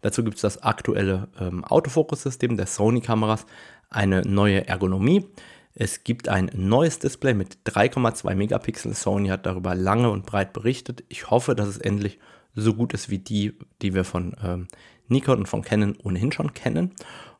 Dazu 0.00 0.22
gibt 0.22 0.36
es 0.36 0.42
das 0.42 0.62
aktuelle 0.62 1.28
ähm, 1.40 1.64
Autofokus-System 1.64 2.56
der 2.56 2.66
Sony-Kameras, 2.66 3.46
eine 3.88 4.22
neue 4.22 4.66
Ergonomie. 4.68 5.26
Es 5.74 6.04
gibt 6.04 6.28
ein 6.28 6.50
neues 6.54 6.98
Display 6.98 7.34
mit 7.34 7.58
3,2 7.66 8.34
Megapixel. 8.34 8.94
Sony 8.94 9.28
hat 9.28 9.46
darüber 9.46 9.74
lange 9.74 10.10
und 10.10 10.24
breit 10.24 10.52
berichtet. 10.52 11.04
Ich 11.08 11.30
hoffe, 11.30 11.54
dass 11.54 11.68
es 11.68 11.78
endlich 11.78 12.18
so 12.54 12.74
gut 12.74 12.94
ist 12.94 13.10
wie 13.10 13.18
die, 13.18 13.58
die 13.82 13.94
wir 13.94 14.04
von 14.04 14.34
ähm, 14.42 14.68
Nikon 15.08 15.40
und 15.40 15.46
von 15.46 15.62
Canon 15.62 15.96
ohnehin 16.02 16.32
schon 16.32 16.54
kennen. 16.54 16.92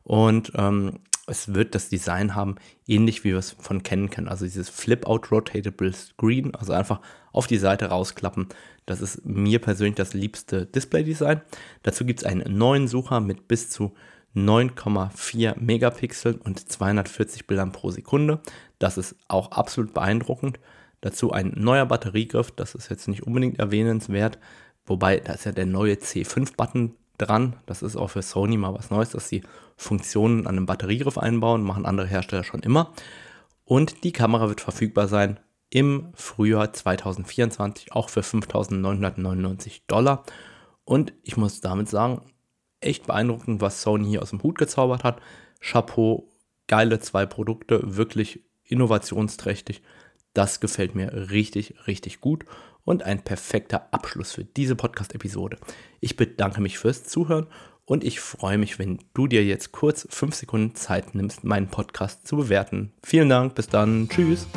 Und 0.03 0.51
ähm, 0.55 0.99
es 1.25 1.53
wird 1.53 1.75
das 1.75 1.89
Design 1.89 2.35
haben, 2.35 2.55
ähnlich 2.87 3.23
wie 3.23 3.31
wir 3.31 3.39
es 3.39 3.51
von 3.59 3.83
Canon 3.83 4.09
kennen. 4.09 4.27
Also 4.27 4.45
dieses 4.45 4.69
Flip-Out 4.69 5.31
Rotatable 5.31 5.91
Screen, 5.91 6.53
also 6.55 6.73
einfach 6.73 7.01
auf 7.33 7.47
die 7.47 7.57
Seite 7.57 7.87
rausklappen. 7.87 8.47
Das 8.87 9.01
ist 9.01 9.25
mir 9.25 9.59
persönlich 9.59 9.95
das 9.95 10.13
liebste 10.13 10.65
Display-Design. 10.65 11.41
Dazu 11.83 12.05
gibt 12.05 12.21
es 12.21 12.25
einen 12.25 12.57
neuen 12.57 12.87
Sucher 12.87 13.19
mit 13.19 13.47
bis 13.47 13.69
zu 13.69 13.93
9,4 14.33 15.59
Megapixel 15.59 16.39
und 16.43 16.71
240 16.71 17.47
Bildern 17.47 17.73
pro 17.73 17.91
Sekunde. 17.91 18.39
Das 18.79 18.97
ist 18.97 19.15
auch 19.27 19.51
absolut 19.51 19.93
beeindruckend. 19.93 20.59
Dazu 21.01 21.31
ein 21.31 21.53
neuer 21.57 21.85
Batteriegriff, 21.85 22.51
das 22.51 22.75
ist 22.75 22.89
jetzt 22.89 23.09
nicht 23.09 23.23
unbedingt 23.23 23.59
erwähnenswert, 23.59 24.39
wobei 24.85 25.17
da 25.17 25.33
ist 25.33 25.45
ja 25.45 25.51
der 25.51 25.65
neue 25.65 25.95
C5-Button 25.95 26.95
dran. 27.17 27.57
Das 27.65 27.81
ist 27.81 27.97
auch 27.97 28.07
für 28.07 28.21
Sony 28.21 28.55
mal 28.55 28.73
was 28.73 28.89
Neues, 28.89 29.09
dass 29.09 29.27
sie 29.27 29.43
Funktionen 29.75 30.47
an 30.47 30.55
einem 30.55 30.65
Batteriegriff 30.65 31.17
einbauen, 31.17 31.61
machen 31.61 31.85
andere 31.85 32.07
Hersteller 32.07 32.45
schon 32.45 32.61
immer. 32.61 32.93
Und 33.65 34.05
die 34.05 34.13
Kamera 34.13 34.47
wird 34.47 34.61
verfügbar 34.61 35.09
sein 35.09 35.39
im 35.69 36.11
Frühjahr 36.13 36.71
2024, 36.73 37.91
auch 37.91 38.09
für 38.09 38.21
5.999 38.21 39.81
Dollar. 39.87 40.23
Und 40.85 41.13
ich 41.23 41.37
muss 41.37 41.61
damit 41.61 41.89
sagen, 41.89 42.21
echt 42.79 43.07
beeindruckend, 43.07 43.61
was 43.61 43.81
Sony 43.81 44.07
hier 44.09 44.21
aus 44.21 44.29
dem 44.29 44.43
Hut 44.43 44.57
gezaubert 44.57 45.03
hat. 45.03 45.21
Chapeau, 45.59 46.29
geile 46.67 46.99
zwei 46.99 47.25
Produkte, 47.25 47.97
wirklich 47.97 48.43
innovationsträchtig. 48.63 49.81
Das 50.33 50.59
gefällt 50.59 50.95
mir 50.95 51.31
richtig, 51.31 51.87
richtig 51.87 52.21
gut 52.21 52.45
und 52.83 53.03
ein 53.03 53.23
perfekter 53.23 53.91
Abschluss 53.91 54.31
für 54.31 54.45
diese 54.45 54.75
Podcast-Episode. 54.75 55.57
Ich 55.99 56.15
bedanke 56.15 56.61
mich 56.61 56.77
fürs 56.77 57.03
Zuhören 57.03 57.47
und 57.85 58.03
ich 58.03 58.19
freue 58.19 58.57
mich, 58.57 58.79
wenn 58.79 58.99
du 59.13 59.27
dir 59.27 59.43
jetzt 59.43 59.71
kurz 59.71 60.07
fünf 60.09 60.35
Sekunden 60.35 60.75
Zeit 60.75 61.15
nimmst, 61.15 61.43
meinen 61.43 61.67
Podcast 61.67 62.27
zu 62.27 62.37
bewerten. 62.37 62.93
Vielen 63.03 63.29
Dank, 63.29 63.55
bis 63.55 63.67
dann, 63.67 64.07
tschüss. 64.09 64.47